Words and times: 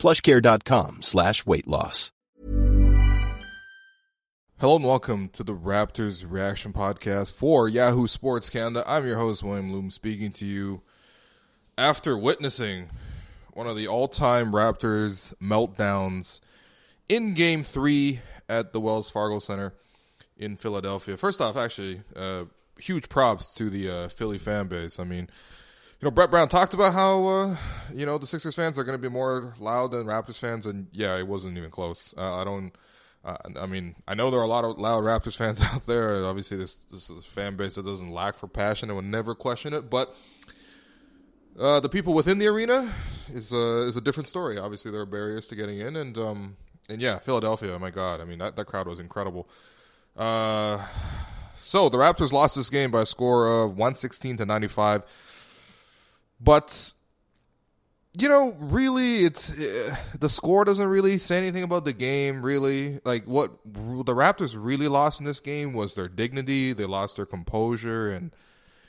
plushcare.com 0.00 1.02
slash 1.02 1.46
weight 1.46 1.68
loss. 1.68 2.10
Hello 4.58 4.76
and 4.76 4.84
welcome 4.84 5.28
to 5.30 5.42
the 5.42 5.54
Raptors 5.54 6.26
Reaction 6.28 6.72
Podcast 6.72 7.32
for 7.32 7.68
Yahoo 7.68 8.06
Sports 8.06 8.50
Canada. 8.50 8.84
I'm 8.86 9.06
your 9.06 9.16
host, 9.16 9.42
William 9.42 9.72
Lou, 9.72 9.88
speaking 9.88 10.32
to 10.32 10.44
you 10.44 10.82
after 11.78 12.16
witnessing 12.16 12.88
one 13.54 13.66
of 13.66 13.76
the 13.76 13.88
all-time 13.88 14.52
Raptors 14.52 15.32
meltdowns 15.40 16.40
in 17.08 17.32
Game 17.32 17.62
3 17.62 18.20
at 18.50 18.72
the 18.72 18.80
Wells 18.80 19.10
Fargo 19.10 19.38
Center 19.38 19.72
in 20.36 20.56
Philadelphia. 20.56 21.16
First 21.16 21.40
off, 21.40 21.56
actually, 21.56 22.02
uh, 22.14 22.44
huge 22.78 23.08
props 23.08 23.54
to 23.54 23.70
the 23.70 23.90
uh, 23.90 24.08
Philly 24.08 24.38
fan 24.38 24.66
base. 24.66 25.00
I 25.00 25.04
mean, 25.04 25.30
you 26.00 26.06
know, 26.06 26.10
Brett 26.10 26.30
Brown 26.30 26.48
talked 26.48 26.72
about 26.72 26.94
how 26.94 27.26
uh, 27.26 27.56
you 27.94 28.06
know 28.06 28.16
the 28.16 28.26
Sixers 28.26 28.54
fans 28.54 28.78
are 28.78 28.84
going 28.84 28.96
to 28.96 29.02
be 29.02 29.12
more 29.12 29.54
loud 29.58 29.90
than 29.90 30.06
Raptors 30.06 30.38
fans, 30.38 30.64
and 30.64 30.86
yeah, 30.92 31.16
it 31.16 31.26
wasn't 31.26 31.58
even 31.58 31.70
close. 31.70 32.14
Uh, 32.16 32.36
I 32.36 32.44
don't. 32.44 32.72
Uh, 33.22 33.36
I 33.60 33.66
mean, 33.66 33.96
I 34.08 34.14
know 34.14 34.30
there 34.30 34.40
are 34.40 34.44
a 34.44 34.48
lot 34.48 34.64
of 34.64 34.78
loud 34.78 35.04
Raptors 35.04 35.36
fans 35.36 35.60
out 35.72 35.84
there. 35.84 36.24
Obviously, 36.24 36.56
this 36.56 36.76
this 36.76 37.10
is 37.10 37.18
a 37.18 37.28
fan 37.28 37.56
base 37.56 37.74
that 37.74 37.84
doesn't 37.84 38.10
lack 38.10 38.34
for 38.34 38.48
passion 38.48 38.88
and 38.88 38.96
would 38.96 39.04
never 39.04 39.34
question 39.34 39.74
it. 39.74 39.90
But 39.90 40.16
uh, 41.58 41.80
the 41.80 41.90
people 41.90 42.14
within 42.14 42.38
the 42.38 42.46
arena 42.46 42.90
is 43.34 43.52
uh, 43.52 43.84
is 43.86 43.98
a 43.98 44.00
different 44.00 44.26
story. 44.26 44.56
Obviously, 44.56 44.90
there 44.90 45.02
are 45.02 45.06
barriers 45.06 45.46
to 45.48 45.54
getting 45.54 45.80
in, 45.80 45.96
and 45.96 46.16
um, 46.16 46.56
and 46.88 47.02
yeah, 47.02 47.18
Philadelphia. 47.18 47.78
My 47.78 47.90
God, 47.90 48.22
I 48.22 48.24
mean 48.24 48.38
that 48.38 48.56
that 48.56 48.64
crowd 48.64 48.88
was 48.88 49.00
incredible. 49.00 49.50
Uh, 50.16 50.82
so 51.56 51.90
the 51.90 51.98
Raptors 51.98 52.32
lost 52.32 52.56
this 52.56 52.70
game 52.70 52.90
by 52.90 53.02
a 53.02 53.06
score 53.06 53.64
of 53.64 53.76
one 53.76 53.94
sixteen 53.94 54.38
to 54.38 54.46
ninety 54.46 54.68
five. 54.68 55.04
But 56.40 56.92
you 58.18 58.28
know, 58.28 58.56
really, 58.58 59.24
it's 59.24 59.56
uh, 59.56 59.94
the 60.18 60.28
score 60.28 60.64
doesn't 60.64 60.88
really 60.88 61.18
say 61.18 61.38
anything 61.38 61.62
about 61.62 61.84
the 61.84 61.92
game. 61.92 62.42
Really, 62.42 63.00
like 63.04 63.24
what 63.24 63.52
the 63.64 64.14
Raptors 64.14 64.56
really 64.58 64.88
lost 64.88 65.20
in 65.20 65.26
this 65.26 65.40
game 65.40 65.72
was 65.72 65.94
their 65.94 66.08
dignity. 66.08 66.72
They 66.72 66.86
lost 66.86 67.16
their 67.16 67.26
composure, 67.26 68.10
and 68.10 68.32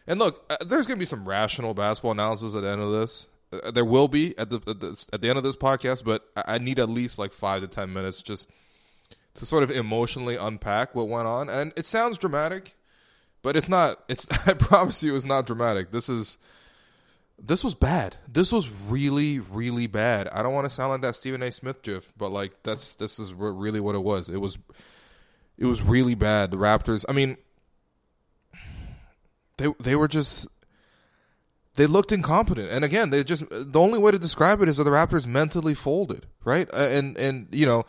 and 0.08 0.19
look, 0.19 0.43
uh, 0.49 0.58
there's 0.66 0.88
going 0.88 0.97
to 0.97 0.99
be 0.99 1.05
some 1.05 1.27
rational 1.27 1.73
basketball 1.73 2.13
analysis 2.13 2.55
at 2.55 2.61
the 2.61 2.69
end 2.69 2.81
of 2.81 2.91
this. 2.91 3.27
Uh, 3.53 3.69
there 3.69 3.86
will 3.86 4.08
be 4.08 4.36
at 4.39 4.49
the, 4.49 4.59
at 4.65 4.80
the 4.80 5.08
at 5.13 5.21
the 5.21 5.30
end 5.30 5.38
of 5.38 5.43
this 5.43 5.55
podcast, 5.55 6.03
but 6.03 6.25
I 6.36 6.58
need 6.58 6.80
at 6.80 6.89
least 6.89 7.19
like 7.19 7.31
five 7.31 7.61
to 7.61 7.67
ten 7.67 7.93
minutes 7.93 8.23
just 8.23 8.49
to 9.36 9.45
sort 9.45 9.61
of 9.61 9.69
emotionally 9.69 10.36
unpack 10.36 10.95
what 10.95 11.08
went 11.08 11.27
on. 11.27 11.47
And 11.47 11.73
it 11.77 11.86
sounds 11.86 12.17
dramatic, 12.17 12.75
but 13.43 13.55
it's 13.55 13.69
not. 13.69 14.03
It's 14.09 14.27
I 14.47 14.55
promise 14.55 15.03
you, 15.03 15.15
it's 15.15 15.25
not 15.25 15.45
dramatic. 15.45 15.91
This 15.91 16.09
is 16.09 16.39
this 17.44 17.64
was 17.64 17.73
bad. 17.73 18.17
This 18.28 18.52
was 18.52 18.70
really, 18.70 19.39
really 19.39 19.88
bad. 19.88 20.28
I 20.30 20.44
don't 20.44 20.53
want 20.53 20.66
to 20.66 20.70
sound 20.70 20.92
like 20.92 21.02
that 21.02 21.16
Stephen 21.16 21.42
A. 21.42 21.52
Smith 21.52 21.81
gif, 21.81 22.14
but 22.17 22.31
like 22.31 22.64
that's 22.64 22.95
this 22.95 23.20
is 23.20 23.33
really 23.33 23.80
what 23.80 23.95
it 23.95 24.03
was. 24.03 24.30
It 24.30 24.38
was, 24.38 24.58
it 25.58 25.66
was 25.66 25.81
really 25.81 26.16
bad. 26.16 26.52
The 26.52 26.58
Raptors. 26.58 27.06
I 27.09 27.14
mean, 27.14 27.38
they 29.58 29.73
they 29.80 29.95
were 29.95 30.08
just 30.08 30.48
they 31.76 31.88
looked 31.88 32.11
incompetent. 32.11 32.70
And 32.70 32.83
again, 32.83 33.10
they 33.10 33.23
just 33.23 33.44
the 33.49 33.80
only 33.80 33.99
way 33.99 34.11
to 34.11 34.20
describe 34.20 34.61
it 34.61 34.70
is 34.70 34.77
that 34.77 34.83
the 34.83 34.92
Raptors 34.92 35.26
mentally 35.26 35.73
folded, 35.73 36.27
right? 36.44 36.70
Uh, 36.73 36.88
and 36.89 37.17
and 37.17 37.48
you 37.52 37.65
know, 37.65 37.86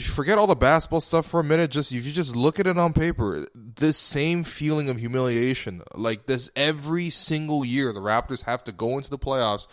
forget 0.00 0.38
all 0.38 0.46
the 0.46 0.54
basketball 0.54 1.00
stuff 1.00 1.26
for 1.26 1.40
a 1.40 1.44
minute. 1.44 1.70
Just 1.70 1.92
if 1.92 2.06
you 2.06 2.12
just 2.12 2.34
look 2.34 2.58
at 2.58 2.66
it 2.66 2.78
on 2.78 2.92
paper, 2.92 3.46
this 3.54 3.98
same 3.98 4.44
feeling 4.44 4.88
of 4.88 4.98
humiliation, 4.98 5.82
like 5.94 6.26
this 6.26 6.50
every 6.56 7.10
single 7.10 7.64
year, 7.64 7.92
the 7.92 8.00
Raptors 8.00 8.44
have 8.44 8.64
to 8.64 8.72
go 8.72 8.96
into 8.96 9.10
the 9.10 9.18
playoffs, 9.18 9.66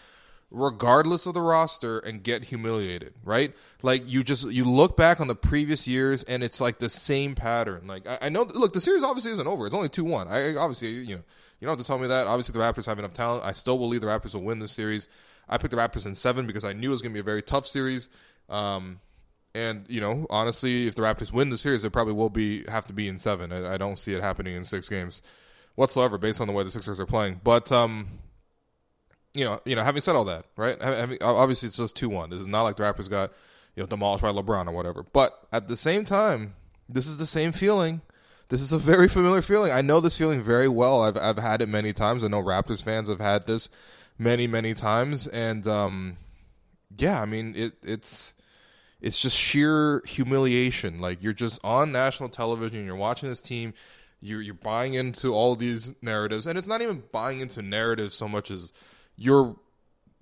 regardless 0.51 1.25
of 1.25 1.33
the 1.33 1.41
roster, 1.41 1.99
and 1.99 2.21
get 2.21 2.45
humiliated. 2.45 3.13
Right? 3.23 3.55
Like 3.81 4.09
you 4.09 4.23
just 4.23 4.51
you 4.51 4.65
look 4.65 4.97
back 4.97 5.21
on 5.21 5.27
the 5.27 5.35
previous 5.35 5.87
years, 5.87 6.23
and 6.23 6.43
it's 6.43 6.59
like 6.59 6.79
the 6.79 6.89
same 6.89 7.35
pattern. 7.35 7.87
Like 7.87 8.07
I, 8.07 8.17
I 8.23 8.29
know, 8.29 8.43
look, 8.43 8.73
the 8.73 8.81
series 8.81 9.03
obviously 9.03 9.31
isn't 9.31 9.47
over. 9.47 9.65
It's 9.67 9.75
only 9.75 9.89
two 9.89 10.03
one. 10.03 10.27
I 10.27 10.55
obviously 10.55 10.89
you 10.89 11.15
know 11.15 11.23
you 11.59 11.65
don't 11.65 11.77
have 11.77 11.85
to 11.85 11.87
tell 11.87 11.99
me 11.99 12.07
that. 12.07 12.27
Obviously, 12.27 12.53
the 12.53 12.59
Raptors 12.59 12.85
have 12.85 12.99
enough 12.99 13.13
talent. 13.13 13.45
I 13.45 13.51
still 13.51 13.77
believe 13.77 14.01
the 14.01 14.07
Raptors 14.07 14.33
will 14.33 14.43
win 14.43 14.59
this 14.59 14.71
series. 14.71 15.07
I 15.47 15.57
picked 15.57 15.71
the 15.71 15.77
Raptors 15.77 16.05
in 16.05 16.15
seven 16.15 16.45
because 16.45 16.63
I 16.63 16.73
knew 16.73 16.89
it 16.89 16.91
was 16.91 17.01
going 17.01 17.11
to 17.11 17.15
be 17.15 17.21
a 17.21 17.23
very 17.23 17.41
tough 17.41 17.67
series. 17.67 18.09
Um, 18.49 18.99
and 19.55 19.85
you 19.89 19.99
know, 20.01 20.27
honestly, 20.29 20.87
if 20.87 20.95
the 20.95 21.01
Raptors 21.01 21.33
win 21.33 21.49
the 21.49 21.57
series, 21.57 21.83
it 21.83 21.91
probably 21.91 22.13
will 22.13 22.29
be 22.29 22.63
have 22.67 22.85
to 22.87 22.93
be 22.93 23.07
in 23.07 23.17
seven. 23.17 23.51
I, 23.51 23.73
I, 23.73 23.77
don't 23.77 23.97
see 23.97 24.13
it 24.13 24.21
happening 24.21 24.55
in 24.55 24.63
six 24.63 24.87
games 24.87 25.21
whatsoever, 25.75 26.17
based 26.17 26.41
on 26.41 26.47
the 26.47 26.53
way 26.53 26.63
the 26.63 26.71
Sixers 26.71 26.99
are 26.99 27.05
playing. 27.05 27.41
But 27.43 27.71
um, 27.71 28.07
you 29.33 29.45
know, 29.45 29.59
you 29.65 29.75
know, 29.75 29.83
having 29.83 30.01
said 30.01 30.15
all 30.15 30.25
that, 30.25 30.45
right? 30.55 30.81
Having, 30.81 31.19
obviously, 31.21 31.67
it's 31.67 31.77
just 31.77 31.95
two 31.95 32.09
one. 32.09 32.29
This 32.29 32.41
is 32.41 32.47
not 32.47 32.63
like 32.63 32.75
the 32.75 32.83
Raptors 32.83 33.09
got 33.09 33.31
you 33.75 33.83
know 33.83 33.87
demolished 33.87 34.21
by 34.21 34.31
LeBron 34.31 34.67
or 34.67 34.71
whatever. 34.71 35.03
But 35.03 35.33
at 35.51 35.67
the 35.67 35.77
same 35.77 36.05
time, 36.05 36.55
this 36.87 37.07
is 37.07 37.17
the 37.17 37.25
same 37.25 37.51
feeling. 37.51 38.01
This 38.49 38.61
is 38.61 38.73
a 38.73 38.77
very 38.77 39.07
familiar 39.07 39.41
feeling. 39.41 39.71
I 39.71 39.81
know 39.81 39.99
this 39.99 40.17
feeling 40.17 40.43
very 40.43 40.67
well. 40.67 41.01
I've 41.03 41.17
I've 41.17 41.37
had 41.37 41.61
it 41.61 41.69
many 41.69 41.93
times. 41.93 42.23
I 42.23 42.27
know 42.27 42.41
Raptors 42.43 42.83
fans 42.83 43.09
have 43.09 43.19
had 43.19 43.47
this 43.47 43.69
many 44.17 44.47
many 44.47 44.73
times, 44.73 45.27
and 45.27 45.67
um, 45.67 46.17
yeah, 46.97 47.21
I 47.21 47.25
mean 47.25 47.53
it. 47.55 47.73
It's 47.83 48.35
it's 49.01 49.19
just 49.19 49.37
sheer 49.37 50.01
humiliation. 50.05 50.99
Like 50.99 51.23
you're 51.23 51.33
just 51.33 51.63
on 51.63 51.91
national 51.91 52.29
television, 52.29 52.85
you're 52.85 52.95
watching 52.95 53.29
this 53.29 53.41
team, 53.41 53.73
you're 54.21 54.41
you're 54.41 54.53
buying 54.53 54.93
into 54.93 55.33
all 55.33 55.55
these 55.55 55.93
narratives, 56.01 56.47
and 56.47 56.57
it's 56.57 56.67
not 56.67 56.81
even 56.81 57.03
buying 57.11 57.39
into 57.39 57.61
narratives 57.61 58.15
so 58.15 58.27
much 58.27 58.51
as 58.51 58.73
you're 59.15 59.55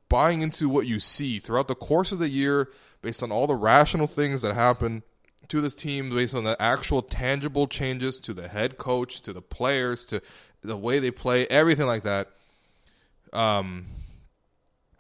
buying 0.09 0.41
into 0.41 0.69
what 0.69 0.87
you 0.87 0.99
see 0.99 1.39
throughout 1.39 1.67
the 1.67 1.75
course 1.75 2.11
of 2.11 2.19
the 2.19 2.29
year, 2.29 2.69
based 3.01 3.23
on 3.23 3.31
all 3.31 3.47
the 3.47 3.55
rational 3.55 4.07
things 4.07 4.41
that 4.41 4.53
happen 4.53 5.03
to 5.47 5.61
this 5.61 5.75
team, 5.75 6.09
based 6.09 6.35
on 6.35 6.43
the 6.43 6.61
actual 6.61 7.01
tangible 7.01 7.67
changes 7.67 8.19
to 8.19 8.33
the 8.33 8.47
head 8.47 8.77
coach, 8.77 9.21
to 9.21 9.33
the 9.33 9.41
players, 9.41 10.05
to 10.05 10.21
the 10.61 10.77
way 10.77 10.99
they 10.99 11.11
play, 11.11 11.47
everything 11.47 11.87
like 11.87 12.03
that. 12.03 12.29
Um, 13.33 13.87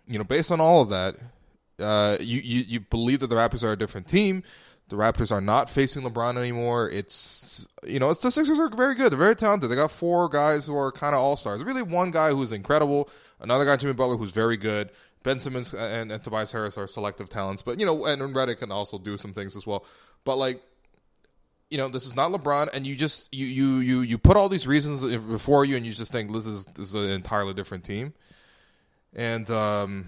you 0.07 0.17
know, 0.17 0.23
based 0.23 0.51
on 0.51 0.61
all 0.61 0.81
of 0.81 0.89
that, 0.89 1.15
uh, 1.79 2.17
you, 2.19 2.41
you 2.41 2.63
you 2.67 2.79
believe 2.79 3.19
that 3.19 3.27
the 3.27 3.35
Raptors 3.35 3.63
are 3.63 3.71
a 3.71 3.77
different 3.77 4.07
team. 4.07 4.43
The 4.89 4.95
Raptors 4.95 5.31
are 5.31 5.41
not 5.41 5.69
facing 5.69 6.03
LeBron 6.03 6.37
anymore. 6.37 6.89
It's 6.89 7.67
you 7.85 7.99
know, 7.99 8.09
it's 8.09 8.21
the 8.21 8.31
Sixers 8.31 8.59
are 8.59 8.69
very 8.69 8.95
good. 8.95 9.11
They're 9.11 9.19
very 9.19 9.35
talented. 9.35 9.69
They 9.69 9.75
got 9.75 9.91
four 9.91 10.29
guys 10.29 10.65
who 10.65 10.77
are 10.77 10.91
kind 10.91 11.13
of 11.13 11.21
all 11.21 11.35
stars. 11.35 11.63
Really, 11.63 11.83
one 11.83 12.11
guy 12.11 12.31
who's 12.31 12.51
incredible. 12.51 13.09
Another 13.39 13.65
guy, 13.65 13.75
Jimmy 13.75 13.93
Butler, 13.93 14.17
who's 14.17 14.31
very 14.31 14.57
good. 14.57 14.91
Ben 15.23 15.39
Simmons 15.39 15.73
and, 15.73 16.11
and 16.11 16.23
Tobias 16.23 16.51
Harris 16.53 16.77
are 16.77 16.87
selective 16.87 17.27
talents, 17.27 17.61
but 17.61 17.79
you 17.79 17.85
know, 17.85 18.05
and, 18.05 18.21
and 18.21 18.33
Redick 18.33 18.59
can 18.59 18.71
also 18.71 18.97
do 18.97 19.17
some 19.17 19.33
things 19.33 19.57
as 19.57 19.67
well. 19.67 19.85
But 20.23 20.37
like, 20.37 20.61
you 21.69 21.77
know, 21.77 21.89
this 21.89 22.05
is 22.05 22.15
not 22.15 22.31
LeBron, 22.31 22.69
and 22.73 22.87
you 22.87 22.95
just 22.95 23.33
you 23.33 23.45
you 23.45 23.77
you 23.79 24.01
you 24.01 24.17
put 24.17 24.37
all 24.37 24.47
these 24.47 24.67
reasons 24.67 25.03
before 25.03 25.65
you, 25.65 25.75
and 25.75 25.85
you 25.85 25.91
just 25.91 26.13
think 26.13 26.31
this 26.31 26.47
is 26.47 26.65
this 26.65 26.87
is 26.87 26.95
an 26.95 27.09
entirely 27.09 27.53
different 27.53 27.83
team. 27.83 28.13
And 29.13 29.49
um, 29.51 30.05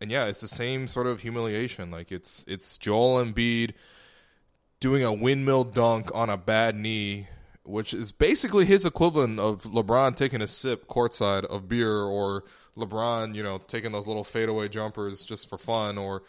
and 0.00 0.10
yeah, 0.10 0.26
it's 0.26 0.40
the 0.40 0.48
same 0.48 0.88
sort 0.88 1.06
of 1.06 1.20
humiliation. 1.20 1.90
Like 1.90 2.12
it's 2.12 2.44
it's 2.48 2.78
Joel 2.78 3.24
Embiid 3.24 3.72
doing 4.80 5.02
a 5.02 5.12
windmill 5.12 5.64
dunk 5.64 6.10
on 6.14 6.30
a 6.30 6.36
bad 6.36 6.76
knee, 6.76 7.26
which 7.64 7.92
is 7.92 8.12
basically 8.12 8.64
his 8.64 8.86
equivalent 8.86 9.40
of 9.40 9.62
LeBron 9.64 10.16
taking 10.16 10.40
a 10.40 10.46
sip 10.46 10.86
courtside 10.86 11.44
of 11.44 11.68
beer, 11.68 12.02
or 12.02 12.44
LeBron, 12.76 13.34
you 13.34 13.42
know, 13.42 13.58
taking 13.58 13.92
those 13.92 14.06
little 14.06 14.24
fadeaway 14.24 14.68
jumpers 14.68 15.24
just 15.24 15.48
for 15.48 15.58
fun, 15.58 15.98
or 15.98 16.22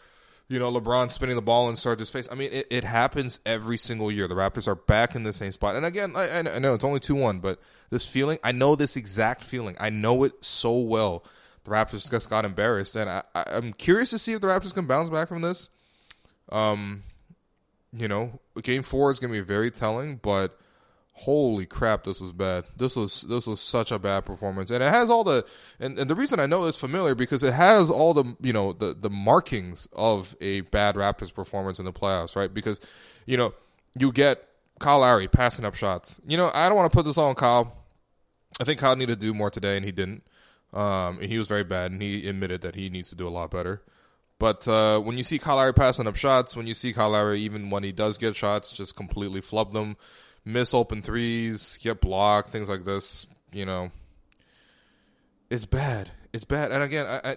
you 0.48 0.58
know, 0.58 0.72
LeBron 0.72 1.12
spinning 1.12 1.36
the 1.36 1.42
ball 1.42 1.68
in 1.68 1.76
Sarge's 1.76 2.10
face. 2.10 2.28
I 2.30 2.34
mean, 2.34 2.50
it, 2.52 2.66
it 2.70 2.82
happens 2.82 3.38
every 3.46 3.76
single 3.76 4.10
year. 4.10 4.26
The 4.26 4.34
Raptors 4.34 4.66
are 4.66 4.74
back 4.74 5.14
in 5.14 5.22
the 5.22 5.32
same 5.32 5.52
spot. 5.52 5.76
And 5.76 5.86
again, 5.86 6.16
I, 6.16 6.40
I 6.40 6.58
know 6.58 6.74
it's 6.74 6.82
only 6.82 6.98
2 6.98 7.14
1, 7.14 7.38
but 7.38 7.60
this 7.90 8.04
feeling, 8.04 8.40
I 8.42 8.50
know 8.50 8.74
this 8.74 8.96
exact 8.96 9.44
feeling. 9.44 9.76
I 9.78 9.90
know 9.90 10.24
it 10.24 10.32
so 10.44 10.76
well 10.76 11.24
the 11.64 11.70
Raptors 11.70 12.10
just 12.10 12.30
got 12.30 12.44
embarrassed, 12.44 12.96
and 12.96 13.10
I, 13.10 13.22
am 13.34 13.72
curious 13.72 14.10
to 14.10 14.18
see 14.18 14.32
if 14.32 14.40
the 14.40 14.46
Raptors 14.46 14.74
can 14.74 14.86
bounce 14.86 15.10
back 15.10 15.28
from 15.28 15.42
this. 15.42 15.70
Um, 16.50 17.02
you 17.92 18.08
know, 18.08 18.40
Game 18.62 18.82
Four 18.82 19.10
is 19.10 19.18
going 19.18 19.32
to 19.32 19.38
be 19.38 19.44
very 19.44 19.70
telling, 19.70 20.16
but 20.16 20.58
holy 21.12 21.66
crap, 21.66 22.04
this 22.04 22.20
was 22.20 22.32
bad. 22.32 22.64
This 22.76 22.96
was 22.96 23.22
this 23.22 23.46
was 23.46 23.60
such 23.60 23.92
a 23.92 23.98
bad 23.98 24.24
performance, 24.24 24.70
and 24.70 24.82
it 24.82 24.90
has 24.90 25.10
all 25.10 25.24
the 25.24 25.44
and, 25.78 25.98
and 25.98 26.08
the 26.08 26.14
reason 26.14 26.40
I 26.40 26.46
know 26.46 26.64
it's 26.64 26.78
familiar 26.78 27.14
because 27.14 27.42
it 27.42 27.52
has 27.52 27.90
all 27.90 28.14
the 28.14 28.36
you 28.40 28.52
know 28.52 28.72
the 28.72 28.94
the 28.98 29.10
markings 29.10 29.88
of 29.92 30.36
a 30.40 30.62
bad 30.62 30.94
Raptors 30.94 31.32
performance 31.32 31.78
in 31.78 31.84
the 31.84 31.92
playoffs, 31.92 32.36
right? 32.36 32.52
Because 32.52 32.80
you 33.26 33.36
know 33.36 33.52
you 33.98 34.12
get 34.12 34.46
Kyle 34.78 35.00
Lowry 35.00 35.28
passing 35.28 35.64
up 35.64 35.74
shots. 35.74 36.20
You 36.26 36.36
know 36.36 36.50
I 36.54 36.68
don't 36.68 36.76
want 36.76 36.90
to 36.90 36.96
put 36.96 37.04
this 37.04 37.18
on 37.18 37.34
Kyle. 37.34 37.76
I 38.60 38.64
think 38.64 38.80
Kyle 38.80 38.96
needed 38.96 39.20
to 39.20 39.26
do 39.26 39.34
more 39.34 39.50
today, 39.50 39.76
and 39.76 39.84
he 39.84 39.92
didn't. 39.92 40.22
Um, 40.72 41.18
and 41.18 41.24
he 41.24 41.38
was 41.38 41.48
very 41.48 41.64
bad, 41.64 41.90
and 41.90 42.00
he 42.00 42.28
admitted 42.28 42.60
that 42.60 42.74
he 42.74 42.90
needs 42.90 43.08
to 43.10 43.16
do 43.16 43.26
a 43.26 43.30
lot 43.30 43.50
better. 43.50 43.82
But 44.38 44.66
uh, 44.66 45.00
when 45.00 45.18
you 45.18 45.22
see 45.22 45.38
Kyle 45.38 45.56
Lowry 45.56 45.74
passing 45.74 46.06
up 46.06 46.16
shots, 46.16 46.56
when 46.56 46.66
you 46.66 46.74
see 46.74 46.92
Kyle 46.92 47.10
Lowry, 47.10 47.40
even 47.42 47.70
when 47.70 47.82
he 47.82 47.92
does 47.92 48.18
get 48.18 48.36
shots, 48.36 48.72
just 48.72 48.96
completely 48.96 49.40
flub 49.40 49.72
them 49.72 49.96
miss 50.44 50.74
open 50.74 51.02
threes, 51.02 51.78
get 51.82 52.00
blocked, 52.00 52.50
things 52.50 52.68
like 52.68 52.84
this. 52.84 53.26
You 53.52 53.66
know, 53.66 53.90
it's 55.50 55.66
bad. 55.66 56.10
It's 56.32 56.44
bad. 56.44 56.72
And 56.72 56.82
again, 56.82 57.06
I, 57.06 57.30
I, 57.30 57.36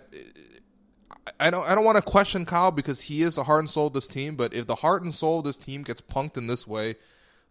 I 1.40 1.50
don't, 1.50 1.68
I 1.68 1.76
don't 1.76 1.86
want 1.86 1.98
to 1.98 2.02
question 2.02 2.46
Kyle 2.46 2.72
because 2.72 3.02
he 3.02 3.22
is 3.22 3.36
the 3.36 3.44
heart 3.44 3.60
and 3.60 3.70
soul 3.70 3.88
of 3.88 3.94
this 3.94 4.08
team. 4.08 4.36
But 4.36 4.54
if 4.54 4.68
the 4.68 4.76
heart 4.76 5.04
and 5.04 5.14
soul 5.14 5.40
of 5.40 5.46
this 5.46 5.58
team 5.58 5.84
gets 5.84 6.02
punked 6.02 6.38
in 6.38 6.48
this 6.48 6.68
way, 6.68 6.96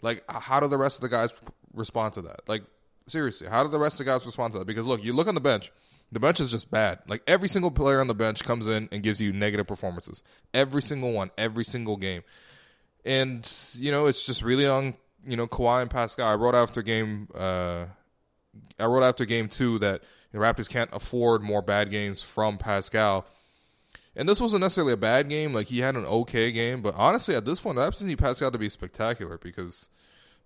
like, 0.03 0.25
how 0.31 0.61
do 0.61 0.69
the 0.69 0.79
rest 0.79 0.99
of 0.99 1.03
the 1.03 1.09
guys 1.09 1.33
respond 1.75 2.15
to 2.15 2.23
that? 2.23 2.49
Like, 2.49 2.63
seriously, 3.07 3.49
how 3.49 3.63
do 3.63 3.71
the 3.71 3.79
rest 3.79 4.01
of 4.01 4.07
the 4.07 4.13
guys 4.13 4.27
respond 4.27 4.53
to 4.53 4.59
that? 4.59 4.67
Because 4.67 4.87
look, 4.87 5.03
you 5.03 5.13
look 5.13 5.29
on 5.29 5.35
the 5.35 5.41
bench. 5.41 5.71
The 6.11 6.21
bench 6.21 6.41
is 6.41 6.51
just 6.51 6.71
bad. 6.71 6.99
Like 7.09 7.23
every 7.27 7.49
single 7.49 7.71
player 7.71 8.01
on 8.01 8.07
the 8.07 8.15
bench 8.15 8.45
comes 8.45 8.67
in 8.67 8.89
and 8.93 9.03
gives 9.03 9.21
you 9.21 9.33
negative 9.33 9.67
performances. 9.67 10.23
Every 10.53 10.83
single 10.83 11.13
one, 11.13 11.31
every 11.39 11.65
single 11.65 11.97
game. 11.97 12.23
And 13.05 13.51
you 13.77 13.91
know, 13.91 14.07
it's 14.07 14.25
just 14.25 14.43
really 14.43 14.67
on 14.67 14.95
you 15.27 15.37
know 15.37 15.47
Kawhi 15.47 15.83
and 15.83 15.91
Pascal. 15.91 16.29
I 16.29 16.35
wrote 16.35 16.55
after 16.55 16.83
game. 16.83 17.29
Uh, 17.35 17.87
I 18.79 18.87
wrote 18.87 19.03
after 19.03 19.25
game 19.25 19.49
two 19.49 19.79
that 19.79 20.03
the 20.33 20.39
Raptors 20.39 20.69
can't 20.69 20.91
afford 20.93 21.43
more 21.43 21.63
bad 21.63 21.91
games 21.91 22.23
from 22.23 22.59
Pascal. 22.59 23.27
And 24.15 24.29
this 24.29 24.41
wasn't 24.41 24.61
necessarily 24.61 24.93
a 24.93 24.99
bad 24.99 25.29
game. 25.29 25.55
Like 25.55 25.69
he 25.69 25.81
had 25.81 25.97
an 25.97 26.05
okay 26.05 26.53
game, 26.53 26.83
but 26.83 26.95
honestly, 26.97 27.35
at 27.35 27.45
this 27.45 27.61
point, 27.61 27.77
the 27.77 27.83
Raptors 27.83 28.03
need 28.03 28.19
Pascal 28.19 28.51
to 28.51 28.59
be 28.59 28.69
spectacular 28.69 29.39
because 29.39 29.89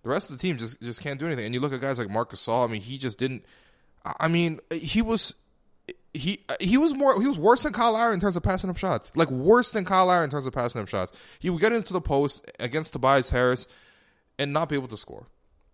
the 0.03 0.09
rest 0.09 0.29
of 0.29 0.37
the 0.37 0.41
team 0.41 0.57
just 0.57 0.81
just 0.81 1.01
can't 1.01 1.19
do 1.19 1.25
anything. 1.25 1.45
And 1.45 1.53
you 1.53 1.59
look 1.59 1.73
at 1.73 1.81
guys 1.81 1.99
like 1.99 2.09
Marcus 2.09 2.45
Gasol. 2.45 2.67
I 2.67 2.71
mean, 2.71 2.81
he 2.81 2.97
just 2.97 3.19
didn't. 3.19 3.45
I 4.19 4.27
mean, 4.27 4.59
he 4.71 5.01
was 5.01 5.35
he 6.13 6.43
he 6.59 6.77
was 6.77 6.93
more 6.93 7.19
he 7.21 7.27
was 7.27 7.37
worse 7.37 7.63
than 7.63 7.73
Kyle 7.73 7.93
Lowry 7.93 8.13
in 8.13 8.19
terms 8.19 8.35
of 8.35 8.43
passing 8.43 8.69
up 8.69 8.77
shots. 8.77 9.11
Like 9.15 9.29
worse 9.29 9.71
than 9.71 9.85
Kyle 9.85 10.07
Lowry 10.07 10.23
in 10.23 10.29
terms 10.29 10.47
of 10.47 10.53
passing 10.53 10.81
up 10.81 10.87
shots. 10.87 11.11
He 11.39 11.49
would 11.49 11.61
get 11.61 11.71
into 11.71 11.93
the 11.93 12.01
post 12.01 12.49
against 12.59 12.93
Tobias 12.93 13.29
Harris 13.29 13.67
and 14.39 14.53
not 14.53 14.69
be 14.69 14.75
able 14.75 14.87
to 14.89 14.97
score. 14.97 15.27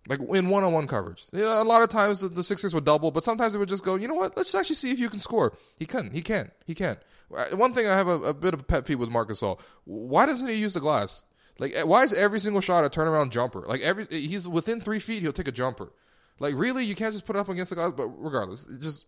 Like 0.08 0.20
in 0.20 0.50
one 0.50 0.64
on 0.64 0.74
one 0.74 0.88
coverage. 0.88 1.24
You 1.32 1.42
know, 1.42 1.62
a 1.62 1.64
lot 1.64 1.82
of 1.82 1.90
times 1.90 2.20
the, 2.20 2.28
the, 2.28 2.44
Sixers 2.44 2.74
would 2.74 2.84
double, 2.84 3.10
but 3.10 3.24
sometimes 3.24 3.54
they 3.54 3.60
would 3.60 3.70
just 3.70 3.86
go, 3.86 3.96
you 3.96 4.10
know 4.10 4.16
what, 4.16 4.36
let's 4.36 4.54
actually 4.54 4.76
see 4.76 4.92
if 4.92 5.00
you 5.00 5.10
can 5.10 5.22
score. 5.22 5.56
He 5.78 5.86
couldn't. 5.86 6.12
He 6.12 6.22
can't. 6.22 6.52
He 6.66 6.76
can't. 6.76 7.00
Uh, 7.34 7.56
one 7.56 7.74
thing 7.74 7.88
I 7.88 7.96
have 7.96 8.10
a, 8.10 8.20
a 8.20 8.34
bit 8.34 8.54
of 8.54 8.60
a 8.60 8.64
pet 8.64 8.86
peeve 8.86 9.00
with 9.00 9.10
Marcus 9.10 9.42
Gasol. 9.42 9.60
Why 9.86 10.26
doesn't 10.26 10.48
he 10.48 10.56
use 10.56 10.74
the 10.74 10.82
glass? 10.82 11.24
Like, 11.60 11.76
uh, 11.78 11.86
why 11.86 12.04
is 12.04 12.14
every 12.14 12.40
single 12.40 12.62
shot 12.62 12.84
a 12.84 12.90
turnaround 12.90 13.32
jumper? 13.32 13.62
Like, 13.62 13.82
every 13.82 14.06
he's 14.10 14.48
within 14.50 14.82
three 14.82 15.00
feet, 15.00 15.22
he'll 15.22 15.34
take 15.34 15.48
a 15.48 15.52
jumper. 15.52 15.92
Like, 16.40 16.56
really, 16.56 16.84
you 16.84 16.96
can't 16.96 17.14
just 17.14 17.26
put 17.26 17.36
up 17.36 17.50
against 17.50 17.70
the 17.70 17.76
glass. 17.76 17.94
But 17.96 18.08
regardless, 18.08 18.66
just 18.80 19.06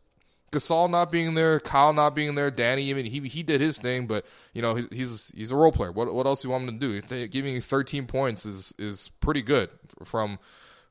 Gasol 0.51 0.89
not 0.89 1.11
being 1.11 1.33
there, 1.33 1.59
Kyle 1.59 1.93
not 1.93 2.15
being 2.15 2.35
there, 2.35 2.51
Danny 2.51 2.83
even 2.83 3.05
he 3.05 3.19
he 3.27 3.43
did 3.43 3.61
his 3.61 3.77
thing, 3.77 4.07
but 4.07 4.25
you 4.53 4.61
know 4.61 4.75
he's 4.75 5.31
he's 5.35 5.51
a 5.51 5.55
role 5.55 5.71
player. 5.71 5.91
What 5.91 6.13
what 6.13 6.25
else 6.25 6.41
do 6.41 6.47
you 6.47 6.51
want 6.51 6.69
him 6.69 6.79
to 6.79 7.01
do? 7.01 7.27
Giving 7.27 7.59
13 7.59 8.05
points 8.07 8.45
is 8.45 8.73
is 8.77 9.09
pretty 9.19 9.41
good 9.41 9.69
from 10.03 10.39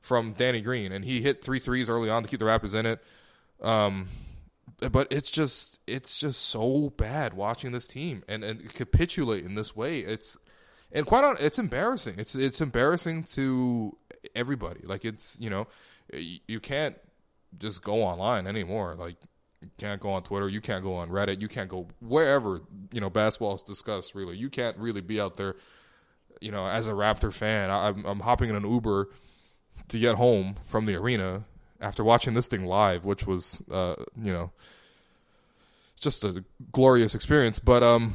from 0.01 0.33
Danny 0.33 0.61
Green, 0.61 0.91
and 0.91 1.03
he 1.03 1.21
hit 1.21 1.43
three 1.43 1.59
threes 1.59 1.89
early 1.89 2.09
on 2.09 2.23
to 2.23 2.29
keep 2.29 2.39
the 2.39 2.45
Raptors 2.45 2.75
in 2.75 2.85
it. 2.85 3.03
Um, 3.61 4.07
but 4.91 5.07
it's 5.11 5.31
just 5.31 5.79
it's 5.87 6.17
just 6.17 6.41
so 6.41 6.91
bad 6.97 7.33
watching 7.33 7.71
this 7.71 7.87
team 7.87 8.23
and 8.27 8.43
and 8.43 8.71
capitulate 8.73 9.45
in 9.45 9.55
this 9.55 9.75
way. 9.75 9.99
It's 9.99 10.37
and 10.95 11.05
quite 11.05 11.23
on 11.23 11.35
it's 11.39 11.59
embarrassing. 11.59 12.15
It's 12.17 12.33
it's 12.33 12.61
embarrassing 12.61 13.25
to 13.35 13.95
everybody. 14.33 14.79
Like 14.83 15.05
it's 15.05 15.37
you 15.39 15.49
know 15.49 15.67
you 16.11 16.59
can't 16.59 16.95
just 17.59 17.83
go 17.83 18.01
online 18.01 18.47
anymore. 18.47 18.95
Like 18.95 19.17
you 19.61 19.69
can't 19.77 20.01
go 20.01 20.09
on 20.11 20.23
Twitter. 20.23 20.47
You 20.47 20.61
can't 20.61 20.83
go 20.83 20.95
on 20.95 21.09
Reddit. 21.09 21.41
You 21.41 21.49
can't 21.49 21.69
go 21.69 21.87
wherever 21.99 22.61
you 22.91 23.01
know 23.01 23.09
basketball 23.09 23.55
is 23.55 23.61
discussed. 23.61 24.15
Really, 24.15 24.37
you 24.37 24.49
can't 24.49 24.77
really 24.77 25.01
be 25.01 25.19
out 25.19 25.35
there. 25.35 25.55
You 26.41 26.51
know, 26.51 26.65
as 26.65 26.87
a 26.87 26.91
Raptor 26.91 27.31
fan, 27.31 27.69
I'm, 27.69 28.05
I'm 28.05 28.19
hopping 28.19 28.49
in 28.49 28.55
an 28.55 28.69
Uber 28.69 29.09
to 29.89 29.99
get 29.99 30.15
home 30.15 30.55
from 30.65 30.85
the 30.85 30.95
arena 30.95 31.43
after 31.81 32.03
watching 32.03 32.33
this 32.33 32.47
thing 32.47 32.65
live, 32.65 33.05
which 33.05 33.27
was 33.27 33.61
uh, 33.69 33.95
you 34.21 34.31
know 34.31 34.51
just 35.99 36.23
a 36.23 36.43
glorious 36.71 37.15
experience. 37.15 37.59
But 37.59 37.83
um, 37.83 38.13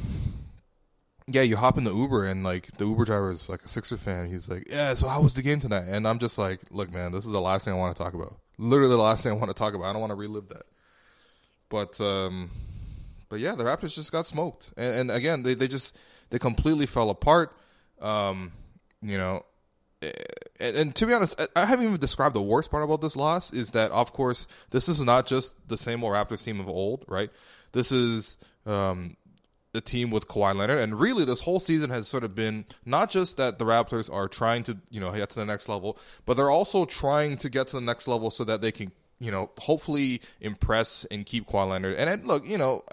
yeah, 1.27 1.41
you 1.41 1.55
hop 1.55 1.77
in 1.77 1.83
the 1.83 1.93
Uber 1.93 2.25
and 2.25 2.43
like 2.43 2.71
the 2.77 2.85
Uber 2.85 3.05
driver 3.05 3.31
is 3.31 3.49
like 3.49 3.63
a 3.63 3.67
Sixer 3.67 3.97
fan. 3.97 4.27
He's 4.27 4.49
like, 4.49 4.67
"Yeah, 4.69 4.93
so 4.93 5.07
how 5.07 5.21
was 5.21 5.33
the 5.33 5.41
game 5.41 5.59
tonight?" 5.59 5.85
And 5.87 6.07
I'm 6.07 6.19
just 6.19 6.37
like, 6.37 6.61
"Look, 6.71 6.91
man, 6.91 7.11
this 7.11 7.25
is 7.25 7.31
the 7.31 7.41
last 7.41 7.65
thing 7.65 7.73
I 7.73 7.77
want 7.77 7.95
to 7.95 8.03
talk 8.03 8.13
about. 8.13 8.37
Literally 8.57 8.89
the 8.89 9.01
last 9.01 9.23
thing 9.23 9.31
I 9.31 9.35
want 9.35 9.49
to 9.49 9.53
talk 9.55 9.73
about. 9.73 9.85
I 9.85 9.93
don't 9.93 10.01
want 10.01 10.11
to 10.11 10.15
relive 10.15 10.47
that." 10.49 10.63
But 11.69 11.99
um, 12.01 12.49
but 13.29 13.39
yeah, 13.39 13.55
the 13.55 13.63
Raptors 13.63 13.95
just 13.95 14.11
got 14.11 14.25
smoked, 14.25 14.73
and, 14.77 14.95
and 14.95 15.11
again, 15.11 15.43
they 15.43 15.53
they 15.53 15.67
just 15.67 15.97
they 16.29 16.39
completely 16.39 16.85
fell 16.85 17.09
apart. 17.09 17.55
Um, 18.01 18.51
you 19.01 19.17
know, 19.17 19.45
and, 20.01 20.75
and, 20.75 20.95
to 20.95 21.05
be 21.05 21.13
honest, 21.13 21.39
I 21.55 21.65
haven't 21.65 21.85
even 21.85 21.99
described 21.99 22.35
the 22.35 22.41
worst 22.41 22.71
part 22.71 22.83
about 22.83 23.01
this 23.01 23.15
loss 23.15 23.53
is 23.53 23.71
that, 23.71 23.91
of 23.91 24.11
course, 24.13 24.47
this 24.71 24.89
is 24.89 24.99
not 25.01 25.27
just 25.27 25.55
the 25.67 25.77
same 25.77 26.03
old 26.03 26.13
Raptors 26.13 26.43
team 26.43 26.59
of 26.59 26.67
old, 26.67 27.05
right? 27.07 27.29
This 27.71 27.91
is 27.91 28.37
um, 28.65 29.17
the 29.73 29.81
team 29.81 30.11
with 30.11 30.27
Kawhi 30.27 30.55
Leonard, 30.55 30.79
and 30.79 30.99
really, 30.99 31.25
this 31.25 31.41
whole 31.41 31.59
season 31.59 31.89
has 31.89 32.07
sort 32.07 32.23
of 32.23 32.35
been 32.35 32.65
not 32.85 33.09
just 33.09 33.37
that 33.37 33.57
the 33.57 33.65
Raptors 33.65 34.11
are 34.11 34.27
trying 34.27 34.63
to, 34.63 34.77
you 34.89 34.99
know, 34.99 35.11
get 35.11 35.29
to 35.29 35.39
the 35.39 35.45
next 35.45 35.69
level, 35.69 35.97
but 36.25 36.35
they're 36.35 36.49
also 36.49 36.85
trying 36.85 37.37
to 37.37 37.49
get 37.49 37.67
to 37.67 37.77
the 37.77 37.81
next 37.81 38.07
level 38.07 38.29
so 38.29 38.43
that 38.43 38.61
they 38.61 38.71
can 38.71 38.91
you 39.21 39.29
know, 39.29 39.51
hopefully 39.59 40.19
impress 40.41 41.05
and 41.11 41.25
keep 41.25 41.47
Kawhi 41.47 41.69
Leonard. 41.69 41.95
And 41.95 42.09
it, 42.09 42.25
look, 42.25 42.45
you 42.45 42.57
know, 42.57 42.83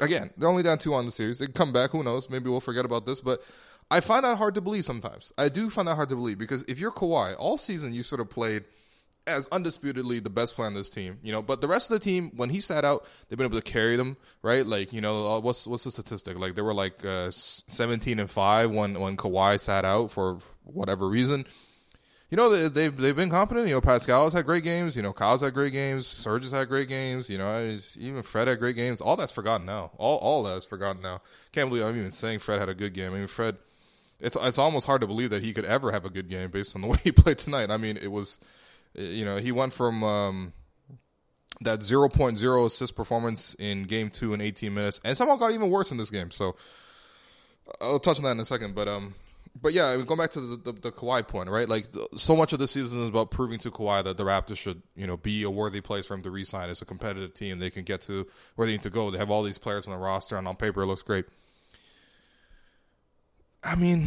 again, 0.00 0.30
they're 0.36 0.48
only 0.48 0.62
down 0.62 0.78
two 0.78 0.94
on 0.94 1.04
the 1.04 1.10
series. 1.10 1.40
They 1.40 1.46
can 1.46 1.54
come 1.54 1.72
back. 1.72 1.90
Who 1.90 2.04
knows? 2.04 2.30
Maybe 2.30 2.48
we'll 2.48 2.60
forget 2.60 2.84
about 2.84 3.04
this. 3.04 3.20
But 3.20 3.42
I 3.90 3.98
find 4.00 4.24
that 4.24 4.38
hard 4.38 4.54
to 4.54 4.60
believe 4.60 4.84
sometimes. 4.84 5.32
I 5.36 5.48
do 5.48 5.68
find 5.68 5.88
that 5.88 5.96
hard 5.96 6.08
to 6.10 6.16
believe 6.16 6.38
because 6.38 6.62
if 6.68 6.78
you're 6.78 6.92
Kawhi, 6.92 7.34
all 7.36 7.58
season 7.58 7.92
you 7.92 8.04
sort 8.04 8.20
of 8.20 8.30
played 8.30 8.64
as 9.26 9.46
undisputedly 9.48 10.20
the 10.20 10.30
best 10.30 10.56
player 10.56 10.66
on 10.66 10.74
this 10.74 10.90
team, 10.90 11.18
you 11.22 11.32
know. 11.32 11.42
But 11.42 11.60
the 11.60 11.68
rest 11.68 11.90
of 11.90 11.98
the 11.98 12.04
team, 12.04 12.32
when 12.36 12.50
he 12.50 12.60
sat 12.60 12.84
out, 12.84 13.06
they've 13.28 13.36
been 13.36 13.46
able 13.46 13.60
to 13.60 13.72
carry 13.72 13.96
them, 13.96 14.16
right? 14.42 14.66
Like, 14.66 14.92
you 14.92 15.00
know, 15.00 15.30
uh, 15.30 15.40
what's 15.40 15.66
what's 15.66 15.84
the 15.84 15.90
statistic? 15.90 16.38
Like 16.38 16.54
they 16.54 16.62
were 16.62 16.74
like 16.74 17.04
uh, 17.04 17.30
seventeen 17.30 18.18
and 18.18 18.30
five 18.30 18.70
when 18.70 18.98
when 18.98 19.16
Kawhi 19.16 19.60
sat 19.60 19.84
out 19.84 20.10
for 20.10 20.38
whatever 20.64 21.08
reason 21.08 21.44
you 22.30 22.36
know 22.36 22.48
they, 22.48 22.68
they've 22.68 22.96
they've 22.96 23.16
been 23.16 23.30
competent. 23.30 23.66
You 23.66 23.74
know, 23.74 23.80
Pascal's 23.80 24.32
had 24.32 24.46
great 24.46 24.62
games. 24.62 24.96
You 24.96 25.02
know, 25.02 25.12
Kyle's 25.12 25.40
had 25.40 25.52
great 25.52 25.72
games. 25.72 26.06
Serge 26.06 26.44
has 26.44 26.52
had 26.52 26.68
great 26.68 26.88
games. 26.88 27.28
You 27.28 27.38
know, 27.38 27.78
even 27.98 28.22
Fred 28.22 28.48
had 28.48 28.60
great 28.60 28.76
games. 28.76 29.00
All 29.00 29.16
that's 29.16 29.32
forgotten 29.32 29.66
now. 29.66 29.90
All 29.98 30.18
all 30.18 30.42
that's 30.44 30.66
forgotten 30.66 31.02
now. 31.02 31.22
Can't 31.52 31.68
believe 31.68 31.84
I'm 31.84 31.98
even 31.98 32.12
saying 32.12 32.38
Fred 32.38 32.60
had 32.60 32.68
a 32.68 32.74
good 32.74 32.94
game. 32.94 33.12
I 33.12 33.18
mean, 33.18 33.26
Fred. 33.26 33.56
It's 34.20 34.36
it's 34.40 34.58
almost 34.58 34.86
hard 34.86 35.00
to 35.00 35.06
believe 35.06 35.30
that 35.30 35.42
he 35.42 35.52
could 35.52 35.64
ever 35.64 35.90
have 35.90 36.04
a 36.04 36.10
good 36.10 36.28
game 36.28 36.50
based 36.50 36.76
on 36.76 36.82
the 36.82 36.88
way 36.88 36.98
he 37.02 37.10
played 37.10 37.38
tonight. 37.38 37.70
I 37.70 37.78
mean, 37.78 37.96
it 37.96 38.12
was, 38.12 38.38
you 38.94 39.24
know, 39.24 39.36
he 39.36 39.52
went 39.52 39.72
from 39.72 40.02
um, 40.04 40.52
that 41.62 41.80
0.0 41.80 42.66
assist 42.66 42.96
performance 42.96 43.54
in 43.58 43.84
game 43.84 44.10
two 44.10 44.34
in 44.34 44.40
18 44.40 44.72
minutes, 44.72 45.00
and 45.04 45.16
somehow 45.16 45.36
got 45.36 45.52
even 45.52 45.70
worse 45.70 45.90
in 45.90 45.98
this 45.98 46.10
game. 46.10 46.30
So 46.30 46.56
I'll 47.80 48.00
touch 48.00 48.18
on 48.18 48.24
that 48.24 48.32
in 48.32 48.40
a 48.40 48.44
second. 48.44 48.74
But 48.74 48.88
um, 48.88 49.14
but 49.60 49.72
yeah, 49.72 49.96
going 49.96 50.18
back 50.18 50.30
to 50.32 50.40
the, 50.40 50.56
the, 50.56 50.72
the 50.72 50.92
Kawhi 50.92 51.26
point, 51.26 51.50
right? 51.50 51.68
Like 51.68 51.86
so 52.14 52.36
much 52.36 52.52
of 52.52 52.58
the 52.58 52.68
season 52.68 53.02
is 53.02 53.08
about 53.08 53.30
proving 53.30 53.58
to 53.60 53.70
Kawhi 53.70 54.04
that 54.04 54.16
the 54.16 54.24
Raptors 54.24 54.58
should, 54.58 54.82
you 54.96 55.06
know, 55.06 55.16
be 55.16 55.42
a 55.42 55.50
worthy 55.50 55.80
place 55.80 56.06
for 56.06 56.14
him 56.14 56.22
to 56.22 56.30
resign. 56.30 56.70
It's 56.70 56.82
a 56.82 56.86
competitive 56.86 57.34
team; 57.34 57.58
they 57.58 57.70
can 57.70 57.84
get 57.84 58.00
to 58.02 58.26
where 58.56 58.66
they 58.66 58.72
need 58.72 58.82
to 58.82 58.90
go. 58.90 59.10
They 59.10 59.18
have 59.18 59.30
all 59.30 59.42
these 59.42 59.58
players 59.58 59.86
on 59.86 59.92
the 59.92 59.98
roster, 59.98 60.36
and 60.36 60.48
on 60.48 60.56
paper, 60.56 60.82
it 60.82 60.86
looks 60.86 61.02
great. 61.02 61.26
I 63.62 63.74
mean, 63.74 64.06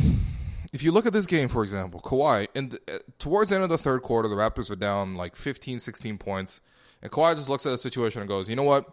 if 0.73 0.81
you 0.81 0.91
look 0.91 1.05
at 1.05 1.13
this 1.13 1.27
game, 1.27 1.47
for 1.47 1.61
example, 1.61 2.01
Kawhi, 2.01 2.47
and 2.55 2.77
uh, 2.91 2.97
towards 3.19 3.51
the 3.51 3.55
end 3.55 3.63
of 3.63 3.69
the 3.69 3.77
third 3.77 4.01
quarter, 4.01 4.27
the 4.27 4.35
Raptors 4.35 4.71
are 4.71 4.75
down 4.75 5.15
like 5.15 5.35
15, 5.35 5.79
16 5.79 6.17
points, 6.17 6.61
and 7.01 7.11
Kawhi 7.11 7.35
just 7.35 7.47
looks 7.47 7.65
at 7.65 7.69
the 7.69 7.77
situation 7.77 8.21
and 8.21 8.27
goes, 8.27 8.49
"You 8.49 8.55
know 8.55 8.63
what? 8.63 8.91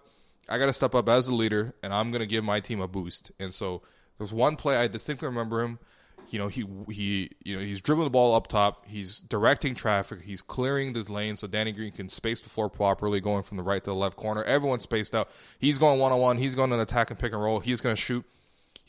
I 0.49 0.59
got 0.59 0.67
to 0.67 0.73
step 0.75 0.95
up 0.95 1.09
as 1.09 1.29
a 1.29 1.35
leader, 1.35 1.75
and 1.83 1.95
I'm 1.95 2.11
going 2.11 2.21
to 2.21 2.27
give 2.27 2.45
my 2.45 2.61
team 2.61 2.81
a 2.81 2.87
boost." 2.87 3.33
And 3.41 3.53
so 3.53 3.83
there's 4.19 4.33
one 4.33 4.57
play 4.57 4.77
I 4.77 4.89
distinctly 4.89 5.27
remember 5.27 5.63
him. 5.63 5.79
You 6.29 6.39
know 6.39 6.49
he 6.49 6.65
he 6.91 7.31
you 7.45 7.57
know 7.57 7.63
he's 7.63 7.81
dribbling 7.81 8.07
the 8.07 8.11
ball 8.11 8.35
up 8.35 8.47
top. 8.47 8.85
He's 8.87 9.19
directing 9.19 9.75
traffic. 9.75 10.23
He's 10.23 10.43
clearing 10.43 10.93
this 10.93 11.09
lane 11.09 11.37
so 11.37 11.49
danny 11.49 11.73
green 11.73 11.91
can 11.91 12.09
space 12.09 12.41
the 12.41 12.51
floor 12.51 12.69
properly 12.69 13.21
going 13.21 13.43
from 13.43 13.57
the 13.57 13.65
right 13.65 13.83
to 13.83 13.91
the 13.91 13.97
left 13.97 14.17
corner. 14.17 14.45
Everyone's 14.45 14.85
spaced 14.85 15.15
out. 15.15 15.31
He's 15.59 15.79
going 15.79 15.99
one-on-one. 15.99 16.39
He's 16.39 16.55
going 16.55 16.71
to 16.71 16.81
attack 16.81 17.11
and 17.11 17.19
pick 17.19 17.33
and 17.33 17.43
roll. 17.43 17.59
He's 17.59 17.81
going 17.81 17.97
to 17.97 18.01
shoot 18.01 18.25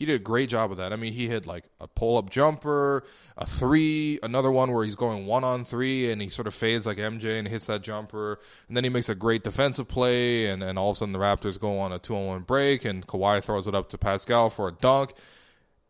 He 0.02 0.08
did 0.08 0.16
a 0.16 0.24
great 0.24 0.50
job 0.50 0.72
of 0.72 0.78
that. 0.78 0.94
I 0.94 0.96
mean, 0.96 1.14
he 1.14 1.28
hit 1.28 1.46
like 1.46 1.66
a 1.80 1.88
pull 1.88 2.18
up 2.18 2.32
jumper, 2.32 3.04
a 3.38 3.46
three, 3.46 4.18
another 4.24 4.50
one 4.50 4.72
where 4.72 4.84
he's 4.84 4.96
going 4.96 5.28
one 5.28 5.44
on 5.44 5.64
three 5.64 6.10
and 6.10 6.20
he 6.20 6.28
sort 6.28 6.48
of 6.48 6.56
fades 6.56 6.88
like 6.88 6.98
MJ 6.98 7.38
and 7.38 7.48
hits 7.48 7.68
that 7.68 7.84
jumper. 7.84 8.40
And 8.68 8.76
then 8.76 8.84
he 8.84 8.90
makes 8.90 9.10
a 9.10 9.14
great 9.14 9.44
defensive 9.44 9.88
play. 9.88 10.48
And 10.48 10.60
then 10.60 10.76
all 10.76 10.90
of 10.90 10.96
a 10.96 10.98
sudden 10.98 11.14
the 11.14 11.20
Raptors 11.20 11.60
go 11.60 11.78
on 11.78 11.92
a 11.92 12.00
two 12.00 12.16
on 12.16 12.26
one 12.26 12.42
break 12.42 12.84
and 12.84 13.06
Kawhi 13.06 13.44
throws 13.44 13.68
it 13.68 13.76
up 13.76 13.90
to 13.90 14.00
Pascal 14.00 14.50
for 14.50 14.70
a 14.70 14.72
dunk. 14.72 15.14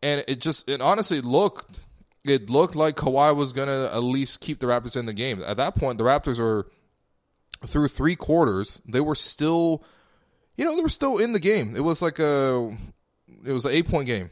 And 0.02 0.22
it 0.28 0.42
just, 0.42 0.68
it 0.68 0.82
honestly 0.82 1.22
looked, 1.22 1.80
it 2.22 2.50
looked 2.50 2.76
like 2.76 2.96
Kawhi 2.96 3.34
was 3.34 3.54
to 3.54 3.90
at 3.90 4.02
least 4.02 4.42
keep 4.42 4.58
the 4.58 4.66
Raptors 4.66 4.94
in 4.94 5.06
the 5.06 5.14
game. 5.14 5.42
At 5.42 5.56
that 5.56 5.74
point, 5.74 5.96
the 5.96 6.04
Raptors 6.04 6.38
were 6.38 6.66
through 7.66 7.88
three 7.88 8.16
quarters, 8.16 8.82
they 8.84 9.00
were 9.00 9.14
still, 9.14 9.82
you 10.58 10.66
know, 10.66 10.76
they 10.76 10.82
were 10.82 10.90
still 10.90 11.16
in 11.16 11.32
the 11.32 11.40
game. 11.40 11.74
It 11.74 11.80
was 11.80 12.02
like 12.02 12.18
a, 12.18 12.76
it 13.44 13.52
was 13.52 13.64
an 13.64 13.72
eight 13.72 13.88
point 13.88 14.06
game 14.06 14.30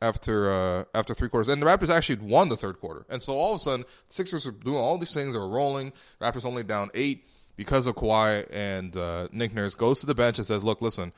after 0.00 0.52
uh, 0.52 0.84
after 0.94 1.14
three 1.14 1.28
quarters, 1.28 1.48
and 1.48 1.62
the 1.62 1.66
Raptors 1.66 1.88
actually 1.88 2.16
won 2.16 2.48
the 2.48 2.56
third 2.56 2.80
quarter. 2.80 3.06
And 3.08 3.22
so 3.22 3.34
all 3.34 3.52
of 3.52 3.56
a 3.56 3.58
sudden, 3.60 3.84
Sixers 4.08 4.44
were 4.46 4.52
doing 4.52 4.76
all 4.76 4.98
these 4.98 5.14
things. 5.14 5.34
They 5.34 5.38
were 5.38 5.48
rolling. 5.48 5.92
Raptors 6.20 6.44
only 6.44 6.64
down 6.64 6.90
eight 6.94 7.26
because 7.56 7.86
of 7.86 7.94
Kawhi, 7.94 8.46
and 8.50 8.96
uh, 8.96 9.28
Nick 9.32 9.54
Nurse 9.54 9.74
goes 9.74 10.00
to 10.00 10.06
the 10.06 10.14
bench 10.14 10.38
and 10.38 10.46
says, 10.46 10.64
"Look, 10.64 10.82
listen, 10.82 11.12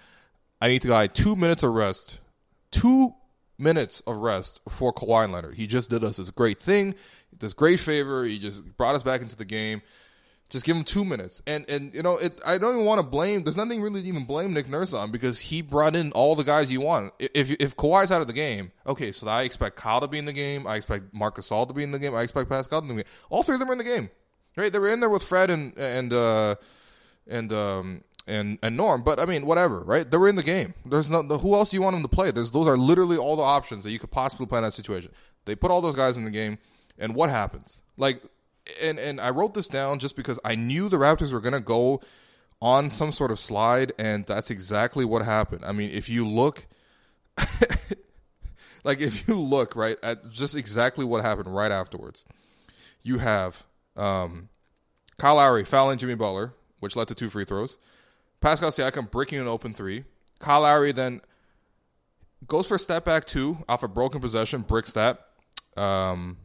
I 0.61 0.69
need 0.69 0.83
to 0.83 0.89
guy 0.89 1.07
two 1.07 1.35
minutes 1.35 1.63
of 1.63 1.73
rest, 1.73 2.21
two 2.71 3.15
minutes 3.59 4.01
of 4.07 4.19
rest 4.19 4.61
for 4.69 4.93
Kawhi 4.93 5.31
Leonard. 5.31 5.55
He 5.55 5.67
just 5.67 5.91
did 5.91 6.05
us 6.05 6.19
this 6.19 6.31
great 6.31 6.61
thing, 6.61 6.95
this 7.39 7.55
great 7.55 7.81
favor. 7.81 8.25
He 8.25 8.39
just 8.39 8.65
brought 8.77 8.95
us 8.95 9.03
back 9.03 9.23
into 9.23 9.37
the 9.37 9.45
game." 9.45 9.83
Just 10.51 10.65
give 10.65 10.77
him 10.77 10.85
two 10.85 11.05
minutes, 11.05 11.43
and 11.47 11.69
and 11.69 11.93
you 11.95 12.03
know 12.03 12.17
it. 12.17 12.39
I 12.47 12.59
don't 12.59 12.75
even 12.75 12.85
want 12.87 13.01
to 13.01 13.03
blame. 13.03 13.43
There's 13.43 13.57
nothing 13.57 13.81
really 13.81 14.03
to 14.03 14.09
even 14.09 14.25
blame 14.25 14.53
Nick 14.53 14.69
Nurse 14.69 14.93
on 14.93 15.11
because 15.11 15.41
he 15.41 15.63
brought 15.63 15.97
in 15.97 16.13
all 16.13 16.37
the 16.37 16.45
guys 16.45 16.71
you 16.71 16.81
want. 16.81 17.13
If 17.19 17.51
if 17.53 17.77
Kawhi's 17.77 18.13
out 18.13 18.21
of 18.21 18.27
the 18.27 18.35
game, 18.35 18.71
okay, 18.87 19.11
so 19.11 19.27
I 19.27 19.43
expect 19.43 19.77
Kyle 19.77 20.01
to 20.01 20.07
be 20.07 20.19
in 20.19 20.27
the 20.27 20.33
game. 20.33 20.67
I 20.67 20.77
expect 20.77 21.13
Marcus 21.13 21.49
Gasol 21.49 21.67
to 21.69 21.75
be 21.75 21.83
in 21.83 21.93
the 21.93 21.99
game. 21.99 22.15
I 22.15 22.23
expect 22.23 22.49
Pascal 22.51 22.83
to 22.83 22.87
be 22.87 22.91
in 22.91 22.97
the 22.99 23.03
game. 23.05 23.13
All 23.31 23.43
three 23.43 23.55
of 23.55 23.61
them 23.61 23.71
are 23.71 23.73
in 23.73 23.79
the 23.79 23.85
game, 23.85 24.11
right? 24.57 24.71
They 24.71 24.79
were 24.79 24.93
in 24.93 25.01
there 25.01 25.11
with 25.11 25.23
Fred 25.23 25.51
and 25.51 25.77
and 25.79 26.13
uh, 26.13 26.57
and 27.27 27.53
um, 27.53 28.05
and 28.27 28.59
and 28.63 28.77
Norm. 28.77 29.03
But 29.03 29.19
I 29.19 29.25
mean, 29.25 29.47
whatever, 29.47 29.81
right? 29.81 30.09
They 30.09 30.17
were 30.17 30.29
in 30.29 30.37
the 30.37 30.43
game. 30.43 30.75
There's 30.85 31.11
no 31.11 31.23
who 31.23 31.55
else 31.55 31.73
you 31.73 31.83
want 31.83 31.97
them 31.97 32.03
to 32.03 32.09
play. 32.09 32.31
There's 32.31 32.51
those 32.51 32.67
are 32.67 32.77
literally 32.77 33.17
all 33.17 33.37
the 33.37 33.43
options 33.43 33.83
that 33.85 33.91
you 33.91 33.99
could 33.99 34.11
possibly 34.11 34.47
play 34.47 34.59
in 34.59 34.65
that 34.65 34.75
situation. 34.75 35.11
They 35.47 35.55
put 35.55 35.71
all 35.71 35.81
those 35.81 35.97
guys 35.97 36.17
in 36.17 36.25
the 36.25 36.31
game, 36.31 36.59
and 36.99 37.15
what 37.15 37.31
happens? 37.31 37.83
Like 37.97 38.23
and 38.81 38.99
and 38.99 39.21
I 39.21 39.31
wrote 39.31 39.55
this 39.55 39.69
down 39.69 39.99
just 39.99 40.17
because 40.17 40.39
I 40.45 40.55
knew 40.55 40.89
the 40.89 40.97
Raptors 40.97 41.33
were 41.33 41.41
going 41.41 41.53
to 41.55 41.61
go 41.61 42.01
on 42.61 42.89
some 42.91 43.13
sort 43.13 43.31
of 43.31 43.39
slide, 43.39 43.93
and 43.99 44.25
that's 44.25 44.51
exactly 44.51 45.05
what 45.05 45.23
happened. 45.23 45.65
I 45.65 45.73
mean, 45.73 45.91
if 45.91 46.09
you 46.09 46.27
look, 46.27 46.67
like 48.85 49.01
if 49.01 49.29
you 49.29 49.39
look 49.39 49.77
right 49.77 49.99
at 50.03 50.31
just 50.31 50.57
exactly 50.57 51.05
what 51.05 51.23
happened 51.23 51.55
right 51.55 51.71
afterwards, 51.71 52.25
you 53.03 53.19
have 53.19 53.67
um, 53.97 54.49
Kyle 55.19 55.37
Lowry 55.37 55.65
fouling 55.65 55.99
Jimmy 55.99 56.15
Butler, 56.15 56.55
which 56.81 56.97
led 56.97 57.09
to 57.09 57.15
two 57.15 57.29
free 57.29 57.45
throws. 57.45 57.79
Pascal 58.41 58.71
Siakam 58.71 59.11
breaking 59.11 59.41
an 59.41 59.49
open 59.49 59.73
three. 59.73 60.05
Kyle 60.39 60.63
Lowry 60.63 60.93
then 60.93 61.21
goes 62.47 62.67
for 62.69 62.75
a 62.75 62.79
step 62.79 63.05
back 63.05 63.25
two 63.25 63.59
off 63.69 63.83
a 63.83 63.89
broken 63.89 64.21
possession, 64.21 64.63
bricks 64.63 64.93
that. 64.93 65.27
Um, 65.77 66.37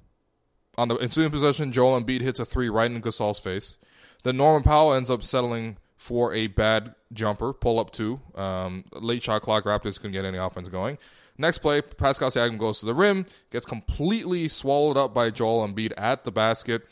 on 0.79 0.87
the 0.87 0.95
ensuing 0.95 1.29
possession, 1.29 1.71
Joel 1.71 2.01
Embiid 2.01 2.21
hits 2.21 2.39
a 2.39 2.45
three 2.45 2.69
right 2.69 2.89
in 2.89 3.01
Gasol's 3.01 3.39
face. 3.39 3.77
Then 4.23 4.37
Norman 4.37 4.63
Powell 4.63 4.93
ends 4.93 5.11
up 5.11 5.23
settling 5.23 5.77
for 5.97 6.33
a 6.33 6.47
bad 6.47 6.95
jumper, 7.13 7.53
pull 7.53 7.79
up 7.79 7.91
two. 7.91 8.19
Um, 8.35 8.85
late 8.93 9.21
shot 9.21 9.41
clock, 9.41 9.65
Raptors 9.65 9.97
couldn't 9.97 10.13
get 10.13 10.25
any 10.25 10.37
offense 10.37 10.69
going. 10.69 10.97
Next 11.37 11.59
play, 11.59 11.81
Pascal 11.81 12.29
Siakam 12.29 12.57
goes 12.57 12.79
to 12.79 12.85
the 12.85 12.93
rim, 12.93 13.25
gets 13.49 13.65
completely 13.65 14.47
swallowed 14.47 14.97
up 14.97 15.13
by 15.13 15.29
Joel 15.29 15.67
Embiid 15.67 15.93
at 15.97 16.23
the 16.23 16.31
basket. 16.31 16.87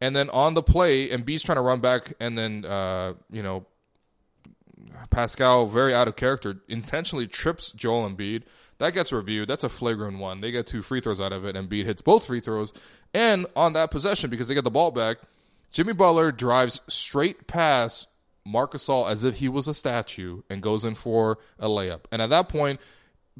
And 0.00 0.14
then 0.14 0.28
on 0.30 0.54
the 0.54 0.62
play, 0.62 1.08
Embiid's 1.08 1.42
trying 1.42 1.56
to 1.56 1.62
run 1.62 1.80
back, 1.80 2.12
and 2.20 2.36
then, 2.36 2.64
uh, 2.64 3.14
you 3.30 3.42
know, 3.42 3.64
Pascal, 5.10 5.66
very 5.66 5.94
out 5.94 6.08
of 6.08 6.16
character, 6.16 6.60
intentionally 6.68 7.26
trips 7.26 7.70
Joel 7.70 8.08
Embiid. 8.08 8.42
That 8.78 8.92
gets 8.92 9.12
reviewed. 9.12 9.48
That's 9.48 9.64
a 9.64 9.68
flagrant 9.68 10.18
one. 10.18 10.40
They 10.40 10.50
get 10.50 10.66
two 10.66 10.82
free 10.82 11.00
throws 11.00 11.20
out 11.20 11.32
of 11.32 11.44
it. 11.44 11.56
And 11.56 11.68
Embiid 11.68 11.86
hits 11.86 12.02
both 12.02 12.26
free 12.26 12.40
throws. 12.40 12.72
And 13.14 13.46
on 13.56 13.72
that 13.72 13.90
possession, 13.90 14.28
because 14.28 14.48
they 14.48 14.54
get 14.54 14.64
the 14.64 14.70
ball 14.70 14.90
back, 14.90 15.18
Jimmy 15.70 15.94
Butler 15.94 16.30
drives 16.30 16.82
straight 16.86 17.46
past 17.46 18.08
Marc 18.44 18.72
Gasol 18.72 19.10
as 19.10 19.24
if 19.24 19.36
he 19.36 19.48
was 19.48 19.66
a 19.66 19.74
statue 19.74 20.42
and 20.50 20.62
goes 20.62 20.84
in 20.84 20.94
for 20.94 21.38
a 21.58 21.68
layup. 21.68 22.04
And 22.12 22.20
at 22.20 22.30
that 22.30 22.48
point, 22.48 22.80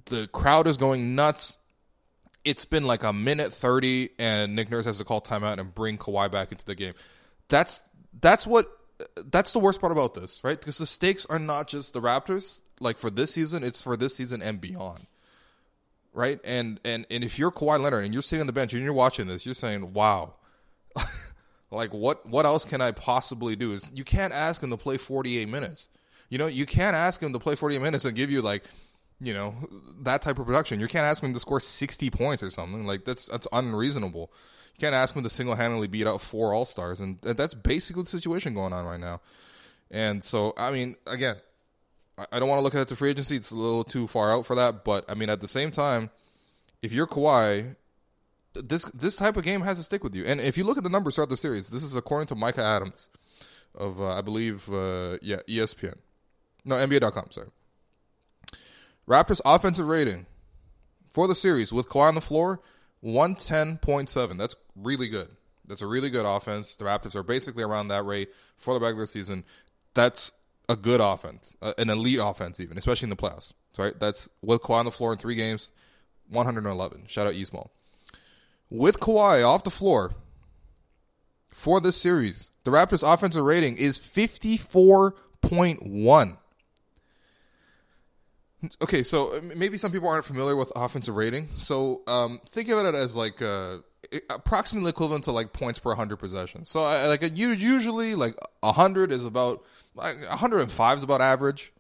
the 0.07 0.27
crowd 0.29 0.67
is 0.67 0.77
going 0.77 1.15
nuts. 1.15 1.57
It's 2.45 2.65
been 2.65 2.85
like 2.85 3.05
a 3.05 3.13
minute 3.13 3.53
30, 3.53 4.11
and 4.19 4.55
Nick 4.55 4.71
Nurse 4.71 4.85
has 4.87 4.99
to 4.99 5.05
call 5.05 5.21
timeout 5.21 5.59
and 5.59 5.75
bring 5.75 5.99
Kawhi 5.99 6.31
back 6.31 6.53
into 6.53 6.65
the 6.65 6.75
game. 6.75 6.95
That's 7.49 7.83
that's 8.21 8.47
what 8.47 8.69
that's 9.27 9.53
the 9.53 9.59
worst 9.59 9.81
part 9.81 9.93
about 9.93 10.15
this, 10.15 10.43
right? 10.43 10.59
Because 10.59 10.79
the 10.79 10.87
stakes 10.87 11.27
are 11.27 11.39
not 11.39 11.69
just 11.69 11.93
the 11.93 12.01
Raptors, 12.01 12.61
like 12.81 12.99
for 12.99 13.11
this 13.11 13.33
season, 13.35 13.65
it's 13.65 13.83
for 13.83 13.97
this 13.97 14.17
season 14.17 14.43
and 14.43 14.61
beyond 14.61 15.07
right? 16.17 16.41
And 16.43 16.81
and 16.85 17.07
and 17.11 17.23
if 17.23 17.39
you're 17.39 17.53
Kawhi 17.53 17.79
Leonard 17.79 18.05
and 18.05 18.13
you're 18.13 18.23
sitting 18.23 18.41
on 18.41 18.47
the 18.49 18.53
bench 18.53 18.73
and 18.73 18.83
you're 18.83 18.93
watching 18.93 19.29
this, 19.29 19.47
you're 19.47 19.55
saying, 19.55 19.93
"Wow." 19.93 20.35
like 21.71 21.93
what 21.93 22.27
what 22.27 22.47
else 22.47 22.65
can 22.65 22.81
I 22.81 22.91
possibly 22.91 23.55
do? 23.55 23.73
Is 23.73 23.89
you 23.95 24.03
can't 24.03 24.33
ask 24.33 24.63
him 24.63 24.71
to 24.71 24.77
play 24.77 24.97
48 24.97 25.49
minutes. 25.49 25.89
You 26.31 26.39
know, 26.39 26.47
you 26.47 26.67
can't 26.67 26.97
ask 26.97 27.23
him 27.23 27.33
to 27.35 27.39
play 27.39 27.55
48 27.55 27.81
minutes 27.81 28.05
and 28.05 28.17
give 28.17 28.31
you 28.31 28.43
like, 28.43 28.65
you 29.21 29.33
know, 29.33 29.55
that 30.01 30.23
type 30.23 30.39
of 30.39 30.47
production. 30.47 30.81
You 30.81 30.89
can't 30.89 31.05
ask 31.05 31.23
him 31.23 31.33
to 31.33 31.39
score 31.39 31.61
60 31.61 32.11
points 32.11 32.43
or 32.43 32.51
something. 32.51 32.87
Like 32.87 33.05
that's 33.05 33.27
that's 33.27 33.47
unreasonable. 33.53 34.33
You 34.75 34.81
can't 34.81 34.95
ask 34.95 35.15
him 35.15 35.23
to 35.23 35.31
single-handedly 35.31 35.87
beat 35.87 36.07
out 36.07 36.21
four 36.21 36.53
All-Stars 36.53 37.01
and 37.01 37.19
that's 37.23 37.55
basically 37.55 38.03
the 38.03 38.09
situation 38.09 38.55
going 38.55 38.73
on 38.73 38.85
right 38.85 39.01
now. 39.01 39.21
And 39.91 40.23
so, 40.23 40.53
I 40.59 40.71
mean, 40.71 40.97
again, 41.07 41.37
I 42.19 42.39
don't 42.39 42.49
want 42.49 42.59
to 42.59 42.63
look 42.63 42.75
at 42.75 42.89
the 42.89 42.97
free 42.97 43.11
agency; 43.11 43.37
it's 43.37 43.51
a 43.51 43.57
little 43.57 43.85
too 43.85 44.07
far 44.07 44.33
out 44.33 44.47
for 44.47 44.57
that. 44.57 44.85
But 44.85 45.05
I 45.09 45.15
mean, 45.15 45.29
at 45.29 45.41
the 45.41 45.49
same 45.49 45.71
time, 45.71 46.11
if 46.83 46.93
you're 46.93 47.07
Kawhi, 47.07 47.77
this 48.55 48.85
this 48.87 49.17
type 49.17 49.37
of 49.37 49.43
game 49.43 49.61
has 49.63 49.79
to 49.79 49.85
stick 49.85 50.03
with 50.03 50.15
you. 50.15 50.25
And 50.25 50.41
if 50.41 50.57
you 50.57 50.65
look 50.65 50.79
at 50.79 50.85
the 50.85 50.91
numbers 50.91 51.17
throughout 51.17 51.29
the 51.29 51.37
series, 51.37 51.69
this 51.69 51.83
is 51.83 51.95
according 51.95 52.29
to 52.29 52.35
Micah 52.35 52.63
Adams 52.63 53.09
of 53.75 54.01
uh, 54.01 54.15
I 54.15 54.23
believe 54.23 54.73
uh, 54.73 55.19
yeah 55.21 55.39
ESPN, 55.49 55.97
no 56.65 56.77
NBA.com. 56.77 57.31
Sorry. 57.31 57.49
Raptors 59.07 59.41
offensive 59.45 59.87
rating 59.87 60.27
for 61.13 61.29
the 61.29 61.35
series 61.35 61.73
with 61.73 61.89
Kawhi 61.89 62.09
on 62.09 62.15
the 62.15 62.21
floor, 62.21 62.61
one 63.01 63.35
ten 63.35 63.79
point 63.79 64.09
seven. 64.09 64.37
That's 64.37 64.57
really 64.75 65.09
good. 65.09 65.29
That's 65.67 65.83
a 65.83 65.87
really 65.87 66.11
good 66.11 66.25
offense. 66.25 66.77
The 66.77 66.85
Raptors 66.85 67.15
are 67.15 67.23
basically 67.23 67.63
around 67.63 67.89
that 67.89 68.05
rate 68.05 68.31
for 68.57 68.75
the 68.75 68.81
regular 68.81 69.07
season. 69.07 69.45
That's 69.95 70.33
a 70.69 70.77
good 70.77 71.01
offense, 71.01 71.57
uh, 71.63 71.73
an 71.79 71.91
elite 71.91 72.19
offense, 72.21 72.61
even 72.61 72.79
especially 72.79 73.07
in 73.07 73.11
the 73.11 73.17
playoffs. 73.17 73.53
Right, 73.79 73.99
that's 73.99 74.29
with 74.43 74.63
Kawhi 74.63 74.79
on 74.79 74.87
the 74.87 74.91
floor 74.91 75.13
in 75.13 75.19
three 75.19 75.35
games, 75.35 75.71
111. 76.31 77.05
Shout 77.07 77.27
out 77.27 77.35
Eastmall. 77.35 77.69
With 78.71 79.01
Kawhi 79.01 79.47
off 79.47 79.65
the 79.65 79.71
floor 79.71 80.15
for 81.51 81.79
this 81.81 81.97
series, 81.97 82.51
the 82.65 82.71
Raptors' 82.71 83.07
offensive 83.07 83.45
rating 83.45 83.77
is 83.77 83.99
54.1. 83.99 86.37
Okay, 88.83 89.03
so 89.03 89.39
maybe 89.55 89.77
some 89.77 89.93
people 89.93 90.09
aren't 90.09 90.25
familiar 90.25 90.57
with 90.57 90.73
offensive 90.75 91.15
rating. 91.15 91.51
So 91.55 92.01
um, 92.07 92.41
think 92.49 92.71
of 92.71 92.79
it 92.79 92.95
as 92.95 93.15
like 93.15 93.43
uh, 93.43 93.81
approximately 94.31 94.91
equivalent 94.91 95.25
to 95.25 95.33
like 95.33 95.53
points 95.53 95.79
per 95.79 95.91
100 95.91 96.17
possessions. 96.17 96.71
So 96.71 96.85
uh, 96.85 97.07
like 97.09 97.37
usually 97.37 98.15
like 98.15 98.37
100 98.61 99.13
is 99.13 99.25
about 99.25 99.65
like 99.95 100.19
105 100.29 100.99
is 100.99 101.03
about 101.03 101.21
average. 101.21 101.73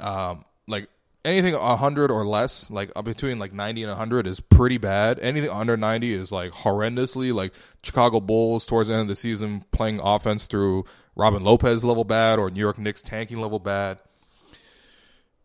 Um, 0.00 0.44
like 0.66 0.88
anything 1.24 1.54
100 1.54 2.10
or 2.10 2.24
less, 2.24 2.70
like 2.70 2.90
between 3.04 3.38
like 3.38 3.52
90 3.52 3.82
and 3.82 3.90
100 3.90 4.26
is 4.26 4.40
pretty 4.40 4.78
bad. 4.78 5.18
Anything 5.20 5.50
under 5.50 5.76
90 5.76 6.12
is 6.12 6.32
like 6.32 6.52
horrendously 6.52 7.32
like 7.32 7.52
Chicago 7.82 8.20
Bulls 8.20 8.66
towards 8.66 8.88
the 8.88 8.94
end 8.94 9.02
of 9.02 9.08
the 9.08 9.16
season 9.16 9.64
playing 9.70 10.00
offense 10.02 10.46
through 10.46 10.84
Robin 11.14 11.42
Lopez 11.42 11.84
level 11.84 12.04
bad 12.04 12.38
or 12.38 12.50
New 12.50 12.60
York 12.60 12.78
Knicks 12.78 13.02
tanking 13.02 13.38
level 13.38 13.58
bad. 13.58 13.98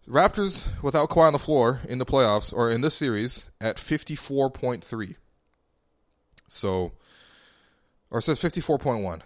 Raptors 0.07 0.67
without 0.81 1.09
Kawhi 1.09 1.27
on 1.27 1.33
the 1.33 1.39
floor 1.39 1.81
in 1.87 1.97
the 1.97 2.05
playoffs 2.05 2.53
or 2.53 2.71
in 2.71 2.79
this 2.79 2.95
series 2.95 3.49
at 3.59 3.75
54.3. 3.75 5.15
So 6.47 6.93
or 8.09 8.21
says 8.21 8.39
54.1 8.41 9.21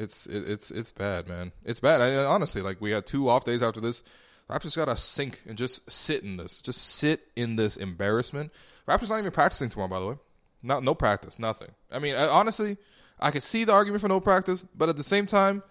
it's 0.00 0.26
it's 0.26 0.70
it's 0.70 0.92
bad, 0.92 1.28
man. 1.28 1.52
It's 1.64 1.80
bad. 1.80 2.00
I, 2.00 2.24
honestly, 2.24 2.62
like 2.62 2.80
we 2.80 2.90
had 2.90 3.06
two 3.06 3.28
off 3.28 3.44
days 3.44 3.62
after 3.62 3.80
this. 3.80 4.02
Raptors 4.48 4.76
got 4.76 4.86
to 4.86 4.96
sink 4.96 5.42
and 5.46 5.56
just 5.56 5.88
sit 5.90 6.24
in 6.24 6.36
this. 6.36 6.60
Just 6.60 6.82
sit 6.82 7.28
in 7.36 7.54
this 7.54 7.76
embarrassment. 7.76 8.52
Raptors 8.88 9.10
not 9.10 9.20
even 9.20 9.30
practicing 9.30 9.68
tomorrow, 9.68 9.88
by 9.88 10.00
the 10.00 10.06
way. 10.06 10.16
Not 10.62 10.82
no 10.82 10.94
practice, 10.94 11.38
nothing. 11.38 11.68
I 11.92 12.00
mean, 12.00 12.16
I, 12.16 12.26
honestly, 12.26 12.76
I 13.20 13.30
could 13.30 13.44
see 13.44 13.62
the 13.64 13.72
argument 13.72 14.00
for 14.00 14.08
no 14.08 14.18
practice, 14.18 14.64
but 14.74 14.88
at 14.88 14.96
the 14.96 15.04
same 15.04 15.26
time, 15.26 15.62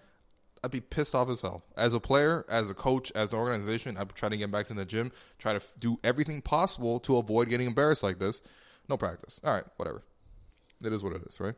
I'd 0.64 0.70
be 0.70 0.80
pissed 0.80 1.14
off 1.14 1.28
as 1.28 1.42
hell. 1.42 1.62
As 1.76 1.92
a 1.92 2.00
player, 2.00 2.46
as 2.48 2.70
a 2.70 2.74
coach, 2.74 3.12
as 3.14 3.32
an 3.32 3.38
organization, 3.38 3.96
I'd 3.98 4.14
try 4.14 4.30
to 4.30 4.36
get 4.36 4.50
back 4.50 4.70
in 4.70 4.76
the 4.76 4.84
gym, 4.86 5.12
try 5.38 5.52
to 5.52 5.56
f- 5.56 5.74
do 5.78 5.98
everything 6.02 6.40
possible 6.40 7.00
to 7.00 7.18
avoid 7.18 7.48
getting 7.48 7.66
embarrassed 7.66 8.02
like 8.02 8.18
this. 8.18 8.42
No 8.88 8.96
practice. 8.96 9.40
All 9.44 9.52
right, 9.52 9.64
whatever. 9.76 10.02
It 10.84 10.92
is 10.92 11.02
what 11.02 11.14
it 11.14 11.22
is, 11.26 11.40
right? 11.40 11.54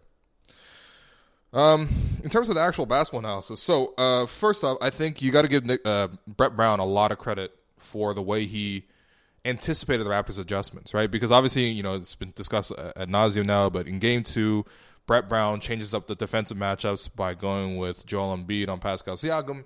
Um, 1.53 1.89
in 2.25 2.31
terms 2.31 2.49
of 2.49 2.55
the 2.55 2.63
actual 2.63 2.87
basketball 2.87 3.21
analysis, 3.21 3.61
so 3.61 3.95
uh, 3.99 4.27
first 4.27 4.65
off, 4.65 4.79
I 4.81 4.89
think 4.91 5.21
you 5.21 5.31
got 5.31 5.43
to 5.43 5.49
give 5.49 5.67
Nick, 5.67 5.81
uh, 5.85 6.09
Brett 6.27 6.57
Brown 6.57 6.81
a 6.81 6.85
lot 6.85 7.13
of 7.13 7.19
credit 7.19 7.55
for 7.79 8.15
the 8.15 8.23
way 8.23 8.47
he 8.47 8.85
anticipated 9.45 10.05
the 10.05 10.11
Raptors' 10.11 10.39
adjustments, 10.39 10.95
right? 10.95 11.11
Because 11.11 11.31
obviously, 11.31 11.69
you 11.69 11.83
know, 11.83 11.95
it's 11.95 12.15
been 12.15 12.33
discussed 12.35 12.73
at 12.73 13.09
nauseum 13.09 13.45
now, 13.45 13.69
but 13.69 13.87
in 13.87 13.99
Game 13.99 14.23
Two, 14.23 14.65
Brett 15.07 15.29
Brown 15.29 15.61
changes 15.61 15.93
up 15.93 16.07
the 16.07 16.15
defensive 16.15 16.57
matchups 16.57 17.15
by 17.15 17.35
going 17.35 17.77
with 17.77 18.07
Joel 18.07 18.37
Embiid 18.37 18.69
on 18.69 18.79
Pascal 18.79 19.17
Siakam, 19.17 19.65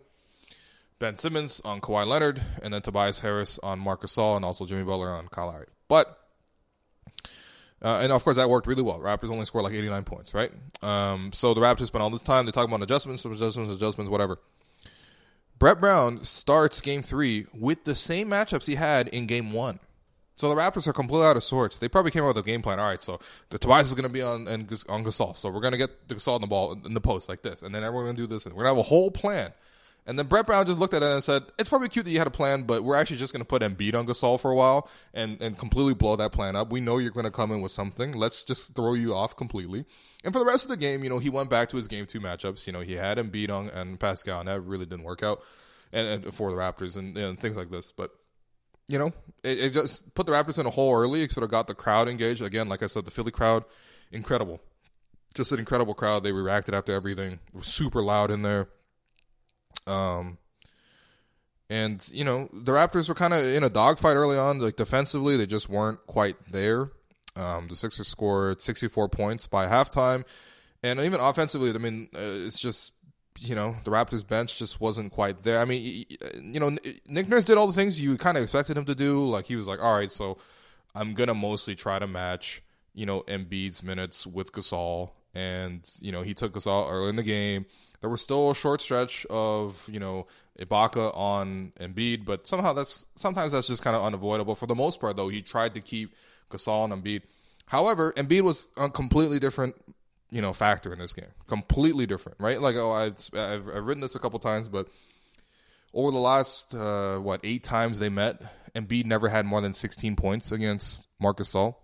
Ben 0.98 1.16
Simmons 1.16 1.60
on 1.64 1.80
Kawhi 1.80 2.06
Leonard, 2.06 2.40
and 2.62 2.72
then 2.72 2.82
Tobias 2.82 3.20
Harris 3.20 3.60
on 3.62 3.78
Marc 3.78 4.02
Gasol, 4.02 4.36
and 4.36 4.44
also 4.44 4.66
Jimmy 4.66 4.82
Butler 4.82 5.10
on 5.10 5.28
Kyle 5.28 5.46
Lowry. 5.48 5.66
But 5.88 6.18
uh, 7.82 7.98
and 8.02 8.10
of 8.12 8.24
course, 8.24 8.36
that 8.36 8.48
worked 8.48 8.66
really 8.66 8.82
well. 8.82 8.98
Raptors 9.00 9.30
only 9.30 9.44
scored 9.44 9.64
like 9.64 9.74
89 9.74 10.04
points, 10.04 10.34
right? 10.34 10.50
Um, 10.82 11.30
so 11.32 11.54
the 11.54 11.60
Raptors 11.60 11.86
spent 11.86 12.02
all 12.02 12.10
this 12.10 12.22
time. 12.22 12.46
They 12.46 12.52
talk 12.52 12.66
about 12.66 12.82
adjustments, 12.82 13.24
adjustments, 13.24 13.74
adjustments, 13.74 14.10
whatever. 14.10 14.38
Brett 15.58 15.80
Brown 15.80 16.22
starts 16.22 16.80
game 16.80 17.02
three 17.02 17.46
with 17.54 17.84
the 17.84 17.94
same 17.94 18.28
matchups 18.28 18.66
he 18.66 18.74
had 18.74 19.08
in 19.08 19.26
game 19.26 19.52
one. 19.52 19.80
So 20.34 20.50
the 20.50 20.54
Raptors 20.54 20.86
are 20.86 20.92
completely 20.92 21.26
out 21.26 21.36
of 21.36 21.44
sorts. 21.44 21.78
They 21.78 21.88
probably 21.88 22.10
came 22.10 22.22
up 22.22 22.36
with 22.36 22.44
a 22.44 22.46
game 22.46 22.60
plan. 22.60 22.78
All 22.78 22.86
right, 22.86 23.00
so 23.00 23.18
the 23.48 23.58
Tobias 23.58 23.88
is 23.88 23.94
going 23.94 24.06
to 24.06 24.12
be 24.12 24.20
on 24.20 24.46
and 24.48 24.70
on 24.88 25.02
Gasol, 25.02 25.34
so 25.34 25.48
we're 25.48 25.60
going 25.60 25.72
to 25.72 25.78
get 25.78 26.08
Gasol 26.08 26.36
in 26.36 26.42
the 26.42 26.46
ball 26.46 26.78
in 26.84 26.92
the 26.92 27.00
post 27.00 27.28
like 27.28 27.40
this, 27.40 27.62
and 27.62 27.74
then 27.74 27.82
everyone's 27.82 28.06
going 28.06 28.16
to 28.16 28.22
do 28.22 28.26
this. 28.26 28.44
We're 28.44 28.52
going 28.52 28.64
to 28.64 28.68
have 28.68 28.78
a 28.78 28.82
whole 28.82 29.10
plan. 29.10 29.52
And 30.06 30.16
then 30.16 30.26
Brett 30.26 30.46
Brown 30.46 30.66
just 30.66 30.78
looked 30.78 30.94
at 30.94 31.02
it 31.02 31.06
and 31.06 31.22
said, 31.22 31.42
"It's 31.58 31.68
probably 31.68 31.88
cute 31.88 32.04
that 32.04 32.12
you 32.12 32.18
had 32.18 32.28
a 32.28 32.30
plan, 32.30 32.62
but 32.62 32.84
we're 32.84 32.94
actually 32.94 33.16
just 33.16 33.32
going 33.32 33.44
to 33.44 33.46
put 33.46 33.62
Embiid 33.62 33.94
on 33.94 34.06
Gasol 34.06 34.40
for 34.40 34.52
a 34.52 34.54
while 34.54 34.88
and 35.12 35.40
and 35.42 35.58
completely 35.58 35.94
blow 35.94 36.14
that 36.16 36.30
plan 36.30 36.54
up. 36.54 36.70
We 36.70 36.80
know 36.80 36.98
you're 36.98 37.10
going 37.10 37.24
to 37.24 37.30
come 37.30 37.50
in 37.50 37.60
with 37.60 37.72
something. 37.72 38.12
Let's 38.12 38.44
just 38.44 38.74
throw 38.74 38.94
you 38.94 39.14
off 39.14 39.36
completely." 39.36 39.84
And 40.24 40.32
for 40.32 40.38
the 40.38 40.44
rest 40.44 40.64
of 40.64 40.70
the 40.70 40.76
game, 40.76 41.02
you 41.04 41.10
know, 41.10 41.18
he 41.18 41.30
went 41.30 41.50
back 41.50 41.68
to 41.70 41.76
his 41.76 41.88
game 41.88 42.06
two 42.06 42.20
matchups. 42.20 42.66
You 42.66 42.72
know, 42.72 42.80
he 42.80 42.94
had 42.94 43.18
Embiid 43.18 43.50
on 43.50 43.68
and 43.70 43.98
Pascal, 43.98 44.40
and 44.40 44.48
that 44.48 44.60
really 44.60 44.86
didn't 44.86 45.04
work 45.04 45.22
out, 45.22 45.42
and, 45.92 46.24
and 46.24 46.34
for 46.34 46.50
the 46.50 46.56
Raptors 46.56 46.96
and, 46.96 47.16
and, 47.16 47.40
things 47.40 47.56
like 47.56 47.70
this. 47.70 47.92
But 47.92 48.12
you 48.88 48.98
know, 48.98 49.12
it, 49.42 49.58
it 49.58 49.70
just 49.72 50.14
put 50.14 50.26
the 50.26 50.32
Raptors 50.32 50.58
in 50.58 50.66
a 50.66 50.70
hole 50.70 50.94
early. 50.94 51.22
It 51.22 51.32
sort 51.32 51.44
of 51.44 51.50
got 51.50 51.66
the 51.66 51.74
crowd 51.74 52.08
engaged 52.08 52.42
again. 52.42 52.68
Like 52.68 52.82
I 52.82 52.86
said, 52.86 53.04
the 53.04 53.10
Philly 53.10 53.32
crowd, 53.32 53.64
incredible, 54.12 54.60
just 55.34 55.52
an 55.52 55.58
incredible 55.58 55.94
crowd. 55.94 56.22
They 56.22 56.32
reacted 56.32 56.74
after 56.74 56.92
everything. 56.92 57.40
Super 57.60 58.02
loud 58.02 58.30
in 58.30 58.42
there. 58.42 58.68
Um, 59.86 60.38
and 61.68 62.06
you 62.12 62.24
know 62.24 62.48
the 62.52 62.72
Raptors 62.72 63.08
were 63.08 63.14
kind 63.14 63.34
of 63.34 63.44
in 63.44 63.64
a 63.64 63.70
dogfight 63.70 64.16
early 64.16 64.38
on. 64.38 64.58
Like 64.60 64.76
defensively, 64.76 65.36
they 65.36 65.46
just 65.46 65.68
weren't 65.68 66.04
quite 66.06 66.36
there. 66.50 66.90
Um, 67.34 67.68
the 67.68 67.76
Sixers 67.76 68.08
scored 68.08 68.62
64 68.62 69.08
points 69.08 69.46
by 69.46 69.66
halftime, 69.66 70.24
and 70.82 71.00
even 71.00 71.20
offensively, 71.20 71.70
I 71.70 71.78
mean, 71.78 72.08
uh, 72.14 72.18
it's 72.46 72.58
just 72.58 72.92
you 73.40 73.54
know 73.54 73.76
the 73.84 73.90
Raptors 73.90 74.26
bench 74.26 74.58
just 74.58 74.80
wasn't 74.80 75.12
quite 75.12 75.42
there. 75.42 75.60
I 75.60 75.64
mean, 75.64 76.06
you 76.40 76.60
know, 76.60 76.76
Nick 77.06 77.28
Nurse 77.28 77.44
did 77.44 77.58
all 77.58 77.66
the 77.66 77.72
things 77.72 78.00
you 78.00 78.16
kind 78.16 78.36
of 78.36 78.42
expected 78.42 78.76
him 78.76 78.84
to 78.86 78.94
do. 78.94 79.24
Like 79.24 79.46
he 79.46 79.56
was 79.56 79.68
like, 79.68 79.80
all 79.80 79.94
right, 79.94 80.10
so 80.10 80.38
I'm 80.94 81.14
gonna 81.14 81.34
mostly 81.34 81.74
try 81.74 81.98
to 81.98 82.06
match 82.06 82.62
you 82.94 83.06
know 83.06 83.22
Embiid's 83.22 83.82
minutes 83.82 84.26
with 84.26 84.52
Gasol, 84.52 85.10
and 85.34 85.88
you 86.00 86.12
know 86.12 86.22
he 86.22 86.32
took 86.32 86.52
Gasol 86.52 86.90
early 86.90 87.10
in 87.10 87.16
the 87.16 87.22
game 87.24 87.66
there 88.06 88.10
was 88.12 88.22
still 88.22 88.52
a 88.52 88.54
short 88.54 88.80
stretch 88.80 89.26
of 89.30 89.88
you 89.92 89.98
know 89.98 90.28
Ibaka 90.60 91.10
on 91.12 91.72
Embiid, 91.80 92.24
but 92.24 92.46
somehow 92.46 92.72
that's 92.72 93.08
sometimes 93.16 93.50
that's 93.50 93.66
just 93.66 93.82
kind 93.82 93.96
of 93.96 94.04
unavoidable. 94.04 94.54
For 94.54 94.66
the 94.66 94.76
most 94.76 95.00
part, 95.00 95.16
though, 95.16 95.26
he 95.28 95.42
tried 95.42 95.74
to 95.74 95.80
keep 95.80 96.14
Gasol 96.48 96.84
and 96.84 97.02
Embiid. 97.02 97.22
However, 97.66 98.12
Embiid 98.12 98.42
was 98.42 98.68
a 98.76 98.88
completely 98.88 99.40
different 99.40 99.74
you 100.30 100.40
know 100.40 100.52
factor 100.52 100.92
in 100.92 101.00
this 101.00 101.14
game, 101.14 101.32
completely 101.48 102.06
different, 102.06 102.38
right? 102.38 102.60
Like 102.60 102.76
oh, 102.76 102.92
I've, 102.92 103.18
I've, 103.34 103.68
I've 103.68 103.84
written 103.86 104.02
this 104.02 104.14
a 104.14 104.20
couple 104.20 104.38
times, 104.38 104.68
but 104.68 104.86
over 105.92 106.12
the 106.12 106.18
last 106.18 106.76
uh, 106.76 107.18
what 107.18 107.40
eight 107.42 107.64
times 107.64 107.98
they 107.98 108.08
met, 108.08 108.40
Embiid 108.76 109.06
never 109.06 109.28
had 109.28 109.46
more 109.46 109.60
than 109.60 109.72
16 109.72 110.14
points 110.14 110.52
against 110.52 111.08
Marcus 111.18 111.52
Gasol. 111.52 111.74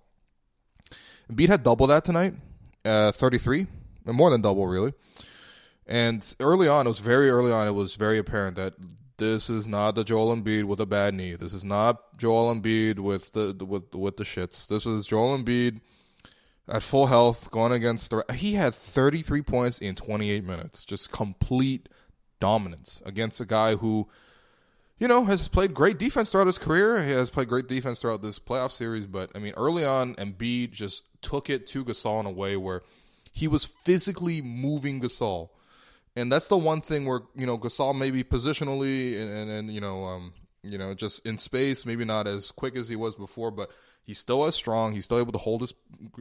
Embiid 1.29 1.49
had 1.49 1.65
double 1.65 1.89
that 1.89 2.05
tonight, 2.05 2.35
uh, 2.85 3.11
33, 3.11 3.67
more 4.07 4.31
than 4.31 4.41
double 4.41 4.69
really. 4.69 4.93
And 5.87 6.37
early 6.41 6.69
on, 6.69 6.87
it 6.87 6.91
was 6.91 7.01
very 7.01 7.31
early 7.31 7.53
on, 7.53 7.67
it 7.67 7.73
was 7.73 7.97
very 7.97 8.19
apparent 8.19 8.57
that 8.57 8.75
this 9.19 9.51
is 9.51 9.69
not 9.69 9.95
the 9.95 10.05
Joel 10.05 10.35
Embiid 10.35 10.65
with 10.65 10.81
a 10.81 10.87
bad 10.87 11.15
knee. 11.15 11.35
This 11.35 11.53
is 11.53 11.65
not 11.65 12.19
Joel 12.19 12.55
Embiid 12.55 12.99
with 12.99 13.33
the 13.33 13.55
with 13.65 13.95
with 13.95 14.17
the 14.17 14.25
shits. 14.25 14.67
This 14.67 14.87
is 14.87 15.07
Joel 15.07 15.39
Embiid 15.39 15.81
at 16.69 16.83
full 16.83 17.07
health 17.07 17.51
going 17.51 17.73
against 17.73 18.11
the. 18.11 18.25
He 18.35 18.55
had 18.55 18.75
33 18.75 19.43
points 19.43 19.79
in 19.79 19.95
28 19.95 20.45
minutes, 20.45 20.85
just 20.85 21.13
complete 21.13 21.89
dominance 22.41 23.03
against 23.07 23.41
a 23.41 23.47
guy 23.47 23.77
who, 23.77 24.09
you 24.99 25.07
know, 25.07 25.25
has 25.27 25.49
played 25.49 25.75
great 25.75 25.99
defense 25.99 26.31
throughout 26.31 26.49
his 26.49 26.59
career. 26.59 27.05
He 27.05 27.13
has 27.13 27.31
played 27.31 27.49
great 27.49 27.69
defense 27.69 28.01
throughout 28.01 28.23
this 28.23 28.39
playoff 28.39 28.73
series. 28.73 29.07
But 29.07 29.31
I 29.35 29.39
mean, 29.39 29.55
early 29.57 29.85
on, 29.85 30.15
Embiid 30.17 30.73
just 30.73 31.05
took 31.23 31.49
it 31.49 31.67
to 31.69 31.85
Gasol 31.85 32.21
in 32.21 32.27
a 32.27 32.31
way 32.31 32.57
where 32.57 32.83
he 33.31 33.47
was 33.47 33.65
physically 33.65 34.43
moving 34.43 35.01
Gasol 35.01 35.51
and 36.17 36.31
that's 36.31 36.49
the 36.49 36.57
one 36.57 36.81
thing 36.81 37.07
where 37.07 37.21
you 37.35 37.47
know 37.47 37.59
Gasol 37.59 37.97
maybe 37.97 38.23
positionally 38.25 39.21
and, 39.21 39.31
and, 39.31 39.51
and 39.51 39.73
you 39.73 39.81
know 39.81 40.05
um, 40.05 40.33
you 40.63 40.79
know 40.79 40.95
just 40.95 41.25
in 41.27 41.39
space 41.39 41.87
maybe 41.87 42.05
not 42.05 42.27
as 42.27 42.51
quick 42.51 42.77
as 42.77 42.89
he 42.89 42.97
was 42.97 43.15
before, 43.15 43.51
but 43.51 43.71
he's 44.05 44.19
still 44.19 44.45
as 44.45 44.55
strong. 44.55 44.93
He's 44.93 45.05
still 45.05 45.19
able 45.19 45.33
to 45.33 45.39
hold 45.39 45.61
his 45.61 45.75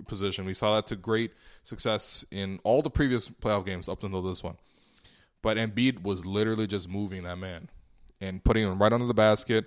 position. 0.08 0.46
We 0.46 0.54
saw 0.54 0.76
that 0.76 0.88
to 0.88 0.96
great 0.96 1.32
success 1.64 2.26
in 2.32 2.60
all 2.64 2.82
the 2.82 2.90
previous 2.90 3.28
playoff 3.30 3.66
games 3.66 3.90
up 3.90 4.04
until 4.04 4.22
this 4.22 4.44
one. 4.44 4.58
But 5.42 5.58
Embiid 5.58 6.04
was 6.04 6.26
literally 6.26 6.68
just 6.68 6.88
moving 6.88 7.24
that 7.24 7.38
man 7.38 7.70
and 8.20 8.44
putting 8.44 8.64
him 8.64 8.80
right 8.80 8.94
under 8.94 9.08
the 9.08 9.14
basket, 9.14 9.66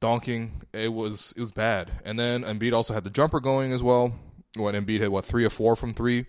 donking. 0.00 0.62
It 0.72 0.92
was 0.92 1.34
it 1.36 1.40
was 1.40 1.52
bad. 1.52 1.90
And 2.04 2.18
then 2.18 2.44
Embiid 2.44 2.72
also 2.72 2.94
had 2.94 3.04
the 3.04 3.10
jumper 3.10 3.40
going 3.40 3.72
as 3.72 3.82
well. 3.82 4.14
When 4.56 4.74
Embiid 4.74 5.00
had 5.00 5.08
what 5.08 5.24
three 5.24 5.44
or 5.44 5.50
four 5.50 5.76
from 5.76 5.94
three 5.94 6.26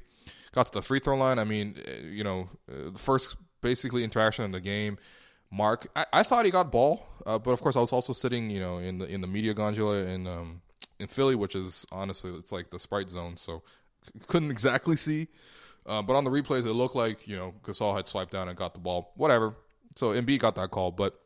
got 0.53 0.67
to 0.67 0.71
the 0.71 0.81
free 0.81 0.99
throw 0.99 1.17
line. 1.17 1.39
I 1.39 1.43
mean, 1.43 1.75
eh, 1.85 2.07
you 2.09 2.23
know, 2.23 2.49
the 2.67 2.89
uh, 2.89 2.91
first 2.97 3.35
basically 3.61 4.03
interaction 4.03 4.45
in 4.45 4.51
the 4.51 4.61
game. 4.61 4.97
Mark, 5.51 5.87
I, 5.95 6.05
I 6.13 6.23
thought 6.23 6.45
he 6.45 6.51
got 6.51 6.71
ball, 6.71 7.05
uh, 7.25 7.37
but 7.37 7.51
of 7.51 7.61
course 7.61 7.75
I 7.75 7.79
was 7.79 7.93
also 7.93 8.13
sitting, 8.13 8.49
you 8.49 8.59
know, 8.59 8.77
in 8.79 8.97
the 8.97 9.05
in 9.05 9.21
the 9.21 9.27
media 9.27 9.53
gondola 9.53 10.05
in 10.05 10.25
um, 10.27 10.61
in 10.99 11.07
Philly, 11.07 11.35
which 11.35 11.55
is 11.55 11.85
honestly 11.91 12.31
it's 12.31 12.51
like 12.51 12.69
the 12.69 12.79
sprite 12.79 13.09
zone, 13.09 13.37
so 13.37 13.61
couldn't 14.27 14.51
exactly 14.51 14.95
see. 14.95 15.27
Uh, 15.85 16.01
but 16.01 16.15
on 16.15 16.23
the 16.23 16.29
replays, 16.29 16.65
it 16.65 16.73
looked 16.73 16.95
like 16.95 17.27
you 17.27 17.35
know 17.35 17.53
Gasol 17.63 17.95
had 17.95 18.07
swiped 18.07 18.31
down 18.31 18.47
and 18.47 18.57
got 18.57 18.73
the 18.73 18.79
ball. 18.79 19.11
Whatever. 19.15 19.55
So 19.95 20.07
Embiid 20.07 20.39
got 20.39 20.55
that 20.55 20.71
call, 20.71 20.91
but 20.91 21.19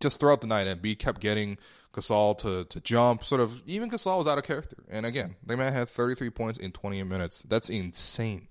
just 0.00 0.20
throughout 0.20 0.40
the 0.40 0.46
night, 0.46 0.66
Embiid 0.66 0.98
kept 0.98 1.20
getting 1.20 1.58
Gasol 1.92 2.36
to 2.38 2.64
to 2.64 2.80
jump. 2.80 3.24
Sort 3.24 3.40
of 3.40 3.62
even 3.66 3.90
Gasol 3.90 4.18
was 4.18 4.26
out 4.26 4.38
of 4.38 4.44
character. 4.44 4.76
And 4.88 5.04
again, 5.06 5.36
they 5.44 5.56
man 5.56 5.72
had 5.72 5.88
33 5.88 6.30
points 6.30 6.58
in 6.58 6.72
28 6.72 7.02
minutes. 7.04 7.42
That's 7.42 7.70
insane. 7.70 8.48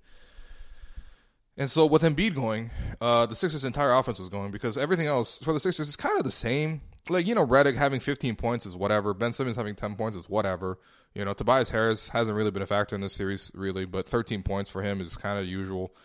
And 1.60 1.72
so 1.72 1.88
with 1.88 2.04
Embiid 2.04 2.36
going, 2.36 2.70
uh, 3.02 3.26
the 3.26 3.34
Sixers' 3.34 3.66
entire 3.66 3.92
offense 3.92 4.20
was 4.20 4.30
going 4.30 4.52
because 4.52 4.78
everything 4.78 5.08
else 5.08 5.40
for 5.40 5.54
the 5.54 5.60
Sixers 5.60 5.90
is 5.90 5.96
kind 5.96 6.18
of 6.18 6.24
the 6.24 6.32
same. 6.32 6.82
Like 7.10 7.26
you 7.26 7.36
know, 7.36 7.46
Redick 7.46 7.76
having 7.76 8.00
15 8.00 8.36
points 8.36 8.66
is 8.66 8.76
whatever. 8.76 9.14
Ben 9.14 9.32
Simmons 9.32 9.56
having 9.56 9.76
10 9.76 9.96
points 9.96 10.18
is 10.18 10.30
whatever. 10.30 10.78
You 11.16 11.26
know, 11.26 11.34
Tobias 11.34 11.70
Harris 11.70 12.10
hasn't 12.10 12.38
really 12.38 12.52
been 12.52 12.62
a 12.62 12.68
factor 12.68 12.96
in 12.96 13.02
this 13.02 13.14
series, 13.14 13.52
really, 13.56 13.86
but 13.86 14.06
13 14.06 14.44
points 14.44 14.70
for 14.70 14.84
him 14.84 15.02
is 15.02 15.18
kind 15.18 15.40
of 15.40 15.48
usual. 15.48 15.96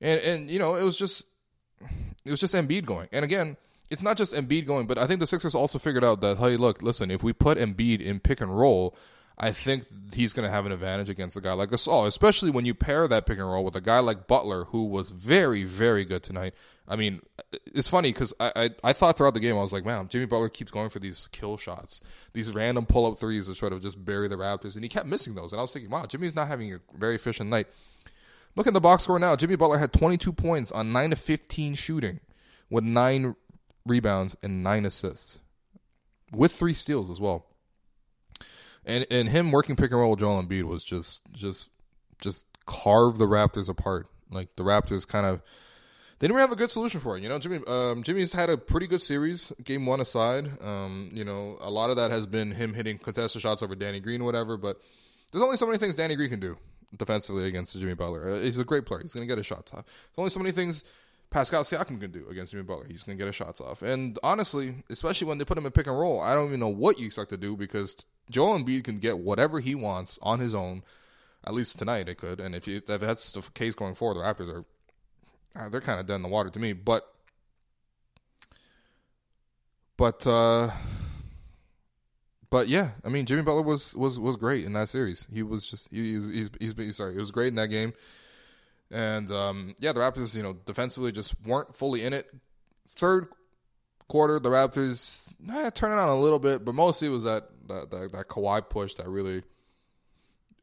And 0.00 0.20
and 0.20 0.50
you 0.50 0.58
know, 0.58 0.74
it 0.74 0.82
was 0.82 0.96
just 0.96 1.26
it 2.24 2.30
was 2.30 2.40
just 2.40 2.54
Embiid 2.54 2.84
going. 2.84 3.08
And 3.12 3.24
again, 3.24 3.56
it's 3.92 4.02
not 4.02 4.16
just 4.16 4.34
Embiid 4.34 4.66
going, 4.66 4.86
but 4.86 4.96
I 4.96 5.06
think 5.06 5.20
the 5.20 5.26
Sixers 5.26 5.54
also 5.54 5.78
figured 5.78 6.02
out 6.02 6.22
that 6.22 6.38
hey, 6.38 6.56
look, 6.56 6.82
listen, 6.82 7.10
if 7.10 7.22
we 7.22 7.34
put 7.34 7.58
Embiid 7.58 8.00
in 8.00 8.20
pick 8.20 8.40
and 8.40 8.58
roll, 8.58 8.96
I 9.36 9.52
think 9.52 9.84
he's 10.14 10.32
going 10.32 10.46
to 10.46 10.50
have 10.50 10.64
an 10.64 10.72
advantage 10.72 11.10
against 11.10 11.36
a 11.36 11.42
guy 11.42 11.52
like 11.52 11.68
Gasol, 11.68 12.06
especially 12.06 12.50
when 12.50 12.64
you 12.64 12.74
pair 12.74 13.06
that 13.06 13.26
pick 13.26 13.38
and 13.38 13.46
roll 13.46 13.64
with 13.64 13.76
a 13.76 13.82
guy 13.82 13.98
like 13.98 14.26
Butler, 14.26 14.64
who 14.64 14.86
was 14.86 15.10
very, 15.10 15.64
very 15.64 16.06
good 16.06 16.22
tonight. 16.22 16.54
I 16.88 16.96
mean, 16.96 17.20
it's 17.66 17.88
funny 17.88 18.12
because 18.12 18.32
I, 18.40 18.52
I, 18.56 18.70
I 18.82 18.92
thought 18.94 19.18
throughout 19.18 19.34
the 19.34 19.40
game 19.40 19.58
I 19.58 19.62
was 19.62 19.74
like, 19.74 19.84
man, 19.84 20.08
Jimmy 20.08 20.24
Butler 20.24 20.48
keeps 20.48 20.70
going 20.70 20.88
for 20.88 20.98
these 20.98 21.28
kill 21.30 21.58
shots, 21.58 22.00
these 22.32 22.50
random 22.52 22.86
pull 22.86 23.04
up 23.04 23.18
threes 23.18 23.48
to 23.48 23.54
try 23.54 23.68
to 23.68 23.78
just 23.78 24.02
bury 24.02 24.26
the 24.26 24.36
Raptors, 24.36 24.74
and 24.74 24.84
he 24.84 24.88
kept 24.88 25.06
missing 25.06 25.34
those. 25.34 25.52
And 25.52 25.60
I 25.60 25.62
was 25.62 25.72
thinking, 25.72 25.90
wow, 25.90 26.06
Jimmy's 26.06 26.34
not 26.34 26.48
having 26.48 26.72
a 26.72 26.80
very 26.96 27.16
efficient 27.16 27.50
night. 27.50 27.66
Look 28.56 28.66
at 28.66 28.72
the 28.72 28.80
box 28.80 29.04
score 29.04 29.18
now. 29.18 29.36
Jimmy 29.36 29.56
Butler 29.56 29.78
had 29.78 29.92
22 29.92 30.32
points 30.32 30.72
on 30.72 30.92
9 30.92 31.12
of 31.12 31.18
15 31.18 31.74
shooting 31.74 32.20
with 32.72 32.84
nine 32.84 33.36
rebounds 33.86 34.36
and 34.42 34.62
nine 34.62 34.84
assists, 34.84 35.40
with 36.32 36.52
three 36.52 36.74
steals 36.74 37.10
as 37.10 37.20
well. 37.20 37.46
And 38.84 39.06
and 39.10 39.28
him 39.28 39.52
working 39.52 39.76
pick 39.76 39.90
and 39.90 40.00
roll 40.00 40.10
with 40.10 40.20
Joel 40.20 40.42
Embiid 40.42 40.64
was 40.64 40.84
just 40.84 41.22
just 41.32 41.70
just 42.20 42.46
carve 42.66 43.18
the 43.18 43.26
Raptors 43.26 43.68
apart. 43.68 44.08
Like 44.30 44.56
the 44.56 44.64
Raptors 44.64 45.06
kind 45.06 45.26
of 45.26 45.42
they 46.18 46.28
didn't 46.28 46.38
have 46.38 46.52
a 46.52 46.56
good 46.56 46.70
solution 46.70 47.00
for 47.00 47.16
it. 47.16 47.22
You 47.22 47.28
know, 47.28 47.38
Jimmy 47.40 47.60
um, 47.66 48.02
Jimmy's 48.02 48.32
had 48.32 48.48
a 48.48 48.56
pretty 48.56 48.86
good 48.86 49.02
series, 49.02 49.52
game 49.64 49.86
one 49.86 50.00
aside. 50.00 50.50
Um, 50.62 51.10
you 51.12 51.24
know, 51.24 51.58
a 51.60 51.70
lot 51.70 51.90
of 51.90 51.96
that 51.96 52.10
has 52.12 52.26
been 52.26 52.52
him 52.52 52.74
hitting 52.74 52.98
contested 52.98 53.42
shots 53.42 53.62
over 53.62 53.74
Danny 53.74 53.98
Green, 53.98 54.24
whatever. 54.24 54.56
But 54.56 54.80
there's 55.32 55.42
only 55.42 55.56
so 55.56 55.66
many 55.66 55.78
things 55.78 55.96
Danny 55.96 56.14
Green 56.14 56.30
can 56.30 56.40
do 56.40 56.56
defensively 56.96 57.48
against 57.48 57.78
Jimmy 57.78 57.94
Butler. 57.94 58.34
Uh, 58.34 58.40
he's 58.40 58.58
a 58.58 58.64
great 58.64 58.86
player. 58.86 59.02
He's 59.02 59.12
going 59.12 59.26
to 59.26 59.28
get 59.28 59.38
his 59.38 59.46
shots 59.46 59.74
off. 59.74 59.84
There's 59.84 60.18
only 60.18 60.30
so 60.30 60.38
many 60.38 60.52
things 60.52 60.84
Pascal 61.32 61.62
Siakam 61.64 61.98
can 61.98 62.10
do 62.10 62.26
against 62.30 62.52
Jimmy 62.52 62.64
Butler. 62.64 62.86
He's 62.86 63.02
going 63.02 63.16
to 63.16 63.20
get 63.20 63.26
his 63.26 63.34
shots 63.34 63.60
off. 63.60 63.82
And 63.82 64.18
honestly, 64.22 64.74
especially 64.90 65.26
when 65.26 65.38
they 65.38 65.44
put 65.44 65.56
him 65.56 65.64
in 65.64 65.72
pick 65.72 65.86
and 65.86 65.98
roll, 65.98 66.20
I 66.20 66.34
don't 66.34 66.48
even 66.48 66.60
know 66.60 66.68
what 66.68 66.98
you 66.98 67.06
expect 67.06 67.30
to 67.30 67.38
do 67.38 67.56
because 67.56 67.96
Joel 68.30 68.58
Embiid 68.58 68.84
can 68.84 68.98
get 68.98 69.18
whatever 69.18 69.58
he 69.58 69.74
wants 69.74 70.18
on 70.22 70.40
his 70.40 70.54
own. 70.54 70.82
At 71.44 71.54
least 71.54 71.78
tonight 71.78 72.08
it 72.08 72.18
could. 72.18 72.38
And 72.38 72.54
if, 72.54 72.68
you, 72.68 72.82
if 72.86 73.00
that's 73.00 73.32
the 73.32 73.40
case 73.54 73.74
going 73.74 73.94
forward, 73.94 74.14
the 74.14 74.20
Raptors 74.20 74.52
are 74.52 74.64
uh, 75.54 75.68
they're 75.68 75.80
kind 75.80 76.00
of 76.00 76.06
dead 76.06 76.16
in 76.16 76.22
the 76.22 76.28
water 76.28 76.50
to 76.50 76.58
me. 76.58 76.72
But 76.72 77.06
but 79.96 80.26
uh, 80.26 80.70
but 82.50 82.68
yeah, 82.68 82.90
I 83.04 83.08
mean 83.08 83.26
Jimmy 83.26 83.42
Butler 83.42 83.62
was 83.62 83.96
was 83.96 84.18
was 84.18 84.36
great 84.36 84.64
in 84.64 84.72
that 84.74 84.88
series. 84.88 85.26
He 85.32 85.42
was 85.42 85.66
just 85.66 85.88
he, 85.90 86.14
he's, 86.14 86.28
he's 86.28 86.50
he's 86.60 86.74
he's 86.76 86.96
sorry, 86.96 87.12
he 87.12 87.18
was 87.18 87.30
great 87.30 87.48
in 87.48 87.56
that 87.56 87.68
game. 87.68 87.92
And 88.92 89.30
um, 89.30 89.74
yeah, 89.80 89.92
the 89.92 90.00
Raptors, 90.00 90.36
you 90.36 90.42
know, 90.42 90.52
defensively 90.52 91.12
just 91.12 91.34
weren't 91.46 91.76
fully 91.76 92.04
in 92.04 92.12
it. 92.12 92.32
Third 92.90 93.28
quarter, 94.08 94.38
the 94.38 94.50
Raptors 94.50 95.32
eh, 95.50 95.70
turned 95.70 95.94
it 95.94 95.98
on 95.98 96.10
a 96.10 96.20
little 96.20 96.38
bit, 96.38 96.64
but 96.64 96.74
mostly 96.74 97.08
it 97.08 97.10
was 97.10 97.24
that 97.24 97.48
that 97.68 97.90
that, 97.90 98.12
that 98.12 98.28
Kawhi 98.28 98.68
push 98.68 98.94
that 98.94 99.08
really 99.08 99.42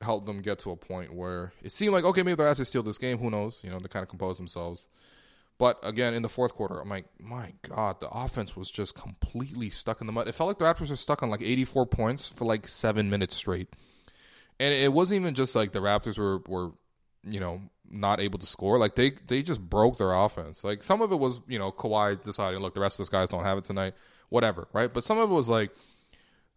helped 0.02 0.28
them 0.28 0.42
get 0.42 0.60
to 0.60 0.72
a 0.72 0.78
point 0.78 1.14
where 1.14 1.52
it 1.64 1.72
seemed 1.72 1.92
like 1.92 2.04
okay, 2.04 2.22
maybe 2.22 2.36
the 2.36 2.44
Raptors 2.44 2.68
steal 2.68 2.84
this 2.84 3.00
game. 3.00 3.18
Who 3.18 3.32
knows? 3.32 3.62
You 3.64 3.72
know, 3.72 3.80
they 3.80 3.88
kind 3.88 4.04
of 4.04 4.10
compose 4.10 4.38
themselves. 4.38 4.88
But 5.58 5.78
again, 5.84 6.14
in 6.14 6.22
the 6.22 6.30
fourth 6.30 6.56
quarter, 6.56 6.80
I'm 6.80 6.88
like, 6.88 7.06
my 7.20 7.52
God, 7.68 8.00
the 8.00 8.10
offense 8.10 8.56
was 8.56 8.72
just 8.72 8.96
completely 8.96 9.70
stuck 9.70 10.00
in 10.00 10.08
the 10.08 10.14
mud. 10.14 10.30
It 10.30 10.32
felt 10.32 10.48
like 10.48 10.58
the 10.58 10.64
Raptors 10.64 10.90
were 10.90 10.96
stuck 10.96 11.22
on 11.22 11.30
like 11.30 11.42
84 11.42 11.86
points 11.88 12.30
for 12.30 12.46
like 12.46 12.66
seven 12.66 13.10
minutes 13.10 13.36
straight. 13.36 13.68
And 14.58 14.74
it 14.74 14.94
wasn't 14.94 15.20
even 15.20 15.34
just 15.34 15.58
like 15.58 15.74
the 15.74 15.80
Raptors 15.80 16.18
were, 16.18 16.40
were 16.48 16.72
you 17.24 17.42
know, 17.42 17.62
not 17.92 18.20
able 18.20 18.40
to 18.40 18.46
score. 18.46 18.78
Like 18.78 18.96
they, 18.96 19.12
they 19.28 19.42
just 19.42 19.62
broke 19.62 19.98
their 19.98 20.14
offense. 20.14 20.64
Like 20.64 20.84
some 20.84 21.02
of 21.02 21.12
it 21.12 21.18
was, 21.18 21.40
you 21.48 21.60
know, 21.60 21.72
Kawhi 21.72 22.24
deciding, 22.24 22.60
look, 22.60 22.74
the 22.74 22.80
rest 22.80 23.00
of 23.00 23.06
those 23.06 23.10
guys 23.10 23.30
don't 23.30 23.44
have 23.44 23.58
it 23.58 23.66
tonight, 23.66 23.94
whatever, 24.30 24.68
right? 24.74 24.94
But 24.94 25.04
some 25.04 25.18
of 25.18 25.30
it 25.30 25.34
was 25.34 25.50
like, 25.50 25.72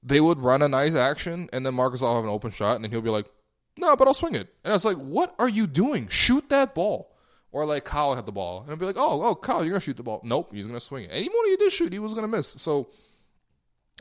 they 0.03 0.21
would 0.21 0.39
run 0.41 0.63
a 0.63 0.69
nice 0.69 0.95
action, 0.95 1.49
and 1.53 1.65
then 1.65 1.75
Marcus 1.75 2.03
will 2.03 2.15
have 2.15 2.25
an 2.25 2.31
open 2.31 2.51
shot, 2.51 2.75
and 2.75 2.85
then 2.85 2.91
he'll 2.91 3.01
be 3.01 3.11
like, 3.11 3.31
"No, 3.79 3.95
but 3.97 4.09
I'll 4.09 4.15
swing 4.15 4.35
it." 4.35 4.53
And 4.65 4.73
I 4.73 4.75
was 4.75 4.85
like, 4.85 4.97
"What 4.97 5.35
are 5.39 5.49
you 5.49 5.67
doing? 5.67 6.09
Shoot 6.09 6.49
that 6.49 6.75
ball!" 6.75 7.15
Or 7.53 7.65
like 7.65 7.85
Kyle 7.85 8.15
had 8.15 8.27
the 8.27 8.33
ball, 8.33 8.63
and 8.63 8.73
I'd 8.73 8.79
be 8.79 8.87
like, 8.87 8.97
"Oh, 8.99 9.23
oh, 9.23 9.35
Kyle, 9.35 9.63
you're 9.63 9.73
gonna 9.73 9.81
shoot 9.81 9.97
the 9.97 10.03
ball." 10.03 10.21
Nope, 10.25 10.51
he's 10.53 10.67
gonna 10.67 10.81
swing 10.81 11.05
it. 11.05 11.11
And 11.13 11.21
even 11.25 11.33
when 11.39 11.51
he 11.51 11.57
did 11.57 11.73
shoot, 11.73 11.93
he 11.93 11.99
was 11.99 12.15
gonna 12.15 12.29
miss. 12.29 12.49
So, 12.49 12.89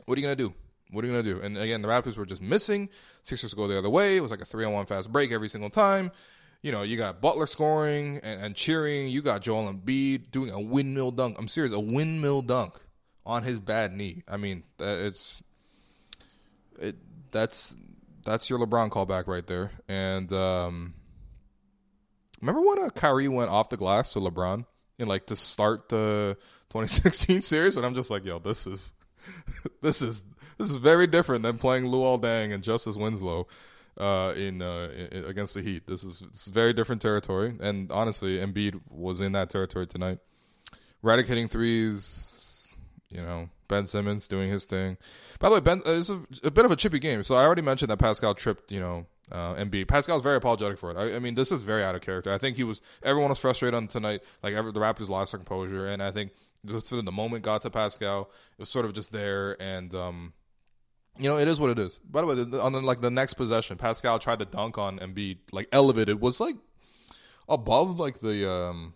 what 0.06 0.18
are 0.18 0.20
you 0.20 0.26
gonna 0.26 0.36
do? 0.36 0.52
What 0.90 1.04
are 1.04 1.08
you 1.08 1.12
gonna 1.12 1.22
do? 1.22 1.40
And 1.40 1.56
again, 1.56 1.82
the 1.82 1.88
Raptors 1.88 2.16
were 2.16 2.26
just 2.26 2.42
missing. 2.42 2.88
Sixers 3.22 3.54
go 3.54 3.66
the 3.68 3.78
other 3.78 3.90
way. 3.90 4.16
It 4.16 4.20
was 4.20 4.30
like 4.30 4.42
a 4.42 4.44
three 4.44 4.64
on 4.64 4.72
one 4.72 4.86
fast 4.86 5.12
break 5.12 5.30
every 5.30 5.48
single 5.48 5.70
time. 5.70 6.10
You 6.62 6.70
know, 6.70 6.82
you 6.82 6.96
got 6.96 7.20
Butler 7.20 7.46
scoring 7.46 8.20
and, 8.22 8.40
and 8.40 8.54
cheering. 8.54 9.08
You 9.08 9.20
got 9.20 9.42
Joel 9.42 9.72
Embiid 9.72 10.30
doing 10.30 10.50
a 10.50 10.60
windmill 10.60 11.10
dunk. 11.10 11.36
I'm 11.38 11.48
serious, 11.48 11.72
a 11.72 11.80
windmill 11.80 12.42
dunk 12.42 12.74
on 13.26 13.42
his 13.42 13.58
bad 13.58 13.92
knee. 13.92 14.22
I 14.28 14.36
mean, 14.36 14.62
it's 14.78 15.42
it 16.78 16.96
that's 17.32 17.76
that's 18.24 18.48
your 18.48 18.58
LeBron 18.60 18.90
callback 18.90 19.26
right 19.26 19.46
there. 19.46 19.72
And 19.88 20.32
um, 20.32 20.94
remember 22.40 22.60
when 22.60 22.84
uh, 22.84 22.90
Kyrie 22.90 23.28
went 23.28 23.50
off 23.50 23.68
the 23.68 23.76
glass 23.76 24.12
to 24.12 24.20
LeBron 24.20 24.64
and 24.98 25.08
like 25.08 25.26
to 25.26 25.36
start 25.36 25.88
the 25.88 26.36
2016 26.70 27.42
series, 27.42 27.76
and 27.76 27.84
I'm 27.84 27.94
just 27.94 28.10
like, 28.10 28.24
yo, 28.24 28.38
this 28.38 28.66
is 28.66 28.92
this 29.82 30.00
is 30.00 30.24
this 30.58 30.70
is 30.70 30.76
very 30.76 31.06
different 31.06 31.42
than 31.42 31.58
playing 31.58 31.84
Luol 31.84 32.20
Deng 32.20 32.52
and 32.52 32.62
Justice 32.62 32.96
Winslow 32.96 33.46
uh, 33.98 34.34
in, 34.36 34.62
uh, 34.62 34.88
in, 35.12 35.24
against 35.24 35.54
the 35.54 35.62
Heat. 35.62 35.86
This 35.86 36.04
is 36.04 36.20
this 36.20 36.46
is 36.46 36.48
very 36.48 36.72
different 36.72 37.02
territory, 37.02 37.54
and 37.60 37.90
honestly, 37.92 38.38
Embiid 38.38 38.80
was 38.90 39.20
in 39.20 39.32
that 39.32 39.50
territory 39.50 39.86
tonight. 39.86 40.18
Redick 41.04 41.26
hitting 41.26 41.48
threes, 41.48 42.76
you 43.10 43.20
know, 43.20 43.48
Ben 43.68 43.86
Simmons 43.86 44.28
doing 44.28 44.50
his 44.50 44.66
thing. 44.66 44.96
By 45.40 45.48
the 45.48 45.54
way, 45.56 45.60
Ben 45.60 45.82
uh, 45.86 45.92
it's 45.92 46.10
a, 46.10 46.20
a, 46.44 46.50
bit 46.50 46.64
of 46.64 46.70
a 46.70 46.76
chippy 46.76 46.98
game. 46.98 47.22
So 47.22 47.34
I 47.34 47.44
already 47.44 47.62
mentioned 47.62 47.90
that 47.90 47.98
Pascal 47.98 48.34
tripped, 48.34 48.70
you 48.70 48.80
know, 48.80 49.06
uh, 49.30 49.54
Embiid. 49.54 49.88
Pascal's 49.88 50.22
very 50.22 50.36
apologetic 50.36 50.78
for 50.78 50.90
it. 50.90 50.96
I, 50.96 51.16
I, 51.16 51.18
mean, 51.18 51.34
this 51.34 51.50
is 51.50 51.62
very 51.62 51.82
out 51.82 51.94
of 51.94 52.02
character. 52.02 52.32
I 52.32 52.38
think 52.38 52.56
he 52.56 52.64
was. 52.64 52.80
Everyone 53.02 53.30
was 53.30 53.38
frustrated 53.38 53.74
on 53.74 53.88
tonight. 53.88 54.22
Like 54.42 54.54
every, 54.54 54.72
the 54.72 54.80
Raptors 54.80 55.08
lost 55.08 55.32
their 55.32 55.38
composure, 55.38 55.86
and 55.86 56.02
I 56.02 56.10
think 56.10 56.32
sort 56.68 56.92
of 56.92 57.04
the 57.04 57.12
moment 57.12 57.44
got 57.44 57.62
to 57.62 57.70
Pascal. 57.70 58.30
It 58.52 58.60
was 58.60 58.68
sort 58.68 58.84
of 58.84 58.92
just 58.92 59.12
there, 59.12 59.60
and 59.60 59.94
um, 59.94 60.32
you 61.18 61.28
know, 61.28 61.38
it 61.38 61.48
is 61.48 61.60
what 61.60 61.70
it 61.70 61.78
is. 61.78 61.98
By 61.98 62.22
the 62.22 62.26
way, 62.26 62.58
on 62.58 62.72
the, 62.72 62.80
like 62.80 63.00
the 63.00 63.10
next 63.10 63.34
possession, 63.34 63.76
Pascal 63.76 64.18
tried 64.18 64.38
to 64.38 64.44
dunk 64.44 64.78
on 64.78 64.98
Embiid, 64.98 65.38
like 65.52 65.68
elevated, 65.72 66.20
was 66.20 66.40
like 66.40 66.56
above 67.48 67.98
like 67.98 68.20
the 68.20 68.50
um 68.50 68.94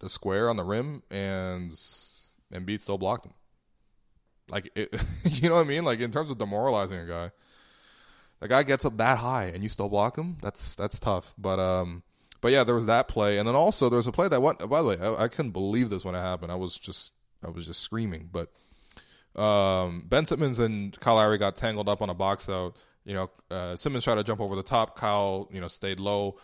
the 0.00 0.08
square 0.08 0.48
on 0.48 0.56
the 0.56 0.64
rim, 0.64 1.02
and 1.10 1.70
Embiid 2.52 2.80
still 2.80 2.98
blocked 2.98 3.26
him. 3.26 3.34
Like, 4.48 4.70
it, 4.74 4.94
you 5.24 5.48
know 5.48 5.56
what 5.56 5.62
I 5.62 5.68
mean? 5.68 5.84
Like 5.84 6.00
in 6.00 6.10
terms 6.10 6.30
of 6.30 6.38
demoralizing 6.38 6.98
a 6.98 7.06
guy, 7.06 7.30
the 8.40 8.48
guy 8.48 8.62
gets 8.62 8.84
up 8.84 8.96
that 8.98 9.18
high 9.18 9.46
and 9.46 9.62
you 9.62 9.68
still 9.68 9.88
block 9.88 10.16
him. 10.16 10.36
That's 10.42 10.74
that's 10.74 11.00
tough. 11.00 11.34
But 11.38 11.58
um, 11.58 12.02
but 12.40 12.52
yeah, 12.52 12.62
there 12.62 12.74
was 12.74 12.86
that 12.86 13.08
play, 13.08 13.38
and 13.38 13.48
then 13.48 13.54
also 13.54 13.88
there 13.88 13.96
was 13.96 14.06
a 14.06 14.12
play 14.12 14.28
that 14.28 14.42
went. 14.42 14.58
By 14.68 14.82
the 14.82 14.88
way, 14.88 14.98
I, 15.00 15.24
I 15.24 15.28
couldn't 15.28 15.52
believe 15.52 15.90
this 15.90 16.04
when 16.04 16.14
it 16.14 16.20
happened. 16.20 16.52
I 16.52 16.56
was 16.56 16.78
just 16.78 17.12
I 17.44 17.50
was 17.50 17.66
just 17.66 17.80
screaming. 17.80 18.28
But 18.30 18.52
um, 19.36 20.04
Ben 20.08 20.26
Simmons 20.26 20.58
and 20.60 20.98
Kyle 21.00 21.16
Lowry 21.16 21.38
got 21.38 21.56
tangled 21.56 21.88
up 21.88 22.02
on 22.02 22.10
a 22.10 22.14
box 22.14 22.48
out. 22.48 22.76
You 23.04 23.14
know, 23.14 23.30
uh, 23.50 23.76
Simmons 23.76 24.04
tried 24.04 24.16
to 24.16 24.24
jump 24.24 24.40
over 24.40 24.56
the 24.56 24.62
top. 24.62 24.96
Kyle, 24.96 25.48
you 25.52 25.60
know, 25.60 25.68
stayed 25.68 26.00
low. 26.00 26.36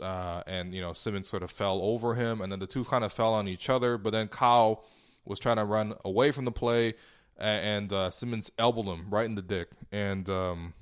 Uh, 0.00 0.42
and 0.46 0.74
you 0.74 0.80
know 0.80 0.94
Simmons 0.94 1.28
sort 1.28 1.42
of 1.42 1.50
fell 1.50 1.80
over 1.82 2.14
him, 2.14 2.40
and 2.40 2.50
then 2.50 2.58
the 2.58 2.66
two 2.66 2.82
kind 2.84 3.04
of 3.04 3.12
fell 3.12 3.34
on 3.34 3.46
each 3.46 3.68
other. 3.68 3.98
But 3.98 4.10
then 4.10 4.26
Kyle 4.26 4.84
was 5.26 5.38
trying 5.38 5.56
to 5.56 5.64
run 5.64 5.94
away 6.04 6.30
from 6.30 6.46
the 6.46 6.50
play, 6.50 6.94
and 7.38 7.92
uh, 7.92 8.10
Simmons 8.10 8.50
elbowed 8.58 8.86
him 8.86 9.06
right 9.10 9.26
in 9.26 9.34
the 9.34 9.42
dick. 9.42 9.68
And 9.92 10.28
um, 10.30 10.74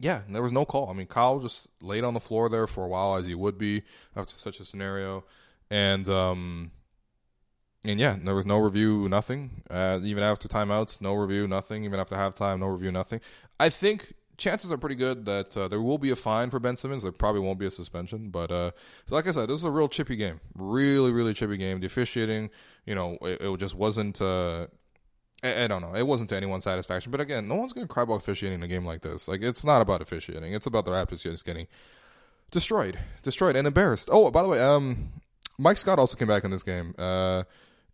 yeah, 0.00 0.22
there 0.28 0.42
was 0.42 0.52
no 0.52 0.64
call. 0.64 0.88
I 0.88 0.94
mean, 0.94 1.06
Kyle 1.06 1.38
just 1.38 1.68
laid 1.80 2.04
on 2.04 2.14
the 2.14 2.20
floor 2.20 2.48
there 2.48 2.66
for 2.66 2.84
a 2.84 2.88
while, 2.88 3.16
as 3.16 3.26
he 3.26 3.34
would 3.34 3.58
be 3.58 3.82
after 4.16 4.34
such 4.34 4.58
a 4.58 4.64
scenario. 4.64 5.24
And 5.70 6.08
um, 6.08 6.70
and 7.86 8.00
yeah, 8.00 8.16
there 8.22 8.34
was 8.34 8.46
no 8.46 8.58
review, 8.58 9.08
nothing. 9.08 9.62
Uh, 9.70 10.00
even 10.02 10.22
after 10.22 10.48
timeouts, 10.48 11.00
no 11.00 11.14
review, 11.14 11.46
nothing. 11.46 11.84
Even 11.84 12.00
after 12.00 12.16
halftime, 12.16 12.58
no 12.60 12.66
review, 12.66 12.90
nothing. 12.90 13.20
I 13.60 13.68
think 13.68 14.14
chances 14.36 14.70
are 14.70 14.76
pretty 14.76 14.96
good 14.96 15.24
that 15.24 15.56
uh, 15.56 15.68
there 15.68 15.80
will 15.80 15.98
be 15.98 16.10
a 16.10 16.16
fine 16.16 16.50
for 16.50 16.58
Ben 16.58 16.76
Simmons. 16.76 17.02
There 17.02 17.12
probably 17.12 17.40
won't 17.40 17.58
be 17.58 17.66
a 17.66 17.70
suspension, 17.70 18.30
but 18.30 18.50
uh, 18.50 18.72
like 19.10 19.26
I 19.26 19.30
said, 19.30 19.48
this 19.48 19.60
is 19.60 19.64
a 19.64 19.70
real 19.70 19.88
chippy 19.88 20.16
game, 20.16 20.40
really, 20.56 21.12
really 21.12 21.32
chippy 21.32 21.56
game. 21.56 21.80
The 21.80 21.86
officiating, 21.86 22.50
you 22.84 22.94
know, 22.94 23.18
it, 23.22 23.40
it 23.40 23.56
just 23.58 23.74
wasn't. 23.74 24.20
Uh, 24.20 24.66
I, 25.42 25.64
I, 25.64 25.66
don't 25.66 25.82
know. 25.82 25.94
It 25.94 26.06
wasn't 26.06 26.30
to 26.30 26.36
anyone's 26.36 26.64
satisfaction, 26.64 27.12
but 27.12 27.20
again, 27.20 27.46
no 27.46 27.54
one's 27.54 27.72
going 27.72 27.86
to 27.86 27.92
cry 27.92 28.02
about 28.02 28.16
officiating 28.16 28.60
in 28.60 28.62
a 28.64 28.68
game 28.68 28.84
like 28.84 29.02
this. 29.02 29.28
Like, 29.28 29.42
it's 29.42 29.64
not 29.64 29.82
about 29.82 30.00
officiating. 30.00 30.54
It's 30.54 30.66
about 30.66 30.86
the 30.86 30.90
Raptors 30.90 31.22
just 31.22 31.44
getting 31.44 31.66
destroyed, 32.50 32.98
destroyed, 33.22 33.54
and 33.54 33.66
embarrassed. 33.66 34.08
Oh, 34.10 34.30
by 34.30 34.42
the 34.42 34.48
way, 34.48 34.60
um, 34.60 35.12
Mike 35.58 35.76
Scott 35.76 35.98
also 35.98 36.16
came 36.16 36.28
back 36.28 36.44
in 36.44 36.50
this 36.50 36.62
game. 36.62 36.94
Uh, 36.98 37.44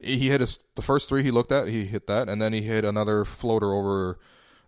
he 0.03 0.29
hit 0.29 0.41
his 0.41 0.59
the 0.75 0.83
first 0.83 1.09
three 1.09 1.23
he 1.23 1.31
looked 1.31 1.53
at. 1.53 1.69
He 1.69 1.85
hit 1.85 2.07
that, 2.07 2.29
and 2.29 2.41
then 2.41 2.53
he 2.53 2.63
hit 2.63 2.85
another 2.85 3.25
floater 3.25 3.73
over 3.73 4.19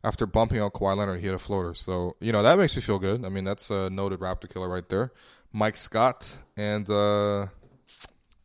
after 0.03 0.27
bumping 0.27 0.61
out 0.61 0.75
Kawhi 0.75 0.97
Leonard. 0.97 1.21
He 1.21 1.27
hit 1.27 1.35
a 1.35 1.39
floater, 1.39 1.75
so 1.75 2.17
you 2.21 2.33
know 2.33 2.43
that 2.43 2.59
makes 2.59 2.77
me 2.77 2.83
feel 2.83 2.99
good. 2.99 3.25
I 3.25 3.29
mean, 3.29 3.45
that's 3.45 3.71
a 3.71 3.91
noted 3.91 4.21
Raptor 4.21 4.53
killer 4.53 4.69
right 4.69 4.89
there, 4.89 5.13
Mike 5.53 5.77
Scott, 5.77 6.39
and 6.57 6.89
uh, 6.91 7.47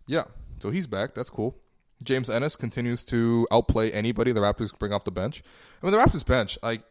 yeah, 0.08 0.24
so 0.60 0.72
he's 0.72 0.88
back. 0.88 1.14
That's 1.14 1.30
cool. 1.30 1.56
James 2.04 2.30
Ennis 2.30 2.56
continues 2.56 3.04
to 3.06 3.46
outplay 3.52 3.92
anybody 3.92 4.32
the 4.32 4.40
Raptors 4.40 4.78
bring 4.78 4.94
off 4.94 5.04
the 5.04 5.12
bench. 5.12 5.44
I 5.82 5.86
mean, 5.86 5.92
the 5.92 5.98
Raptors 5.98 6.26
bench, 6.26 6.58
like, 6.64 6.82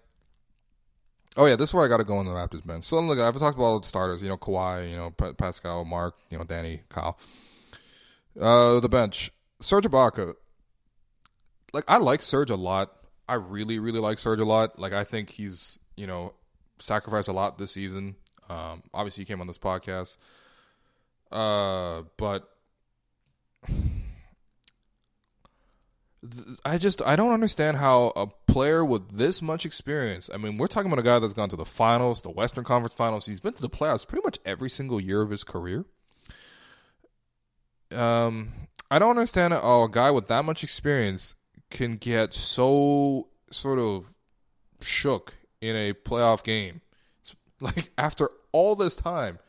oh 1.37 1.47
yeah, 1.47 1.57
this 1.57 1.71
is 1.71 1.75
where 1.75 1.85
I 1.85 1.89
got 1.89 1.97
to 1.97 2.05
go 2.05 2.19
on 2.19 2.27
the 2.27 2.33
Raptors 2.33 2.65
bench. 2.67 2.85
So 2.85 2.99
look, 3.01 3.19
I've 3.19 3.39
talked 3.39 3.57
about 3.57 3.65
all 3.65 3.81
the 3.81 3.87
starters, 3.87 4.23
you 4.23 4.29
know, 4.29 4.37
Kawhi, 4.37 4.91
you 4.91 4.97
know, 4.97 5.11
Pascal, 5.11 5.85
Mark, 5.85 6.15
you 6.31 6.37
know, 6.37 6.45
Danny, 6.45 6.83
Kyle. 6.91 7.19
Uh, 8.39 8.81
the 8.81 8.89
bench, 8.89 9.33
Serge 9.61 9.85
Ibaka. 9.85 10.35
Like, 11.73 11.85
I 11.89 11.99
like 11.99 12.23
Serge 12.23 12.51
a 12.51 12.57
lot. 12.57 12.93
I 13.29 13.35
really, 13.35 13.79
really 13.79 14.01
like 14.01 14.19
Serge 14.19 14.41
a 14.41 14.45
lot. 14.45 14.79
Like, 14.79 14.93
I 14.93 15.05
think 15.05 15.31
he's, 15.31 15.79
you 15.97 16.07
know, 16.07 16.33
sacrificed 16.79 17.29
a 17.29 17.33
lot 17.33 17.59
this 17.59 17.73
season. 17.73 18.17
Um, 18.49 18.83
obviously, 18.95 19.23
he 19.23 19.27
came 19.27 19.41
on 19.41 19.47
this 19.47 19.59
podcast. 19.59 20.17
Uh, 21.31 22.05
but 22.17 22.49
I 26.65 26.79
just 26.79 27.03
I 27.03 27.17
don't 27.17 27.33
understand 27.33 27.77
how 27.77 28.13
a 28.17 28.27
player 28.51 28.85
with 28.85 29.17
this 29.19 29.41
much 29.43 29.67
experience. 29.67 30.31
I 30.33 30.37
mean, 30.39 30.57
we're 30.57 30.67
talking 30.67 30.91
about 30.91 31.01
a 31.01 31.05
guy 31.05 31.19
that's 31.19 31.35
gone 31.35 31.49
to 31.51 31.57
the 31.57 31.65
finals, 31.65 32.23
the 32.23 32.31
Western 32.31 32.65
Conference 32.65 32.95
Finals. 32.95 33.27
He's 33.27 33.41
been 33.41 33.53
to 33.53 33.63
the 33.63 33.69
playoffs 33.69 34.07
pretty 34.07 34.25
much 34.25 34.39
every 34.45 34.71
single 34.71 35.01
year 35.01 35.23
of 35.23 35.31
his 35.31 35.45
career. 35.45 35.85
um, 37.95 38.53
I 38.91 38.99
don't 38.99 39.11
understand 39.11 39.53
how 39.53 39.83
a 39.83 39.89
guy 39.89 40.11
with 40.11 40.29
that 40.29 40.45
much 40.45 40.63
experience 40.63 41.35
can 41.71 41.97
get 41.97 42.35
so 42.35 43.29
sort 43.51 43.79
of 43.79 44.15
shook 44.81 45.35
in 45.61 45.77
a 45.77 45.93
playoff 45.93 46.43
game. 46.43 46.81
Like 47.61 47.91
after 47.99 48.31
all 48.53 48.77
this 48.77 48.95
time, 48.95 49.41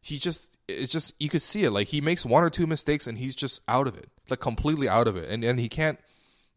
he 0.00 0.16
just 0.16 0.58
it's 0.68 0.92
just 0.92 1.12
you 1.18 1.28
could 1.28 1.42
see 1.42 1.64
it. 1.64 1.72
Like 1.72 1.88
he 1.88 2.00
makes 2.00 2.24
one 2.24 2.44
or 2.44 2.50
two 2.50 2.68
mistakes 2.68 3.08
and 3.08 3.18
he's 3.18 3.34
just 3.34 3.62
out 3.66 3.88
of 3.88 3.96
it, 3.96 4.08
like 4.30 4.38
completely 4.38 4.88
out 4.88 5.08
of 5.08 5.16
it, 5.16 5.28
and 5.28 5.42
and 5.42 5.58
he 5.58 5.68
can't 5.68 5.98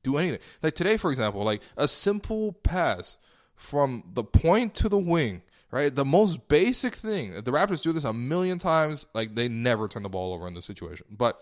do 0.04 0.18
anything. 0.18 0.40
Like 0.62 0.76
today, 0.76 0.98
for 0.98 1.10
example, 1.10 1.44
like 1.44 1.64
a 1.76 1.88
simple 1.88 2.54
pass 2.54 3.18
from 3.56 4.04
the 4.14 4.24
point 4.24 4.76
to 4.76 4.90
the 4.90 5.00
wing, 5.00 5.42
right? 5.72 5.94
The 5.94 6.06
most 6.06 6.48
basic 6.48 6.94
thing. 6.94 7.34
The 7.34 7.52
Raptors 7.52 7.82
do 7.82 7.92
this 7.92 8.04
a 8.04 8.14
million 8.14 8.60
times. 8.60 9.08
Like 9.16 9.34
they 9.34 9.48
never 9.48 9.88
turn 9.88 10.04
the 10.04 10.10
ball 10.10 10.34
over 10.34 10.48
in 10.48 10.54
this 10.54 10.66
situation, 10.66 11.08
but 11.10 11.42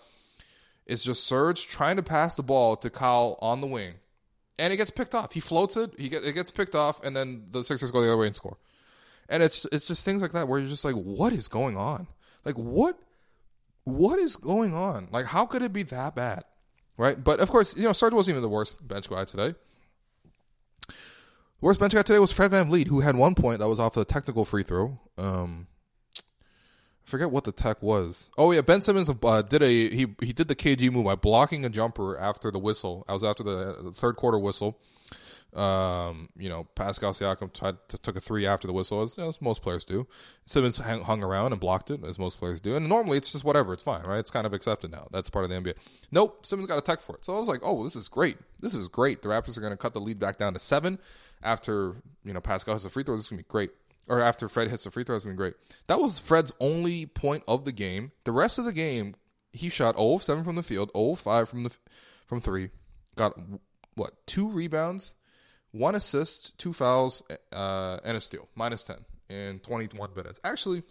it's 0.89 1.03
just 1.03 1.27
Serge 1.27 1.67
trying 1.67 1.97
to 1.97 2.03
pass 2.03 2.35
the 2.35 2.41
ball 2.41 2.75
to 2.77 2.89
Kyle 2.89 3.37
on 3.41 3.61
the 3.61 3.67
wing, 3.67 3.93
and 4.57 4.73
it 4.73 4.77
gets 4.77 4.89
picked 4.89 5.13
off. 5.13 5.31
He 5.31 5.39
floats 5.39 5.77
it. 5.77 5.91
He 5.97 6.09
get, 6.09 6.25
it 6.25 6.33
gets 6.33 6.49
picked 6.49 6.73
off, 6.73 7.03
and 7.03 7.15
then 7.15 7.45
the 7.51 7.63
Sixers 7.63 7.91
go 7.91 8.01
the 8.01 8.07
other 8.07 8.17
way 8.17 8.25
and 8.25 8.35
score. 8.35 8.57
And 9.29 9.43
it's 9.43 9.65
it's 9.71 9.85
just 9.85 10.03
things 10.03 10.23
like 10.23 10.31
that 10.31 10.47
where 10.47 10.59
you're 10.59 10.67
just 10.67 10.83
like, 10.83 10.95
what 10.95 11.31
is 11.31 11.47
going 11.47 11.77
on? 11.77 12.07
Like 12.43 12.55
what 12.55 12.97
what 13.83 14.17
is 14.17 14.35
going 14.35 14.73
on? 14.73 15.07
Like 15.11 15.27
how 15.27 15.45
could 15.45 15.61
it 15.61 15.71
be 15.71 15.83
that 15.83 16.15
bad? 16.15 16.43
Right? 16.97 17.23
But 17.23 17.39
of 17.39 17.51
course, 17.51 17.77
you 17.77 17.83
know, 17.83 17.93
Serge 17.93 18.13
wasn't 18.13 18.33
even 18.33 18.41
the 18.41 18.49
worst 18.49 18.85
bench 18.85 19.07
guy 19.09 19.25
today. 19.25 19.53
The 20.87 20.95
worst 21.65 21.79
bench 21.79 21.93
guy 21.93 22.01
today 22.01 22.19
was 22.19 22.31
Fred 22.31 22.51
VanVleet, 22.51 22.87
who 22.87 23.01
had 23.01 23.15
one 23.15 23.35
point 23.35 23.59
that 23.59 23.69
was 23.69 23.79
off 23.79 23.95
a 23.95 24.05
technical 24.05 24.43
free 24.43 24.63
throw. 24.63 24.99
Um, 25.19 25.67
forget 27.09 27.31
what 27.31 27.43
the 27.43 27.51
tech 27.51 27.81
was. 27.81 28.31
Oh 28.37 28.51
yeah, 28.51 28.61
Ben 28.61 28.81
Simmons 28.81 29.09
uh, 29.09 29.41
did 29.41 29.61
a 29.61 29.67
he 29.67 30.07
he 30.21 30.33
did 30.33 30.47
the 30.47 30.55
KG 30.55 30.91
move 30.91 31.05
by 31.05 31.15
blocking 31.15 31.65
a 31.65 31.69
jumper 31.69 32.17
after 32.17 32.51
the 32.51 32.59
whistle. 32.59 33.05
I 33.07 33.13
was 33.13 33.23
after 33.23 33.43
the, 33.43 33.91
third 33.93 34.15
quarter 34.15 34.39
whistle. 34.39 34.79
Um, 35.53 36.29
you 36.37 36.47
know, 36.47 36.65
Pascal 36.75 37.11
Siakam 37.11 37.51
tried 37.51 37.77
to, 37.87 37.97
took 37.97 38.15
a 38.15 38.19
three 38.19 38.45
after 38.45 38.67
the 38.67 38.73
whistle, 38.73 39.01
as, 39.01 39.17
as 39.17 39.41
most 39.41 39.63
players 39.63 39.83
do. 39.83 40.05
Simmons 40.45 40.77
hung, 40.77 41.01
hung, 41.01 41.23
around 41.23 41.53
and 41.53 41.59
blocked 41.59 41.89
it, 41.89 42.03
as 42.05 42.19
most 42.19 42.37
players 42.37 42.61
do. 42.61 42.75
And 42.75 42.87
normally 42.87 43.17
it's 43.17 43.31
just 43.31 43.43
whatever, 43.43 43.73
it's 43.73 43.81
fine, 43.81 44.03
right? 44.03 44.19
It's 44.19 44.29
kind 44.29 44.45
of 44.45 44.53
accepted 44.53 44.91
now. 44.91 45.07
That's 45.09 45.27
part 45.27 45.45
of 45.45 45.49
the 45.49 45.55
NBA. 45.55 45.75
Nope, 46.11 46.45
Simmons 46.45 46.67
got 46.67 46.77
a 46.77 46.81
tech 46.81 46.99
for 46.99 47.15
it. 47.15 47.25
So 47.25 47.35
I 47.35 47.39
was 47.39 47.47
like, 47.47 47.61
oh, 47.63 47.83
this 47.83 47.95
is 47.95 48.07
great. 48.07 48.37
This 48.61 48.75
is 48.75 48.87
great. 48.87 49.23
The 49.23 49.29
Raptors 49.29 49.57
are 49.57 49.61
going 49.61 49.73
to 49.73 49.77
cut 49.77 49.93
the 49.93 49.99
lead 49.99 50.19
back 50.19 50.37
down 50.37 50.53
to 50.53 50.59
seven 50.59 50.99
after 51.41 51.95
you 52.23 52.33
know 52.33 52.41
Pascal 52.41 52.75
has 52.75 52.85
a 52.85 52.89
free 52.89 53.03
throw. 53.03 53.15
This 53.15 53.25
is 53.25 53.31
going 53.31 53.39
to 53.39 53.43
be 53.43 53.51
great. 53.51 53.71
Or 54.09 54.21
after 54.21 54.49
Fred 54.49 54.69
hits 54.69 54.85
a 54.85 54.91
free 54.91 55.03
throw, 55.03 55.15
it's 55.15 55.23
going 55.23 55.35
to 55.35 55.37
be 55.37 55.43
great. 55.43 55.53
That 55.87 55.99
was 55.99 56.19
Fred's 56.19 56.51
only 56.59 57.05
point 57.05 57.43
of 57.47 57.63
the 57.63 57.71
game. 57.71 58.11
The 58.23 58.31
rest 58.31 58.57
of 58.57 58.65
the 58.65 58.73
game, 58.73 59.15
he 59.53 59.69
shot 59.69 59.97
0 59.97 60.15
of 60.15 60.23
7 60.23 60.43
from 60.43 60.55
the 60.55 60.63
field, 60.63 60.89
0 60.95 61.11
of 61.11 61.19
5 61.19 61.47
from 61.47 61.63
the 61.63 61.71
from 62.25 62.41
three, 62.41 62.69
got 63.15 63.39
what 63.95 64.13
two 64.27 64.47
rebounds 64.49 65.15
one 65.71 65.95
assist, 65.95 66.57
two 66.57 66.73
fouls, 66.73 67.23
uh, 67.53 67.99
and 68.03 68.17
a 68.17 68.19
steal, 68.19 68.47
minus 68.55 68.83
10 68.83 68.97
in 69.29 69.59
21 69.59 70.09
minutes. 70.15 70.39
Actually, 70.43 70.83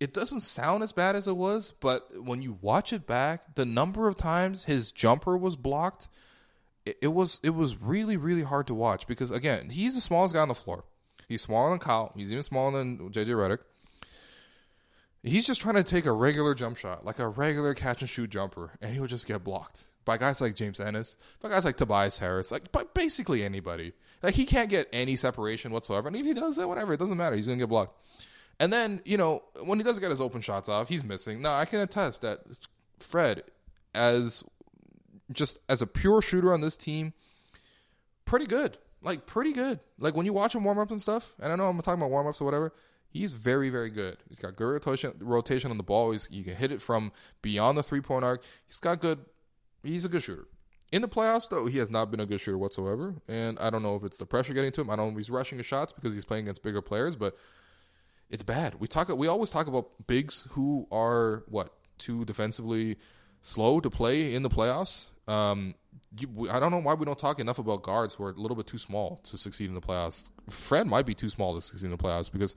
it 0.00 0.14
doesn't 0.14 0.40
sound 0.40 0.82
as 0.82 0.92
bad 0.92 1.16
as 1.16 1.26
it 1.26 1.36
was, 1.36 1.72
but 1.80 2.08
when 2.22 2.42
you 2.42 2.58
watch 2.60 2.92
it 2.92 3.06
back, 3.06 3.54
the 3.54 3.64
number 3.64 4.08
of 4.08 4.16
times 4.16 4.64
his 4.64 4.92
jumper 4.92 5.36
was 5.36 5.56
blocked, 5.56 6.08
it, 6.84 6.96
it 7.02 7.08
was 7.08 7.40
it 7.42 7.50
was 7.50 7.80
really 7.80 8.16
really 8.16 8.42
hard 8.42 8.66
to 8.68 8.74
watch 8.74 9.06
because 9.06 9.30
again, 9.30 9.70
he's 9.70 9.94
the 9.94 10.00
smallest 10.00 10.34
guy 10.34 10.40
on 10.40 10.48
the 10.48 10.54
floor. 10.54 10.84
He's 11.28 11.42
smaller 11.42 11.70
than 11.70 11.78
Kyle. 11.78 12.12
He's 12.16 12.30
even 12.30 12.42
smaller 12.42 12.78
than 12.78 12.98
JJ 13.10 13.28
Redick. 13.28 13.58
He's 15.22 15.46
just 15.46 15.60
trying 15.60 15.74
to 15.74 15.82
take 15.82 16.06
a 16.06 16.12
regular 16.12 16.54
jump 16.54 16.76
shot, 16.76 17.04
like 17.04 17.18
a 17.18 17.28
regular 17.28 17.74
catch 17.74 18.00
and 18.00 18.08
shoot 18.08 18.30
jumper, 18.30 18.72
and 18.80 18.94
he'll 18.94 19.06
just 19.06 19.26
get 19.26 19.42
blocked 19.42 19.84
by 20.04 20.16
guys 20.16 20.40
like 20.40 20.54
James 20.54 20.78
Ennis, 20.78 21.16
by 21.42 21.48
guys 21.48 21.64
like 21.64 21.76
Tobias 21.76 22.20
Harris, 22.20 22.52
like 22.52 22.70
by 22.70 22.84
basically 22.94 23.42
anybody. 23.42 23.92
Like 24.22 24.34
he 24.34 24.46
can't 24.46 24.70
get 24.70 24.88
any 24.92 25.16
separation 25.16 25.72
whatsoever. 25.72 26.06
And 26.06 26.16
if 26.16 26.24
he 26.24 26.32
does 26.32 26.56
that, 26.56 26.68
whatever, 26.68 26.92
it 26.92 26.98
doesn't 26.98 27.18
matter. 27.18 27.34
He's 27.34 27.48
gonna 27.48 27.58
get 27.58 27.68
blocked. 27.68 28.00
And 28.60 28.72
then, 28.72 29.02
you 29.04 29.18
know, 29.18 29.42
when 29.64 29.78
he 29.78 29.84
does 29.84 29.98
get 29.98 30.10
his 30.10 30.20
open 30.20 30.40
shots 30.40 30.68
off, 30.68 30.88
he's 30.88 31.04
missing. 31.04 31.42
Now 31.42 31.58
I 31.58 31.64
can 31.64 31.80
attest 31.80 32.22
that 32.22 32.40
Fred, 33.00 33.42
as 33.94 34.44
just 35.32 35.58
as 35.68 35.82
a 35.82 35.86
pure 35.86 36.22
shooter 36.22 36.54
on 36.54 36.60
this 36.60 36.76
team, 36.76 37.12
pretty 38.24 38.46
good. 38.46 38.78
Like 39.06 39.24
pretty 39.24 39.52
good. 39.52 39.78
Like 40.00 40.16
when 40.16 40.26
you 40.26 40.32
watch 40.32 40.54
him 40.54 40.64
warm 40.64 40.80
up 40.80 40.90
and 40.90 41.00
stuff, 41.00 41.34
and 41.40 41.52
I 41.52 41.56
know 41.56 41.68
I'm 41.68 41.80
talking 41.80 42.00
about 42.00 42.10
warm 42.10 42.26
ups 42.26 42.40
or 42.40 42.44
whatever, 42.44 42.72
he's 43.08 43.32
very, 43.32 43.70
very 43.70 43.88
good. 43.88 44.16
He's 44.28 44.40
got 44.40 44.56
good 44.56 44.64
rotation, 44.64 45.12
rotation 45.20 45.70
on 45.70 45.76
the 45.76 45.84
ball. 45.84 46.10
He's, 46.10 46.28
you 46.30 46.42
can 46.42 46.56
hit 46.56 46.72
it 46.72 46.82
from 46.82 47.12
beyond 47.40 47.78
the 47.78 47.84
three 47.84 48.00
point 48.00 48.24
arc. 48.24 48.42
He's 48.66 48.80
got 48.80 49.00
good 49.00 49.20
he's 49.84 50.04
a 50.04 50.08
good 50.08 50.24
shooter. 50.24 50.48
In 50.90 51.02
the 51.02 51.08
playoffs, 51.08 51.48
though, 51.48 51.66
he 51.66 51.78
has 51.78 51.88
not 51.88 52.10
been 52.10 52.18
a 52.18 52.26
good 52.26 52.40
shooter 52.40 52.58
whatsoever. 52.58 53.14
And 53.28 53.58
I 53.60 53.70
don't 53.70 53.84
know 53.84 53.94
if 53.94 54.02
it's 54.02 54.18
the 54.18 54.26
pressure 54.26 54.52
getting 54.52 54.72
to 54.72 54.80
him. 54.80 54.90
I 54.90 54.96
don't 54.96 55.06
know 55.06 55.12
if 55.12 55.18
he's 55.18 55.30
rushing 55.30 55.58
his 55.58 55.66
shots 55.66 55.92
because 55.92 56.12
he's 56.12 56.24
playing 56.24 56.44
against 56.44 56.64
bigger 56.64 56.82
players, 56.82 57.14
but 57.14 57.36
it's 58.28 58.42
bad. 58.42 58.80
We 58.80 58.88
talk. 58.88 59.08
We 59.08 59.28
always 59.28 59.50
talk 59.50 59.68
about 59.68 60.06
bigs 60.08 60.48
who 60.50 60.88
are 60.90 61.44
what 61.48 61.70
too 61.98 62.24
defensively 62.24 62.96
slow 63.42 63.78
to 63.78 63.88
play 63.88 64.34
in 64.34 64.42
the 64.42 64.50
playoffs. 64.50 65.06
Um, 65.28 65.74
you, 66.18 66.48
I 66.50 66.60
don't 66.60 66.70
know 66.70 66.78
why 66.78 66.94
we 66.94 67.04
don't 67.04 67.18
talk 67.18 67.40
enough 67.40 67.58
about 67.58 67.82
guards 67.82 68.14
who 68.14 68.24
are 68.24 68.30
a 68.30 68.34
little 68.34 68.56
bit 68.56 68.66
too 68.66 68.78
small 68.78 69.20
to 69.24 69.36
succeed 69.36 69.68
in 69.68 69.74
the 69.74 69.80
playoffs. 69.80 70.30
Fred 70.48 70.86
might 70.86 71.06
be 71.06 71.14
too 71.14 71.28
small 71.28 71.54
to 71.54 71.60
succeed 71.60 71.86
in 71.86 71.90
the 71.90 71.96
playoffs 71.96 72.30
because 72.30 72.56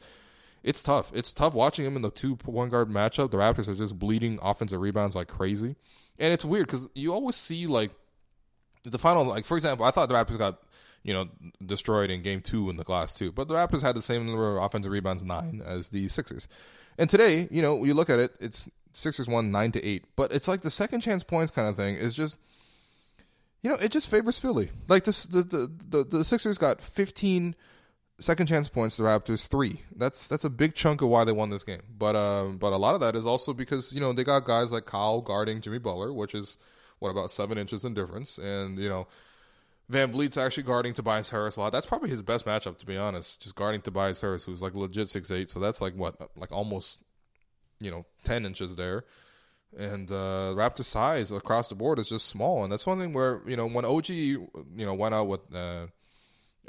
it's 0.63 0.83
tough. 0.83 1.11
It's 1.13 1.31
tough 1.31 1.53
watching 1.53 1.85
him 1.85 1.95
in 1.95 2.01
the 2.01 2.11
two 2.11 2.37
one 2.45 2.69
guard 2.69 2.89
matchup. 2.89 3.31
The 3.31 3.37
Raptors 3.37 3.67
are 3.67 3.75
just 3.75 3.97
bleeding 3.97 4.39
offensive 4.41 4.81
rebounds 4.81 5.15
like 5.15 5.27
crazy, 5.27 5.75
and 6.19 6.33
it's 6.33 6.45
weird 6.45 6.67
because 6.67 6.89
you 6.93 7.13
always 7.13 7.35
see 7.35 7.67
like 7.67 7.91
the 8.83 8.97
final. 8.97 9.25
Like 9.25 9.45
for 9.45 9.57
example, 9.57 9.85
I 9.85 9.91
thought 9.91 10.09
the 10.09 10.15
Raptors 10.15 10.37
got 10.37 10.59
you 11.03 11.13
know 11.13 11.29
destroyed 11.65 12.09
in 12.09 12.21
Game 12.21 12.41
Two 12.41 12.69
in 12.69 12.77
the 12.77 12.83
glass 12.83 13.15
too, 13.15 13.31
but 13.31 13.47
the 13.47 13.53
Raptors 13.53 13.81
had 13.81 13.95
the 13.95 14.01
same 14.01 14.25
number 14.25 14.57
of 14.57 14.63
offensive 14.63 14.91
rebounds 14.91 15.23
nine 15.23 15.61
as 15.65 15.89
the 15.89 16.07
Sixers. 16.07 16.47
And 16.97 17.09
today, 17.09 17.47
you 17.49 17.61
know, 17.61 17.83
you 17.85 17.93
look 17.93 18.09
at 18.09 18.19
it, 18.19 18.35
it's 18.41 18.69
Sixers 18.91 19.29
won 19.29 19.51
nine 19.51 19.71
to 19.71 19.85
eight, 19.85 20.03
but 20.17 20.33
it's 20.33 20.49
like 20.49 20.61
the 20.61 20.69
second 20.69 21.01
chance 21.01 21.23
points 21.23 21.51
kind 21.51 21.67
of 21.67 21.75
thing 21.75 21.95
is 21.95 22.13
just. 22.13 22.37
You 23.61 23.69
know, 23.69 23.75
it 23.75 23.91
just 23.91 24.09
favors 24.09 24.39
Philly. 24.39 24.69
Like 24.87 25.03
this, 25.03 25.25
the 25.25 25.43
the 25.43 25.71
the, 25.89 26.03
the 26.03 26.23
Sixers 26.23 26.57
got 26.57 26.81
15 26.81 27.55
second 28.19 28.47
chance 28.47 28.67
points 28.67 28.97
the 28.97 29.03
Raptors 29.03 29.47
three. 29.47 29.81
That's 29.95 30.27
that's 30.27 30.43
a 30.43 30.49
big 30.49 30.75
chunk 30.75 31.01
of 31.01 31.09
why 31.09 31.23
they 31.23 31.31
won 31.31 31.49
this 31.49 31.63
game. 31.63 31.81
But 31.97 32.15
um, 32.15 32.57
but 32.57 32.73
a 32.73 32.77
lot 32.77 32.95
of 32.95 33.01
that 33.01 33.15
is 33.15 33.25
also 33.25 33.53
because 33.53 33.93
you 33.93 33.99
know 33.99 34.13
they 34.13 34.23
got 34.23 34.45
guys 34.45 34.71
like 34.71 34.85
Kyle 34.85 35.21
guarding 35.21 35.61
Jimmy 35.61 35.79
Butler, 35.79 36.13
which 36.13 36.35
is 36.35 36.57
what 36.99 37.09
about 37.09 37.31
seven 37.31 37.57
inches 37.57 37.85
in 37.85 37.93
difference, 37.93 38.37
and 38.37 38.77
you 38.77 38.89
know 38.89 39.07
VanVleet's 39.91 40.37
actually 40.37 40.63
guarding 40.63 40.93
Tobias 40.93 41.29
Harris 41.29 41.55
a 41.55 41.61
lot. 41.61 41.71
That's 41.71 41.85
probably 41.85 42.09
his 42.09 42.21
best 42.21 42.45
matchup 42.45 42.77
to 42.77 42.85
be 42.85 42.97
honest. 42.97 43.41
Just 43.41 43.55
guarding 43.55 43.81
Tobias 43.81 44.21
Harris, 44.21 44.43
who's 44.43 44.61
like 44.61 44.75
legit 44.75 45.09
six 45.09 45.31
eight. 45.31 45.49
So 45.49 45.59
that's 45.59 45.81
like 45.81 45.95
what 45.95 46.15
like 46.35 46.51
almost 46.51 46.99
you 47.79 47.89
know 47.89 48.05
ten 48.23 48.45
inches 48.45 48.75
there. 48.75 49.05
And 49.77 50.11
uh, 50.11 50.53
Raptor 50.55 50.83
size 50.83 51.31
across 51.31 51.69
the 51.69 51.75
board 51.75 51.99
is 51.99 52.09
just 52.09 52.27
small, 52.27 52.63
and 52.63 52.71
that's 52.71 52.87
one 52.87 52.99
thing 52.99 53.13
where 53.13 53.41
you 53.45 53.55
know 53.55 53.67
when 53.67 53.85
OG 53.85 54.09
you 54.09 54.49
know 54.75 54.95
went 54.95 55.13
out 55.13 55.27
with 55.27 55.41
uh, 55.53 55.85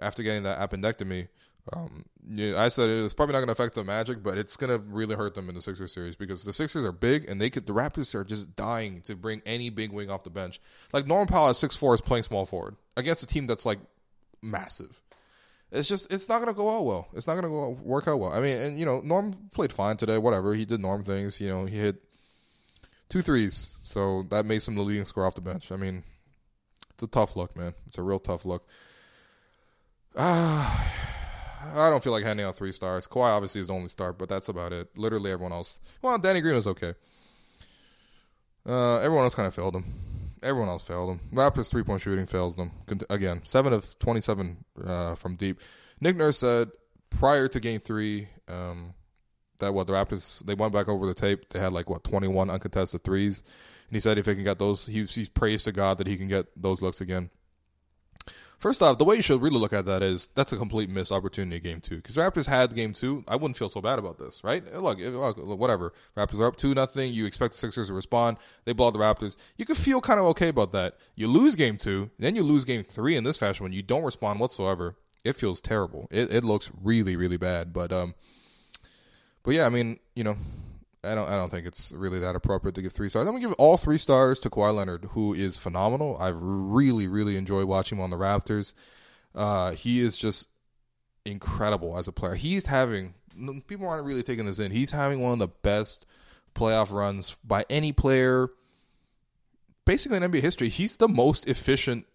after 0.01 0.23
getting 0.23 0.43
that 0.43 0.59
appendectomy, 0.59 1.29
um, 1.73 2.05
yeah, 2.29 2.61
I 2.61 2.69
said 2.69 2.89
it's 2.91 3.15
probably 3.15 3.33
not 3.33 3.41
going 3.41 3.49
to 3.49 3.53
affect 3.53 3.75
the 3.75 3.85
Magic, 3.85 4.23
but 4.23 4.39
it's 4.39 4.57
going 4.57 4.71
to 4.71 4.79
really 4.79 5.15
hurt 5.15 5.35
them 5.35 5.49
in 5.49 5.55
the 5.55 5.63
Sixers 5.63 5.93
series 5.93 6.17
because 6.17 6.45
the 6.45 6.53
Sixers 6.53 6.85
are 6.85 6.93
big 6.93 7.29
and 7.29 7.41
they 7.41 7.51
could. 7.51 7.67
The 7.67 7.73
Raptors 7.75 8.15
are 8.15 8.25
just 8.25 8.55
dying 8.57 9.03
to 9.03 9.15
bring 9.15 9.43
any 9.47 9.71
big 9.71 9.93
wing 9.93 10.11
off 10.11 10.25
the 10.25 10.31
bench. 10.31 10.61
Like 10.93 11.07
Norman 11.07 11.27
Powell 11.27 11.49
at 11.51 11.57
six 11.57 11.77
four 11.77 11.95
is 11.95 12.01
playing 12.01 12.25
small 12.25 12.47
forward 12.47 12.77
against 12.97 13.23
a 13.23 13.27
team 13.27 13.47
that's 13.47 13.67
like 13.67 13.79
massive. 14.43 15.01
It's 15.73 15.89
just 15.89 16.13
it's 16.13 16.29
not 16.29 16.39
going 16.39 16.49
to 16.49 16.55
go 16.55 16.77
out 16.77 16.85
well. 16.85 17.09
It's 17.15 17.27
not 17.27 17.41
going 17.41 17.45
to 17.53 17.83
work 17.83 18.09
out 18.09 18.19
well. 18.19 18.33
I 18.33 18.41
mean, 18.41 18.57
and 18.59 18.79
you 18.79 18.85
know, 18.85 19.01
Norm 19.01 19.33
played 19.55 19.73
fine 19.73 19.97
today. 19.97 20.19
Whatever 20.19 20.55
he 20.55 20.65
did, 20.65 20.81
Norm 20.81 21.03
things. 21.05 21.41
You 21.41 21.49
know, 21.49 21.65
he 21.67 21.77
hit 21.77 22.03
two 23.11 23.21
threes, 23.21 23.73
so 23.83 24.25
that 24.31 24.47
makes 24.47 24.67
him 24.67 24.77
the 24.77 24.83
leading 24.83 25.05
scorer 25.05 25.27
off 25.27 25.35
the 25.35 25.43
bench. 25.43 25.71
I 25.71 25.77
mean, 25.77 26.05
it's 26.95 27.03
a 27.03 27.07
tough 27.07 27.37
look, 27.37 27.55
man. 27.55 27.75
It's 27.87 27.99
a 27.99 28.03
real 28.03 28.19
tough 28.19 28.47
look. 28.47 28.67
Ah. 30.17 31.09
I 31.75 31.91
don't 31.91 32.03
feel 32.03 32.13
like 32.13 32.25
handing 32.25 32.47
out 32.47 32.57
three 32.57 32.73
stars. 32.73 33.07
Kawhi 33.07 33.27
obviously 33.27 33.61
is 33.61 33.67
the 33.67 33.75
only 33.75 33.89
star, 33.89 34.13
but 34.13 34.29
that's 34.29 34.49
about 34.49 34.73
it. 34.73 34.89
Literally 34.97 35.31
everyone 35.31 35.53
else. 35.53 35.81
Well, 36.01 36.17
Danny 36.19 36.41
Green 36.41 36.55
was 36.55 36.67
okay. 36.67 36.95
Uh, 38.67 38.97
everyone 38.97 39.25
else 39.25 39.35
kind 39.35 39.47
of 39.47 39.55
failed 39.55 39.77
him. 39.77 39.85
Everyone 40.43 40.71
else 40.71 40.83
failed 40.83 41.11
him. 41.11 41.21
Raptors 41.35 41.71
three 41.71 41.83
point 41.83 42.01
shooting 42.01 42.27
fails 42.27 42.57
them 42.57 42.73
again. 43.11 43.43
Seven 43.45 43.75
of 43.75 43.99
twenty 43.99 44.23
seven 44.23 44.65
uh, 44.83 45.15
from 45.17 45.37
deep. 45.37 45.61
Nick 46.01 46.17
Nurse 46.17 46.39
said 46.39 46.71
prior 47.11 47.47
to 47.49 47.61
Game 47.61 47.81
Three 47.81 48.29
um, 48.49 48.95
that 49.61 49.75
what 49.75 49.87
the 49.87 49.93
Raptors 49.93 50.45
they 50.45 50.55
went 50.55 50.73
back 50.73 50.89
over 50.89 51.07
the 51.07 51.15
tape. 51.15 51.49
They 51.51 51.59
had 51.59 51.73
like 51.73 51.89
what 51.89 52.05
twenty 52.05 52.29
one 52.29 52.51
uncontested 52.51 53.05
threes, 53.05 53.43
and 53.89 53.97
he 53.97 54.01
said 54.01 54.19
if 54.19 54.27
he 54.27 54.35
can 54.35 54.45
get 54.45 54.59
those, 54.59 54.87
he, 54.87 55.05
he's 55.05 55.29
praised 55.29 55.65
to 55.67 55.73
God 55.73 55.99
that 55.99 56.07
he 56.07 56.17
can 56.17 56.29
get 56.29 56.47
those 56.61 56.83
looks 56.83 57.01
again. 57.01 57.31
First 58.59 58.83
off, 58.83 58.99
the 58.99 59.07
way 59.07 59.17
you 59.17 59.23
should 59.23 59.41
really 59.41 59.59
look 59.59 59.73
at 59.73 59.87
that 59.87 60.03
is 60.03 60.27
that's 60.35 60.53
a 60.53 60.57
complete 60.59 60.91
missed 60.91 61.13
opportunity 61.13 61.59
game 61.61 61.81
two. 61.81 61.97
Because 61.97 62.19
Raptors 62.19 62.47
had 62.47 62.75
game 62.75 62.93
two, 62.93 63.25
I 63.27 63.37
wouldn't 63.37 63.57
feel 63.57 63.71
so 63.71 63.81
bad 63.81 63.99
about 63.99 64.19
this, 64.19 64.45
right? 64.45 64.63
Look, 64.75 64.99
look, 64.99 65.39
whatever. 65.59 65.95
Raptors 66.15 66.41
are 66.41 66.47
up 66.47 66.57
two 66.57 66.75
nothing. 66.75 67.11
You 67.11 67.25
expect 67.25 67.55
the 67.55 67.59
Sixers 67.59 67.89
to 67.89 67.95
respond. 67.95 68.37
They 68.67 68.75
blow 68.75 68.91
the 68.91 68.99
Raptors. 68.99 69.39
You 69.57 69.65
could 69.65 69.79
feel 69.79 70.03
kind 70.03 70.21
of 70.21 70.27
okay 70.27 70.49
about 70.49 70.73
that. 70.73 70.99
You 71.15 71.29
lose 71.29 71.57
game 71.57 71.79
two, 71.79 72.11
then 72.19 72.37
you 72.37 72.43
lose 72.43 72.67
game 72.67 72.83
three 72.83 73.17
in 73.17 73.25
this 73.25 73.39
fashion 73.39 73.65
when 73.65 73.73
you 73.73 73.83
don't 73.83 74.05
respond 74.05 74.41
whatsoever. 74.41 74.95
It 75.25 75.37
feels 75.37 75.63
terrible. 75.63 76.07
It 76.11 76.31
it 76.31 76.45
looks 76.45 76.71
really 76.83 77.17
really 77.17 77.39
bad. 77.39 77.73
But 77.73 77.93
um, 77.93 78.15
but 79.43 79.53
yeah, 79.53 79.67
I 79.67 79.69
mean, 79.69 79.99
you 80.15 80.25
know, 80.25 80.37
I 81.03 81.15
don't 81.15 81.29
I 81.29 81.37
don't 81.37 81.51
think 81.51 81.67
it's 81.67 81.93
really 81.93 82.19
that 82.21 82.37
appropriate 82.37 82.75
to 82.75 82.83
give 82.83 82.93
three 82.93 83.09
stars. 83.09 83.27
I'm 83.27 83.35
gonna 83.35 83.47
give 83.47 83.53
all 83.55 83.77
three 83.77 83.99
stars 83.99 84.41
to 84.41 84.51
Kawhi 84.51 84.75
Leonard, 84.75 85.07
who 85.13 85.33
is 85.33 85.57
phenomenal. 85.57 86.17
I've 86.19 86.41
really 86.41 87.07
really 87.07 87.37
enjoyed 87.37 87.67
watching 87.67 87.99
him 87.99 88.05
on 88.05 88.11
the 88.11 88.17
Raptors. 88.17 88.75
Uh, 89.35 89.73
he 89.73 90.01
is 90.01 90.17
just 90.17 90.49
incredible 91.25 91.97
as 91.97 92.09
a 92.09 92.13
player. 92.13 92.35
He's 92.35 92.67
having 92.67 93.15
people 93.67 93.89
aren't 93.89 94.07
really 94.07 94.23
taking 94.23 94.47
this 94.47 94.59
in. 94.59 94.73
He's 94.73 94.91
having 94.91 95.21
one 95.21 95.35
of 95.35 95.39
the 95.39 95.49
best 95.49 96.05
playoff 96.55 96.93
runs 96.93 97.37
by 97.45 97.65
any 97.71 97.93
player, 97.93 98.51
basically 99.85 100.19
in 100.19 100.23
NBA 100.25 100.41
history. 100.41 100.69
He's 100.69 100.97
the 100.97 101.09
most 101.09 101.47
efficient 101.47 102.07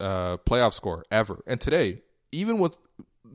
uh, 0.00 0.38
playoff 0.38 0.72
scorer 0.72 1.04
ever. 1.10 1.42
And 1.46 1.60
today, 1.60 2.02
even 2.30 2.58
with 2.58 2.76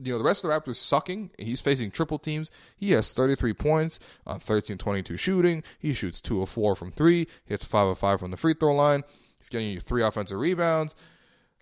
you 0.02 0.12
know 0.12 0.18
the 0.18 0.24
rest 0.24 0.44
of 0.44 0.50
the 0.50 0.56
Raptors 0.58 0.76
sucking. 0.76 1.30
He's 1.38 1.60
facing 1.60 1.90
triple 1.90 2.18
teams. 2.18 2.50
He 2.76 2.92
has 2.92 3.12
33 3.12 3.52
points 3.54 4.00
on 4.26 4.40
13-22 4.40 5.18
shooting. 5.18 5.62
He 5.78 5.92
shoots 5.92 6.20
2 6.20 6.42
of 6.42 6.48
4 6.48 6.76
from 6.76 6.92
3, 6.92 7.26
hits 7.44 7.64
5 7.64 7.88
of 7.88 7.98
5 7.98 8.20
from 8.20 8.30
the 8.30 8.36
free 8.36 8.54
throw 8.54 8.74
line. 8.74 9.04
He's 9.38 9.48
getting 9.48 9.70
you 9.70 9.80
3 9.80 10.02
offensive 10.02 10.38
rebounds. 10.38 10.94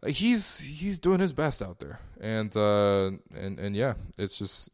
He's 0.07 0.61
he's 0.61 0.99
doing 0.99 1.21
his 1.21 1.33
best 1.33 1.63
out 1.63 1.79
there. 1.79 2.01
And 2.21 2.55
uh 2.57 3.11
and 3.35 3.59
and 3.59 3.75
yeah, 3.75 3.95
it's 4.19 4.39
just 4.39 4.69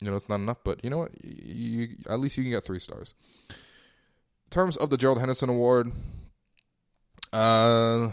you 0.00 0.10
know, 0.10 0.16
it's 0.16 0.28
not 0.28 0.40
enough, 0.40 0.58
but 0.64 0.82
you 0.82 0.90
know 0.90 0.98
what? 0.98 1.12
You, 1.22 1.96
at 2.10 2.18
least 2.18 2.36
you 2.36 2.42
can 2.42 2.50
get 2.50 2.64
3 2.64 2.78
stars. 2.80 3.14
In 3.50 4.50
terms 4.50 4.76
of 4.76 4.90
the 4.90 4.96
Gerald 4.96 5.18
Henderson 5.18 5.48
award, 5.48 5.92
uh 7.32 8.10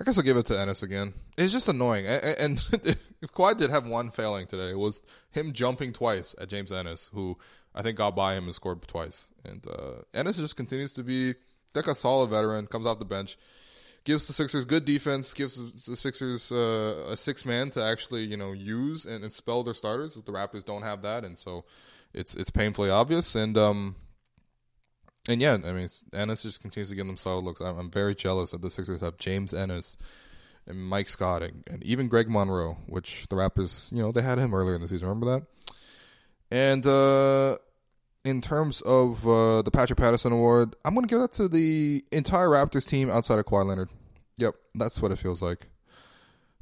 I 0.00 0.04
guess 0.04 0.18
I'll 0.18 0.24
give 0.24 0.36
it 0.36 0.46
to 0.46 0.58
Ennis 0.58 0.82
again. 0.82 1.14
It's 1.38 1.52
just 1.52 1.68
annoying. 1.68 2.06
And, 2.06 2.58
if 2.72 3.32
Kawhi 3.32 3.56
did 3.56 3.70
have 3.70 3.86
one 3.86 4.10
failing 4.10 4.46
today, 4.46 4.70
it 4.70 4.78
was 4.78 5.02
him 5.30 5.52
jumping 5.52 5.92
twice 5.92 6.34
at 6.40 6.48
James 6.48 6.72
Ennis, 6.72 7.10
who 7.14 7.38
I 7.74 7.82
think 7.82 7.98
got 7.98 8.16
by 8.16 8.34
him 8.34 8.44
and 8.44 8.54
scored 8.54 8.82
twice. 8.82 9.32
And 9.44 9.64
uh, 9.66 10.02
Ennis 10.12 10.38
just 10.38 10.56
continues 10.56 10.92
to 10.94 11.04
be 11.04 11.34
like 11.74 11.86
a 11.86 11.94
solid 11.94 12.30
veteran, 12.30 12.66
comes 12.66 12.86
off 12.86 12.98
the 12.98 13.04
bench, 13.04 13.36
gives 14.04 14.26
the 14.26 14.32
Sixers 14.32 14.64
good 14.64 14.84
defense, 14.84 15.32
gives 15.32 15.86
the 15.86 15.96
Sixers 15.96 16.52
uh, 16.52 17.06
a 17.10 17.16
six 17.16 17.44
man 17.44 17.70
to 17.70 17.82
actually 17.82 18.24
you 18.24 18.36
know 18.36 18.52
use 18.52 19.04
and, 19.04 19.24
and 19.24 19.32
spell 19.32 19.62
their 19.62 19.74
starters. 19.74 20.14
The 20.14 20.32
Raptors 20.32 20.64
don't 20.64 20.82
have 20.82 21.02
that, 21.02 21.24
and 21.24 21.36
so 21.36 21.64
it's 22.12 22.34
it's 22.34 22.50
painfully 22.50 22.90
obvious. 22.90 23.34
And 23.34 23.56
um, 23.56 23.96
and 25.28 25.40
yeah, 25.40 25.54
I 25.54 25.72
mean, 25.72 25.88
Ennis 26.12 26.42
just 26.42 26.60
continues 26.60 26.90
to 26.90 26.94
give 26.94 27.06
them 27.06 27.16
solid 27.16 27.44
looks. 27.44 27.60
I'm, 27.60 27.78
I'm, 27.78 27.90
very 27.90 28.14
jealous 28.14 28.50
that 28.50 28.60
the 28.60 28.70
Sixers 28.70 29.00
have 29.00 29.16
James 29.16 29.54
Ennis 29.54 29.96
and 30.66 30.78
Mike 30.78 31.08
Scott 31.08 31.42
and, 31.42 31.64
and, 31.66 31.82
even 31.82 32.08
Greg 32.08 32.28
Monroe, 32.28 32.76
which 32.86 33.26
the 33.28 33.36
Raptors, 33.36 33.90
you 33.90 34.02
know, 34.02 34.12
they 34.12 34.22
had 34.22 34.38
him 34.38 34.54
earlier 34.54 34.74
in 34.74 34.82
the 34.82 34.88
season. 34.88 35.08
Remember 35.08 35.40
that? 35.40 35.46
And 36.50 36.86
uh, 36.86 37.56
in 38.24 38.42
terms 38.42 38.82
of 38.82 39.26
uh, 39.26 39.62
the 39.62 39.70
Patrick 39.70 39.98
Patterson 39.98 40.32
Award, 40.32 40.76
I'm 40.84 40.94
going 40.94 41.06
to 41.06 41.10
give 41.10 41.20
that 41.20 41.32
to 41.32 41.48
the 41.48 42.04
entire 42.12 42.48
Raptors 42.48 42.86
team 42.86 43.10
outside 43.10 43.38
of 43.38 43.46
Kawhi 43.46 43.66
Leonard. 43.66 43.88
Yep, 44.36 44.54
that's 44.74 45.00
what 45.00 45.10
it 45.10 45.16
feels 45.16 45.40
like. 45.40 45.68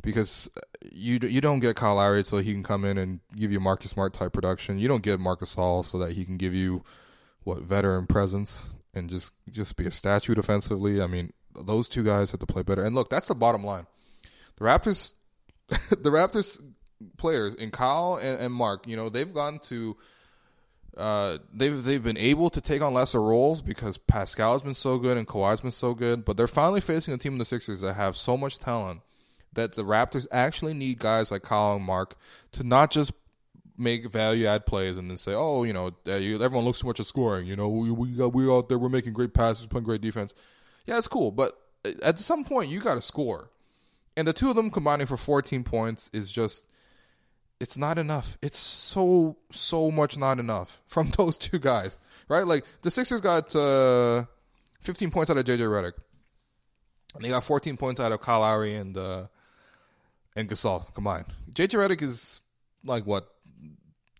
Because 0.03 0.51
you 0.91 1.21
you 1.23 1.41
don't 1.41 1.61
get 1.61 1.77
Kyle 1.77 1.95
Lowry 1.95 2.25
so 2.25 2.39
he 2.39 2.53
can 2.53 2.65
come 2.65 2.85
in 2.85 2.99
and 2.99 3.21
give 3.37 3.53
you 3.53 3.61
Marcus 3.61 3.93
Smart 3.93 4.13
type 4.13 4.33
production. 4.33 4.81
You 4.81 4.89
don't 4.89 5.03
get 5.03 5.21
Marc 5.21 5.41
Gasol 5.41 5.85
so 5.85 5.97
that 5.99 6.13
he 6.13 6.25
can 6.25 6.37
give 6.37 6.55
you– 6.55 6.85
what 7.45 7.63
veteran 7.63 8.07
presence 8.07 8.77
and 8.95 9.09
just 9.09 9.33
just 9.51 9.77
be 9.77 9.87
a 9.87 9.91
statue 9.91 10.35
defensively. 10.35 11.03
I 11.03 11.07
mean, 11.07 11.33
those 11.55 11.89
two 11.89 12.03
guys 12.03 12.31
have 12.31 12.41
to 12.41 12.47
play 12.47 12.63
better. 12.63 12.85
And 12.85 12.95
look, 12.95 13.11
that's 13.11 13.29
the 13.29 13.35
bottom 13.35 13.65
line. 13.65 13.87
The 14.57 14.65
Raptors, 14.65 15.15
the 15.69 16.11
Raptors 16.11 16.63
players 17.17 17.55
in 17.55 17.71
Kyle 17.71 18.19
and, 18.21 18.41
and 18.41 18.55
Mark, 18.55 18.87
you 18.87 18.97
know, 18.97 19.09
they've 19.09 19.33
gone 19.33 19.59
to. 19.61 19.97
Uh, 20.95 21.39
they've 21.55 21.85
they've 21.85 22.03
been 22.03 22.19
able 22.19 22.51
to 22.51 22.61
take 22.61 22.83
on 22.83 22.93
lesser 22.93 23.23
roles 23.23 23.63
because 23.63 23.97
Pascal's 23.97 24.63
been 24.63 24.75
so 24.75 24.99
good 24.99 25.17
and 25.17 25.27
Kawhi's 25.27 25.63
been 25.63 25.71
so 25.71 25.95
good, 25.95 26.23
but 26.23 26.37
they're 26.37 26.47
finally 26.47 26.83
facing 26.83 27.15
a 27.15 27.17
team 27.17 27.33
in 27.33 27.39
the 27.39 27.47
Sixers 27.47 27.81
that 27.81 27.95
have 27.95 28.15
so 28.15 28.37
much 28.37 28.59
talent 28.59 29.01
that 29.55 29.75
the 29.75 29.85
Raptors 29.85 30.27
actually 30.31 30.75
need 30.75 30.99
guys 30.99 31.31
like 31.31 31.45
Kyle 31.45 31.77
and 31.77 31.85
Mark 31.85 32.17
to 32.53 32.63
not 32.63 32.91
just 32.91 33.13
make 33.77 34.11
value 34.11 34.47
add 34.47 34.67
plays 34.67 34.97
and 34.97 35.11
then 35.11 35.17
say, 35.17 35.35
oh, 35.35 35.65
you 35.65 35.73
know, 35.73 35.89
uh, 36.07 36.13
everyone 36.13 36.65
looks 36.65 36.81
too 36.81 36.87
much 36.87 37.01
at 37.01 37.07
scoring. 37.07 37.47
You 37.47 37.57
know, 37.57 37.69
we 37.69 37.91
we 37.91 38.09
got 38.13 38.35
we 38.35 38.51
out 38.51 38.69
there, 38.69 38.79
we're 38.79 38.89
making 38.89 39.13
great 39.13 39.35
passes, 39.35 39.67
playing 39.67 39.85
great 39.85 40.01
defense. 40.01 40.35
Yeah, 40.87 40.99
it's 40.99 41.09
cool, 41.09 41.31
but 41.31 41.59
uh, 41.85 41.91
at 42.03 42.19
some 42.19 42.45
point 42.45 42.71
you 42.71 42.81
got 42.81 42.95
to 42.95 43.03
score, 43.03 43.51
and 44.17 44.27
the 44.27 44.33
two 44.33 44.51
of 44.51 44.57
them 44.57 44.71
combining 44.71 45.07
for 45.07 45.17
14 45.17 45.65
points 45.65 46.11
is 46.13 46.31
just. 46.31 46.67
It's 47.61 47.79
not 47.79 47.97
enough. 47.97 48.39
It's 48.43 48.59
so 48.59 49.37
so 49.53 49.93
much 49.93 50.19
not 50.19 50.41
enough 50.41 50.83
from 50.87 51.11
those 51.17 51.37
two 51.37 51.61
guys, 51.61 51.97
right? 52.29 52.45
Like 52.45 52.65
the 52.83 52.91
Sixers 52.91 53.21
got 53.21 53.55
uh, 53.55 54.25
15 54.81 55.13
points 55.13 55.31
out 55.31 55.37
of 55.37 55.45
JJ 55.45 55.61
Redick, 55.61 55.93
and 57.15 57.25
they 57.25 57.29
got 57.29 57.45
14 57.45 57.77
points 57.77 58.01
out 58.01 58.11
of 58.11 58.21
Kyle 58.21 58.41
Lowry 58.41 58.75
and 58.75 58.97
uh, 58.97 59.27
and 60.35 60.49
Gasol 60.49 60.93
combined. 60.93 61.27
JJ 61.55 61.89
Redick 61.89 62.03
is 62.03 62.43
like 62.85 63.07
what 63.07 63.32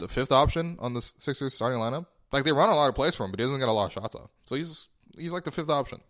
the 0.03 0.09
fifth 0.09 0.33
option 0.33 0.77
on 0.81 0.93
the 0.95 1.01
Sixers 1.01 1.55
starting 1.55 1.79
lineup. 1.79 2.07
Like 2.33 2.45
they 2.45 2.53
run 2.53 2.69
a 2.69 2.75
lot 2.75 2.89
of 2.89 2.95
plays 2.95 3.15
for 3.15 3.25
him, 3.25 3.31
but 3.31 3.41
he 3.41 3.47
doesn't 3.47 3.61
get 3.61 3.69
a 3.69 3.73
lot 3.73 3.87
of 3.87 3.93
shots 3.93 4.15
off. 4.15 4.31
So 4.47 4.57
he's 4.57 4.89
he's 5.17 5.33
like 5.33 5.45
the 5.45 5.51
fifth 5.51 5.71
option. 5.71 6.01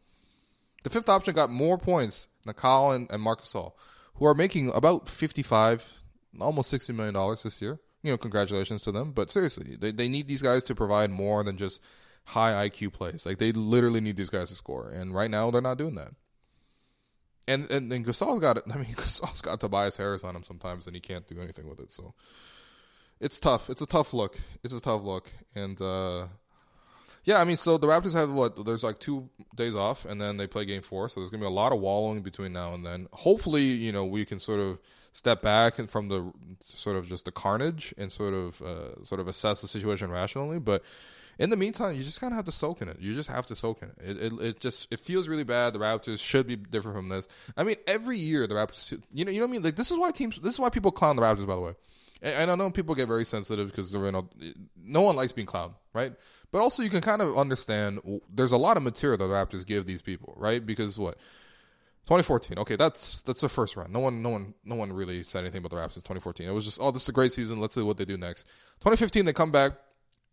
The 0.83 0.91
fifth 0.91 1.09
option 1.09 1.35
got 1.35 1.51
more 1.51 1.79
points 1.79 2.29
than 2.45 2.55
Kyle 2.55 2.91
and, 2.91 3.11
and 3.11 3.23
Marc 3.23 3.43
Gasol, 3.43 3.73
who 4.15 4.27
are 4.27 4.35
making 4.35 4.71
about 4.75 5.09
fifty 5.09 5.43
five, 5.43 5.93
almost 6.41 6.71
sixty 6.71 6.93
million 6.93 7.15
dollars 7.15 7.43
this 7.43 7.61
year. 7.61 7.79
You 8.03 8.11
know, 8.11 8.17
congratulations 8.17 8.83
to 8.83 8.93
them. 8.93 9.13
But 9.13 9.31
seriously, 9.31 9.77
they 9.77 9.93
they 9.93 10.09
need 10.09 10.27
these 10.27 10.43
guys 10.43 10.65
to 10.65 10.75
provide 10.75 11.11
more 11.11 11.45
than 11.45 11.57
just 11.57 11.83
high 12.25 12.69
IQ 12.69 12.93
plays. 12.93 13.27
Like 13.27 13.39
they 13.39 13.53
literally 13.53 14.01
need 14.01 14.17
these 14.17 14.31
guys 14.31 14.49
to 14.49 14.55
score, 14.55 14.89
and 14.89 15.15
right 15.15 15.31
now 15.31 15.51
they're 15.51 15.61
not 15.61 15.79
doing 15.79 15.97
that. 15.97 16.15
And 17.49 17.69
and, 17.71 17.93
and 17.93 18.07
Gasol's 18.07 18.41
got 18.41 18.57
it. 18.57 18.65
I 18.73 18.77
mean, 18.77 18.95
Gasol's 18.95 19.43
got 19.43 19.61
Tobias 19.61 19.97
Harris 19.97 20.25
on 20.25 20.37
him 20.37 20.45
sometimes, 20.45 20.87
and 20.87 20.95
he 20.95 21.01
can't 21.01 21.27
do 21.27 21.41
anything 21.41 21.69
with 21.69 21.81
it. 21.81 21.91
So 21.91 22.15
it's 23.23 23.39
tough. 23.39 23.71
It's 23.71 23.81
a 23.81 23.87
tough 23.87 24.13
look. 24.13 24.37
It's 24.63 24.75
a 24.75 24.81
tough 24.81 25.03
look, 25.03 25.31
and 25.55 25.81
uh, 25.81 26.27
yeah, 27.25 27.41
I 27.41 27.45
mean, 27.45 27.57
so 27.57 27.79
the 27.79 27.87
Raptors 27.87 28.15
have 28.15 28.33
what? 28.33 28.65
There's 28.65 28.83
like 28.83 28.99
two 28.99 29.31
days 29.55 29.77
off, 29.77 30.05
and 30.05 30.21
then 30.21 30.37
they 30.37 30.49
play 30.49 30.65
Game 30.65 30.83
Four. 30.83 31.09
So 31.09 31.21
there's 31.21 31.31
gonna 31.31 31.41
be 31.41 31.47
a 31.47 31.51
lot 31.51 31.73
of 31.73 31.79
wallowing 31.79 32.23
between 32.23 32.53
now 32.53 32.75
and 32.75 32.85
then. 32.85 33.07
Hopefully, 33.13 33.63
you 33.63 33.93
know, 33.93 34.05
we 34.05 34.25
can 34.25 34.41
sort 34.41 34.59
of 34.59 34.81
step 35.13 35.41
back 35.41 35.79
and 35.79 35.89
from 35.89 36.09
the 36.09 36.33
sort 36.65 36.97
of 36.97 37.09
just 37.09 37.25
the 37.25 37.33
carnage 37.33 37.95
and 37.97 38.11
sort 38.11 38.35
of 38.35 38.61
uh, 38.61 39.05
sort 39.05 39.21
of 39.21 39.29
assess 39.29 39.61
the 39.61 39.69
situation 39.69 40.11
rationally. 40.11 40.59
But 40.59 40.83
in 41.39 41.51
the 41.51 41.57
meantime, 41.57 41.95
you 41.95 42.03
just 42.03 42.21
kind 42.21 42.33
of 42.33 42.37
have 42.37 42.47
to 42.47 42.53
soak 42.53 42.83
in 42.83 42.89
it. 42.89 42.99
You 42.99 43.15
just 43.15 43.31
have 43.31 43.47
to 43.47 43.55
soak 43.55 43.83
in 43.83 43.91
it. 43.91 43.97
It, 44.05 44.17
it. 44.21 44.33
it 44.41 44.61
just 44.61 44.93
it 44.93 44.99
feels 44.99 45.29
really 45.29 45.45
bad. 45.45 45.75
The 45.75 45.79
Raptors 45.79 46.19
should 46.19 46.49
be 46.49 46.57
different 46.57 46.97
from 46.97 47.09
this. 47.09 47.29
I 47.57 47.63
mean, 47.63 47.77
every 47.87 48.19
year 48.19 48.49
the 48.49 48.57
Raptors, 48.57 49.01
you 49.13 49.25
know, 49.25 49.31
you 49.31 49.39
know 49.39 49.47
what 49.47 49.51
I 49.51 49.53
mean. 49.53 49.63
Like 49.63 49.77
this 49.77 49.93
is 49.93 49.97
why 49.97 50.11
teams. 50.11 50.41
This 50.41 50.55
is 50.55 50.61
why 50.61 50.71
people 50.71 50.91
clown 50.91 51.15
the 51.15 51.23
Raptors. 51.23 51.47
By 51.47 51.55
the 51.55 51.61
way 51.61 51.75
and 52.23 52.51
I 52.51 52.55
know 52.55 52.71
people 52.71 52.95
get 52.95 53.09
very 53.09 53.25
sensitive 53.25 53.71
because 53.71 53.91
they're 53.91 54.07
in 54.07 54.15
a, 54.15 54.23
no 54.77 55.03
one 55.03 55.17
likes 55.17 55.33
being 55.33 55.47
clowned, 55.47 55.75
right? 55.93 56.13
But 56.53 56.61
also 56.61 56.83
you 56.83 56.91
can 56.91 57.01
kind 57.01 57.21
of 57.21 57.37
understand 57.37 58.01
there's 58.33 58.53
a 58.53 58.57
lot 58.57 58.77
of 58.77 58.83
material 58.83 59.19
that 59.19 59.27
the 59.27 59.33
Raptors 59.33 59.67
give 59.67 59.87
these 59.87 60.03
people, 60.03 60.35
right? 60.37 60.65
Because 60.65 60.99
what 60.99 61.19
2014, 62.07 62.59
okay, 62.59 62.77
that's 62.77 63.23
that's 63.23 63.41
the 63.41 63.49
first 63.49 63.77
run. 63.77 63.93
No 63.93 64.01
one, 64.01 64.23
no 64.23 64.31
one, 64.31 64.55
no 64.65 64.75
one 64.75 64.93
really 64.93 65.23
said 65.23 65.41
anything 65.41 65.65
about 65.65 65.71
the 65.71 65.77
Raptors. 65.77 66.03
2014, 66.03 66.49
it 66.49 66.53
was 66.53 66.65
just, 66.65 66.79
oh, 66.81 66.91
this 66.91 67.03
is 67.03 67.09
a 67.09 67.13
great 67.13 67.33
season. 67.33 67.61
Let's 67.61 67.75
see 67.75 67.83
what 67.83 67.97
they 67.97 68.05
do 68.05 68.17
next. 68.17 68.45
2015, 68.81 69.25
they 69.25 69.33
come 69.33 69.53
back. 69.53 69.73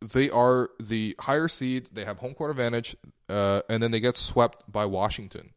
They 0.02 0.30
are 0.30 0.70
the 0.80 1.16
higher 1.20 1.48
seed. 1.48 1.90
They 1.92 2.06
have 2.06 2.20
home 2.20 2.34
court 2.34 2.52
advantage, 2.52 2.96
uh, 3.28 3.62
and 3.70 3.84
then 3.84 3.92
they 3.92 4.00
get 4.00 4.18
swept 4.18 4.70
by 4.72 4.86
Washington. 4.86 5.52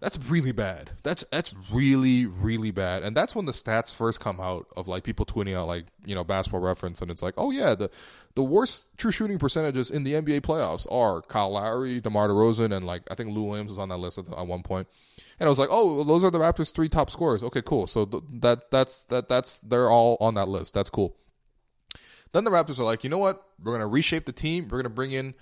That's 0.00 0.16
really 0.30 0.52
bad. 0.52 0.90
That's 1.02 1.24
that's 1.32 1.52
really 1.72 2.26
really 2.26 2.70
bad. 2.70 3.02
And 3.02 3.16
that's 3.16 3.34
when 3.34 3.46
the 3.46 3.52
stats 3.52 3.92
first 3.92 4.20
come 4.20 4.38
out 4.40 4.68
of 4.76 4.86
like 4.86 5.02
people 5.02 5.26
tweeting 5.26 5.56
out 5.56 5.66
like 5.66 5.86
you 6.04 6.14
know 6.14 6.22
basketball 6.22 6.60
reference, 6.60 7.02
and 7.02 7.10
it's 7.10 7.22
like, 7.22 7.34
oh 7.36 7.50
yeah, 7.50 7.74
the 7.74 7.90
the 8.36 8.42
worst 8.44 8.96
true 8.96 9.10
shooting 9.10 9.38
percentages 9.38 9.90
in 9.90 10.04
the 10.04 10.12
NBA 10.12 10.42
playoffs 10.42 10.86
are 10.92 11.22
Kyle 11.22 11.50
Lowry, 11.50 12.00
DeMar 12.00 12.28
DeRozan, 12.28 12.76
and 12.76 12.86
like 12.86 13.02
I 13.10 13.16
think 13.16 13.30
Lou 13.30 13.42
Williams 13.42 13.70
was 13.70 13.78
on 13.80 13.88
that 13.88 13.98
list 13.98 14.18
at, 14.18 14.28
at 14.28 14.46
one 14.46 14.62
point. 14.62 14.86
And 15.40 15.48
I 15.48 15.50
was 15.50 15.58
like, 15.58 15.68
oh, 15.72 16.04
those 16.04 16.22
are 16.22 16.30
the 16.30 16.38
Raptors' 16.38 16.72
three 16.72 16.88
top 16.88 17.10
scorers. 17.10 17.42
Okay, 17.42 17.62
cool. 17.62 17.88
So 17.88 18.04
th- 18.04 18.22
that 18.34 18.70
that's 18.70 19.02
that 19.04 19.28
that's 19.28 19.58
they're 19.60 19.90
all 19.90 20.16
on 20.20 20.34
that 20.34 20.46
list. 20.46 20.74
That's 20.74 20.90
cool. 20.90 21.16
Then 22.32 22.44
the 22.44 22.50
Raptors 22.50 22.78
are 22.78 22.84
like, 22.84 23.02
you 23.02 23.10
know 23.10 23.18
what? 23.18 23.42
We're 23.60 23.72
gonna 23.72 23.88
reshape 23.88 24.26
the 24.26 24.32
team. 24.32 24.68
We're 24.68 24.78
gonna 24.78 24.90
bring 24.90 25.10
in 25.10 25.34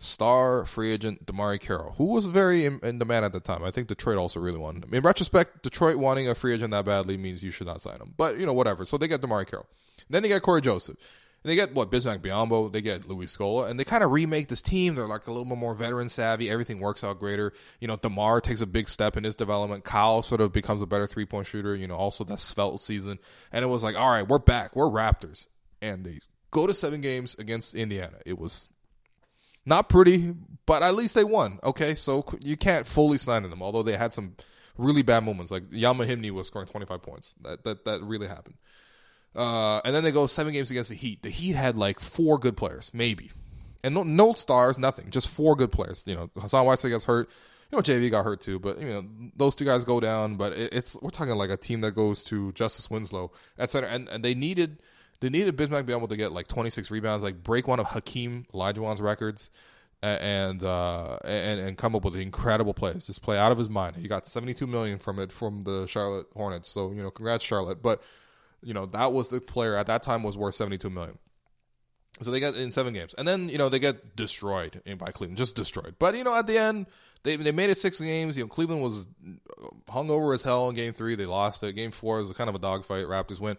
star 0.00 0.64
free 0.64 0.92
agent 0.92 1.26
DeMarre 1.26 1.60
Carroll, 1.60 1.92
who 1.92 2.06
was 2.06 2.24
very 2.24 2.64
in, 2.64 2.80
in, 2.82 2.98
demand 2.98 3.24
at 3.26 3.32
the 3.32 3.38
time. 3.38 3.62
I 3.62 3.70
think 3.70 3.86
Detroit 3.86 4.16
also 4.16 4.40
really 4.40 4.58
him. 4.58 4.82
In 4.92 5.02
retrospect, 5.02 5.62
Detroit 5.62 5.96
wanting 5.96 6.26
a 6.26 6.34
free 6.34 6.54
agent 6.54 6.70
that 6.72 6.86
badly 6.86 7.18
means 7.18 7.44
you 7.44 7.50
should 7.50 7.66
not 7.66 7.82
sign 7.82 8.00
him. 8.00 8.14
But, 8.16 8.38
you 8.38 8.46
know, 8.46 8.54
whatever. 8.54 8.86
So 8.86 8.96
they 8.96 9.06
get 9.06 9.20
DeMarre 9.20 9.46
Carroll. 9.46 9.66
Then 10.08 10.22
they 10.22 10.28
get 10.28 10.40
Cory 10.42 10.62
Joseph. 10.62 10.96
And 11.44 11.50
they 11.50 11.54
get, 11.54 11.74
what, 11.74 11.90
Bismack 11.90 12.20
Biyombo, 12.20 12.72
They 12.72 12.80
get 12.80 13.08
Luis 13.08 13.36
Scola. 13.36 13.68
And 13.68 13.78
they 13.78 13.84
kind 13.84 14.02
of 14.02 14.10
remake 14.10 14.48
this 14.48 14.62
team. 14.62 14.94
They're 14.94 15.06
like 15.06 15.26
a 15.26 15.30
little 15.30 15.44
bit 15.44 15.58
more 15.58 15.74
veteran 15.74 16.08
savvy. 16.08 16.48
Everything 16.48 16.80
works 16.80 17.04
out 17.04 17.18
greater. 17.18 17.52
You 17.80 17.88
know, 17.88 17.96
DeMar 17.96 18.40
takes 18.40 18.62
a 18.62 18.66
big 18.66 18.88
step 18.88 19.18
in 19.18 19.24
his 19.24 19.36
development. 19.36 19.84
Kyle 19.84 20.22
sort 20.22 20.40
of 20.40 20.50
becomes 20.50 20.80
a 20.80 20.86
better 20.86 21.06
three 21.06 21.26
point 21.26 21.46
shooter. 21.46 21.76
You 21.76 21.86
know, 21.86 21.96
also 21.96 22.24
that 22.24 22.40
svelte 22.40 22.80
season. 22.80 23.18
And 23.52 23.62
it 23.62 23.68
was 23.68 23.82
like, 23.82 23.96
all 23.96 24.10
right, 24.10 24.26
we're 24.26 24.38
back. 24.38 24.74
We're 24.74 24.86
Raptors. 24.86 25.46
And 25.82 26.04
they 26.04 26.20
go 26.50 26.66
to 26.66 26.74
seven 26.74 27.02
games 27.02 27.34
against 27.38 27.74
Indiana. 27.74 28.16
It 28.24 28.38
was 28.38 28.70
not 29.66 29.88
pretty, 29.88 30.34
but 30.66 30.82
at 30.82 30.94
least 30.94 31.14
they 31.14 31.24
won. 31.24 31.58
Okay, 31.62 31.94
so 31.94 32.24
you 32.40 32.56
can't 32.56 32.86
fully 32.86 33.18
sign 33.18 33.44
in 33.44 33.50
them, 33.50 33.62
although 33.62 33.82
they 33.82 33.96
had 33.96 34.12
some 34.12 34.36
really 34.76 35.02
bad 35.02 35.24
moments. 35.24 35.50
Like 35.50 35.64
Ian 35.72 35.96
Mahinmi 35.96 36.30
was 36.30 36.46
scoring 36.46 36.68
25 36.68 37.02
points. 37.02 37.34
That 37.42 37.64
that 37.64 37.84
that 37.84 38.02
really 38.02 38.26
happened. 38.26 38.56
Uh, 39.34 39.80
and 39.84 39.94
then 39.94 40.02
they 40.02 40.10
go 40.10 40.26
seven 40.26 40.52
games 40.52 40.70
against 40.70 40.90
the 40.90 40.96
Heat. 40.96 41.22
The 41.22 41.30
Heat 41.30 41.54
had 41.54 41.76
like 41.76 42.00
four 42.00 42.38
good 42.38 42.56
players, 42.56 42.90
maybe, 42.92 43.30
and 43.84 43.94
no, 43.94 44.02
no 44.02 44.32
stars, 44.32 44.76
nothing, 44.76 45.10
just 45.10 45.28
four 45.28 45.54
good 45.54 45.70
players. 45.70 46.04
You 46.06 46.16
know, 46.16 46.30
Hassan 46.36 46.66
Whiteside 46.66 46.90
gets 46.90 47.04
hurt. 47.04 47.30
You 47.70 47.78
know, 47.78 47.82
JV 47.82 48.10
got 48.10 48.24
hurt 48.24 48.40
too, 48.40 48.58
but 48.58 48.80
you 48.80 48.88
know 48.88 49.04
those 49.36 49.54
two 49.54 49.64
guys 49.64 49.84
go 49.84 50.00
down. 50.00 50.36
But 50.36 50.54
it's 50.54 51.00
we're 51.00 51.10
talking 51.10 51.34
like 51.34 51.50
a 51.50 51.56
team 51.56 51.82
that 51.82 51.92
goes 51.92 52.24
to 52.24 52.50
Justice 52.52 52.90
Winslow 52.90 53.30
at 53.58 53.70
center, 53.70 53.86
and, 53.86 54.08
and 54.08 54.24
they 54.24 54.34
needed 54.34 54.82
they 55.20 55.28
needed 55.28 55.56
Bismack 55.56 55.84
Biyombo 55.84 56.08
to 56.08 56.16
get 56.16 56.32
like 56.32 56.48
26 56.48 56.90
rebounds, 56.90 57.22
like 57.22 57.42
break 57.42 57.68
one 57.68 57.78
of 57.78 57.86
Hakeem 57.86 58.46
Olajuwon's 58.52 59.00
records, 59.00 59.50
and 60.02 60.64
uh, 60.64 61.18
and 61.24 61.60
and 61.60 61.78
come 61.78 61.94
up 61.94 62.04
with 62.04 62.16
incredible 62.16 62.74
plays. 62.74 63.06
Just 63.06 63.22
play 63.22 63.38
out 63.38 63.52
of 63.52 63.58
his 63.58 63.68
mind. 63.68 63.96
He 63.96 64.08
got 64.08 64.26
72 64.26 64.66
million 64.66 64.98
from 64.98 65.18
it 65.18 65.30
from 65.30 65.64
the 65.64 65.86
Charlotte 65.86 66.26
Hornets. 66.34 66.70
So 66.70 66.90
you 66.90 67.02
know, 67.02 67.10
congrats 67.10 67.44
Charlotte. 67.44 67.82
But 67.82 68.02
you 68.62 68.72
know 68.72 68.86
that 68.86 69.12
was 69.12 69.28
the 69.28 69.40
player 69.40 69.76
at 69.76 69.86
that 69.86 70.02
time 70.02 70.22
was 70.22 70.38
worth 70.38 70.54
72 70.54 70.88
million. 70.88 71.18
So 72.22 72.30
they 72.30 72.40
got 72.40 72.54
in 72.54 72.70
seven 72.70 72.92
games, 72.92 73.14
and 73.14 73.26
then 73.26 73.48
you 73.48 73.58
know 73.58 73.68
they 73.68 73.78
get 73.78 74.16
destroyed 74.16 74.82
by 74.98 75.10
Cleveland, 75.10 75.38
just 75.38 75.56
destroyed. 75.56 75.96
But 75.98 76.16
you 76.16 76.24
know 76.24 76.34
at 76.34 76.46
the 76.46 76.58
end 76.58 76.86
they 77.22 77.36
they 77.36 77.52
made 77.52 77.68
it 77.68 77.78
six 77.78 78.00
games. 78.00 78.36
You 78.36 78.44
know 78.44 78.48
Cleveland 78.48 78.82
was 78.82 79.06
hung 79.88 80.10
over 80.10 80.32
as 80.32 80.42
hell 80.42 80.68
in 80.70 80.74
Game 80.74 80.92
Three. 80.94 81.14
They 81.14 81.26
lost 81.26 81.62
it. 81.62 81.74
Game 81.74 81.90
Four 81.90 82.18
was 82.18 82.32
kind 82.32 82.48
of 82.48 82.54
a 82.54 82.58
dogfight. 82.58 83.04
Raptors 83.04 83.40
win. 83.40 83.58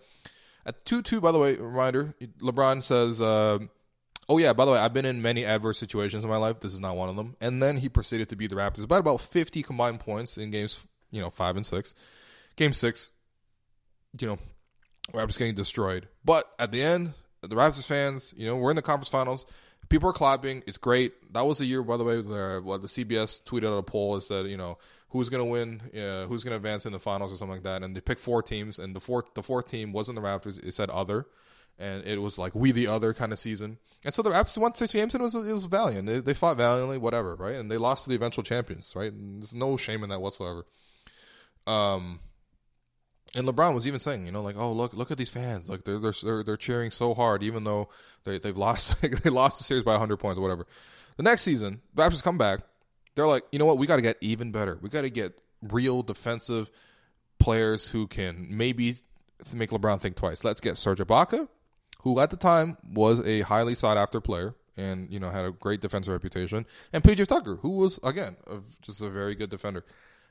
At 0.66 0.86
2 0.86 1.01
2, 1.01 1.22
by 1.22 1.32
the 1.32 1.39
way, 1.39 1.55
reminder 1.55 2.14
LeBron 2.39 2.84
says, 2.84 3.22
uh, 3.22 3.59
Oh, 4.30 4.38
yeah, 4.38 4.53
by 4.53 4.64
the 4.64 4.72
way, 4.72 4.80
I've 4.80 4.93
been 4.93 5.05
in 5.05 5.22
many 5.22 5.43
adverse 5.43 5.78
situations 5.78 6.24
in 6.24 6.30
my 6.30 6.38
life. 6.38 6.62
This 6.62 6.74
is 6.74 6.80
not 6.80 6.95
one 6.95 7.09
of 7.09 7.18
them. 7.18 7.36
And 7.41 7.62
then 7.62 7.78
he 7.78 7.89
proceeded 7.89 8.30
to 8.30 8.38
beat 8.38 8.49
the 8.49 8.55
Raptors 8.55 8.88
by 8.88 8.97
about 8.97 9.20
50 9.20 9.62
combined 9.64 9.99
points 9.99 10.38
in 10.38 10.51
games, 10.51 10.88
you 11.09 11.20
know, 11.20 11.30
five 11.30 11.57
and 11.57 11.66
six. 11.66 11.93
Game 12.55 12.72
six, 12.72 13.12
you 14.20 14.28
know, 14.28 14.39
Raptors 15.14 15.38
getting 15.38 15.55
destroyed. 15.55 16.07
But 16.24 16.45
at 16.59 16.72
the 16.72 16.82
end, 16.82 17.14
the 17.41 17.55
Raptors 17.55 17.86
fans, 17.86 18.34
you 18.38 18.45
know, 18.45 18.55
we're 18.55 18.70
in 18.70 18.78
the 18.78 18.82
conference 18.82 19.09
finals. 19.09 19.45
People 19.89 20.09
are 20.09 20.14
clapping. 20.14 20.64
It's 20.66 20.78
great. 20.78 21.34
That 21.34 21.45
was 21.45 21.57
the 21.57 21.66
year, 21.66 21.84
by 21.84 21.97
the 21.97 22.05
way, 22.05 22.22
where 22.22 22.62
the 22.78 22.88
CBS 22.88 23.43
tweeted 23.43 23.68
out 23.68 23.80
a 23.80 23.84
poll 23.84 24.14
and 24.14 24.24
said, 24.24 24.45
you 24.45 24.55
know, 24.55 24.78
who's 25.12 25.30
going 25.30 25.43
to 25.43 25.49
win, 25.49 25.82
uh, 25.93 26.26
who's 26.26 26.43
going 26.43 26.51
to 26.51 26.55
advance 26.55 26.86
in 26.86 26.93
the 26.93 26.99
finals 26.99 27.32
or 27.32 27.36
something 27.36 27.55
like 27.55 27.64
that. 27.64 27.84
And 27.84 27.95
they 27.95 28.01
picked 28.01 28.22
four 28.22 28.41
teams, 28.41 28.80
and 28.80 28.95
the 28.95 28.99
fourth 28.99 29.34
the 29.34 29.43
fourth 29.43 29.68
team 29.68 29.93
wasn't 29.93 30.16
the 30.16 30.22
Raptors. 30.22 30.64
It 30.66 30.74
said 30.74 30.89
other, 30.89 31.28
and 31.78 32.03
it 32.05 32.20
was 32.20 32.38
like 32.38 32.55
we 32.55 32.72
the 32.72 32.88
other 32.88 33.14
kind 33.14 33.32
of 33.32 33.39
season. 33.39 33.78
And 34.03 34.14
so 34.14 34.22
the 34.22 34.32
Raptors 34.32 34.57
won 34.57 34.74
six 34.74 34.93
games, 34.93 35.14
and 35.14 35.22
it 35.22 35.26
was 35.26 35.36
it 35.36 35.53
was 35.53 35.66
valiant. 35.66 36.07
They, 36.07 36.20
they 36.20 36.34
fought 36.34 36.57
valiantly, 36.57 36.97
whatever, 36.97 37.36
right? 37.36 37.55
And 37.55 37.70
they 37.70 37.78
lost 37.78 38.03
to 38.03 38.09
the 38.09 38.16
eventual 38.16 38.43
champions, 38.43 38.93
right? 38.95 39.12
And 39.12 39.41
there's 39.41 39.53
no 39.53 39.78
shame 39.78 40.03
in 40.03 40.09
that 40.09 40.22
whatsoever. 40.22 40.66
Um. 41.68 42.20
And 43.34 43.47
LeBron 43.47 43.74
was 43.74 43.88
even 43.88 44.01
saying, 44.01 44.26
you 44.26 44.32
know, 44.34 44.41
like, 44.41 44.57
oh 44.57 44.74
look, 44.74 44.93
look 44.93 45.09
at 45.09 45.18
these 45.18 45.30
fans, 45.30 45.70
like 45.70 45.86
they're 45.86 45.99
they're 45.99 46.43
they're, 46.43 46.57
cheering 46.57 46.91
so 46.91 47.14
hard, 47.14 47.43
even 47.43 47.64
though 47.64 47.88
they 48.26 48.39
they've 48.39 48.57
lost 48.57 49.01
they 49.24 49.30
lost 49.30 49.57
the 49.57 49.64
series 49.64 49.86
by 49.86 49.93
100 49.93 50.18
points 50.18 50.38
or 50.38 50.41
whatever. 50.41 50.68
The 51.16 51.24
next 51.24 51.43
season, 51.43 51.80
the 51.93 52.03
Raptors 52.03 52.22
come 52.22 52.38
back, 52.38 52.59
they're 53.16 53.28
like, 53.28 53.43
you 53.51 53.59
know 53.59 53.66
what? 53.66 53.78
We 53.78 53.88
got 53.88 53.97
to 53.97 54.01
get 54.01 54.18
even 54.22 54.51
better. 54.51 54.78
We 54.82 54.89
got 54.89 55.01
to 55.01 55.09
get 55.09 55.39
real 55.62 56.03
defensive 56.03 56.72
players 57.39 57.88
who 57.88 58.07
can 58.07 58.47
maybe 58.49 58.95
make 59.55 59.72
LeBron 59.72 59.99
think 59.99 60.16
twice. 60.16 60.43
Let's 60.43 60.62
get 60.62 60.78
Serge 60.78 60.99
Ibaka, 60.99 61.47
who 62.01 62.20
at 62.20 62.30
the 62.30 62.38
time 62.38 62.78
was 62.84 63.20
a 63.22 63.41
highly 63.41 63.76
sought 63.76 63.97
after 63.97 64.22
player 64.22 64.55
and 64.78 65.09
you 65.12 65.20
know 65.20 65.30
had 65.30 65.45
a 65.45 65.51
great 65.51 65.82
defensive 65.82 66.14
reputation, 66.14 66.66
and 66.93 67.03
PJ 67.03 67.28
Tucker, 67.28 67.57
who 67.57 67.72
was 67.72 67.99
again 68.03 68.38
just 68.82 69.01
a 69.01 69.09
very 69.09 69.36
good 69.36 69.49
defender. 69.49 69.86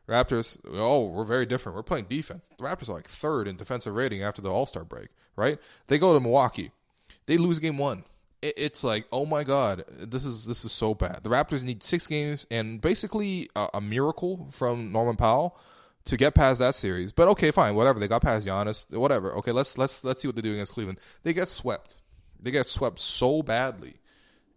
Raptors, 0.08 0.58
oh, 0.66 1.06
we're 1.06 1.24
very 1.24 1.46
different. 1.46 1.76
We're 1.76 1.84
playing 1.84 2.06
defense. 2.06 2.50
The 2.58 2.64
Raptors 2.64 2.88
are 2.88 2.94
like 2.94 3.06
third 3.06 3.46
in 3.46 3.56
defensive 3.56 3.94
rating 3.94 4.22
after 4.22 4.42
the 4.42 4.50
All 4.50 4.66
Star 4.66 4.82
break, 4.82 5.08
right? 5.36 5.58
They 5.86 5.98
go 5.98 6.14
to 6.14 6.20
Milwaukee, 6.20 6.72
they 7.26 7.36
lose 7.36 7.58
game 7.58 7.78
one 7.78 8.04
it's 8.42 8.82
like 8.82 9.06
oh 9.12 9.26
my 9.26 9.44
god 9.44 9.84
this 9.98 10.24
is 10.24 10.46
this 10.46 10.64
is 10.64 10.72
so 10.72 10.94
bad. 10.94 11.20
The 11.22 11.30
raptors 11.30 11.62
need 11.62 11.82
six 11.82 12.06
games 12.06 12.46
and 12.50 12.80
basically 12.80 13.48
a, 13.54 13.68
a, 13.74 13.80
miracle 13.80 14.48
from 14.50 14.92
norman 14.92 15.16
powell 15.16 15.58
to 16.06 16.16
get 16.16 16.34
past 16.34 16.60
that 16.60 16.74
series. 16.74 17.12
But 17.12 17.28
okay 17.28 17.50
fine 17.50 17.74
whatever. 17.74 17.98
They 17.98 18.08
got 18.08 18.22
past 18.22 18.46
Giannis 18.46 18.90
whatever. 18.96 19.34
Okay 19.36 19.52
let's 19.52 19.76
let's 19.76 20.02
let's 20.04 20.22
see 20.22 20.28
what 20.28 20.36
they 20.36 20.42
do 20.42 20.52
against 20.52 20.74
cleveland. 20.74 20.98
They 21.22 21.32
get 21.32 21.48
swept. 21.48 21.98
They 22.40 22.50
get 22.50 22.66
swept 22.66 23.00
so 23.00 23.42
badly. 23.42 23.96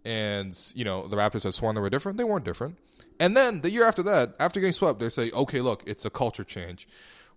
And 0.05 0.57
you 0.75 0.85
know 0.85 1.07
the 1.07 1.17
raptors 1.17 1.43
had 1.43 1.53
sworn 1.53 1.75
they 1.75 1.81
were 1.81 1.89
different. 1.89 2.17
They 2.17 2.23
weren't 2.23 2.45
different. 2.45 2.77
And 3.19 3.35
then 3.35 3.61
the 3.61 3.69
year 3.69 3.85
after 3.85 4.03
that 4.03 4.35
after 4.39 4.59
getting 4.59 4.73
swept 4.73 4.99
they 4.99 5.09
say 5.09 5.31
okay 5.31 5.59
look 5.59 5.83
it's 5.85 6.05
a 6.05 6.09
culture 6.09 6.45
change. 6.45 6.87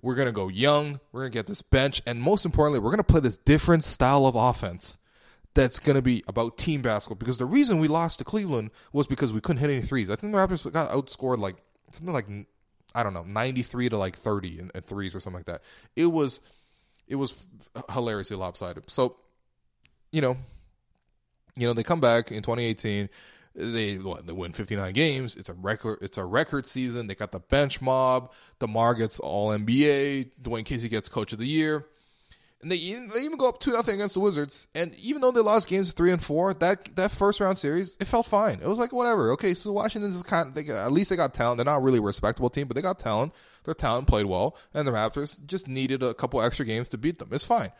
We're 0.03 0.15
going 0.15 0.27
to 0.27 0.33
go 0.33 0.47
young. 0.47 1.01
We're 1.11 1.23
going 1.23 1.33
to 1.33 1.39
get 1.39 1.47
this 1.49 1.63
bench. 1.63 2.03
And 2.07 2.21
most 2.21 2.45
importantly 2.45 2.79
we're 2.79 2.91
going 2.91 2.99
to 2.99 3.05
play 3.05 3.21
this 3.21 3.37
different 3.37 3.83
style 3.83 4.27
of 4.27 4.37
offense 4.37 4.99
that's 5.57 5.81
going 5.81 5.97
to 5.97 6.03
be 6.03 6.23
about 6.29 6.59
team 6.59 6.83
basketball 6.83 7.17
because 7.17 7.39
the 7.39 7.47
reason 7.47 7.79
we 7.79 7.89
lost 7.89 8.19
to 8.19 8.25
Cleveland 8.25 8.71
was 8.93 9.07
because 9.07 9.33
we 9.33 9.41
couldn't 9.41 9.59
hit 9.59 9.71
any 9.71 9.81
threes. 9.81 10.11
I 10.11 10.15
think 10.15 10.33
the 10.33 10.39
Raptors 10.39 10.71
got 10.71 10.91
outscored 10.91 11.39
like 11.39 11.57
something 11.91 12.13
like 12.13 12.27
I 12.95 13.03
don't 13.03 13.15
know, 13.15 13.25
93 13.25 13.89
to 13.89 13.99
like 13.99 14.17
30 14.17 14.59
in, 14.61 14.71
in 14.75 14.83
threes 14.83 15.15
or 15.15 15.21
something 15.21 15.39
like 15.39 15.47
that. 15.47 15.63
It 15.97 16.07
was 16.07 16.43
it 17.09 17.17
was 17.17 17.47
hilariously 17.91 18.37
lopsided. 18.37 18.85
So, 18.91 19.17
you 20.13 20.21
know, 20.21 20.37
you 21.57 21.67
know, 21.67 21.73
they 21.73 21.83
come 21.83 22.01
back 22.01 22.31
in 22.31 22.43
2018 22.43 23.09
they 23.59 23.97
what, 23.97 24.27
they 24.27 24.35
win 24.35 24.53
59 24.53 24.93
games. 24.93 25.35
It's 25.35 25.49
a 25.49 25.55
record. 25.55 26.01
It's 26.03 26.19
a 26.19 26.25
record 26.25 26.67
season. 26.67 27.07
They 27.07 27.15
got 27.15 27.33
the 27.33 27.41
bench 27.41 27.81
mob. 27.81 28.33
DeMar 28.59 28.95
gets 28.95 29.19
All 29.19 29.49
NBA. 29.49 30.31
Dwane 30.43 30.67
Casey 30.67 30.91
gets 30.91 31.09
Coach 31.09 31.33
of 31.33 31.39
the 31.39 31.47
Year 31.47 31.87
and 32.63 32.73
they 32.73 32.77
even, 32.77 33.09
they 33.09 33.21
even 33.21 33.37
go 33.37 33.49
up 33.49 33.61
two 33.61 33.73
nothing 33.73 33.97
against 33.97 34.15
the 34.15 34.21
Wizards. 34.21 34.67
And 34.75 34.95
even 34.97 35.21
though 35.21 35.31
they 35.31 35.41
lost 35.41 35.69
games 35.69 35.93
three 35.93 36.11
and 36.11 36.23
four, 36.23 36.55
that 36.55 36.97
that 36.97 37.11
first 37.11 37.41
round 37.41 37.59
series 37.59 37.97
it 38.01 38.07
felt 38.07 38.27
fine. 38.27 38.61
It 38.63 38.67
was 38.67 38.79
like 38.79 38.93
whatever. 38.93 39.31
Okay, 39.33 39.55
so 39.55 39.73
Washington's 39.73 40.23
kind 40.23 40.49
of 40.49 40.55
they 40.55 40.73
at 40.73 40.93
least 40.93 41.11
they 41.11 41.17
got 41.17 41.35
talent. 41.35 41.59
They're 41.59 41.65
not 41.65 41.83
really 41.83 41.99
a 41.99 42.03
respectable 42.03 42.51
team, 42.51 42.67
but 42.67 42.75
they 42.75 42.83
got 42.83 42.99
talent. 42.99 43.33
Their 43.65 43.75
talent 43.75 44.09
played 44.09 44.27
well, 44.27 44.57
and 44.73 44.87
the 44.87 44.93
Raptors 44.93 45.45
just 45.47 45.69
needed 45.69 46.03
a 46.03 46.15
couple 46.15 46.41
extra 46.41 46.65
games 46.65 46.89
to 46.91 46.99
beat 46.99 47.19
them. 47.19 47.29
It's 47.33 47.45
fine. 47.45 47.73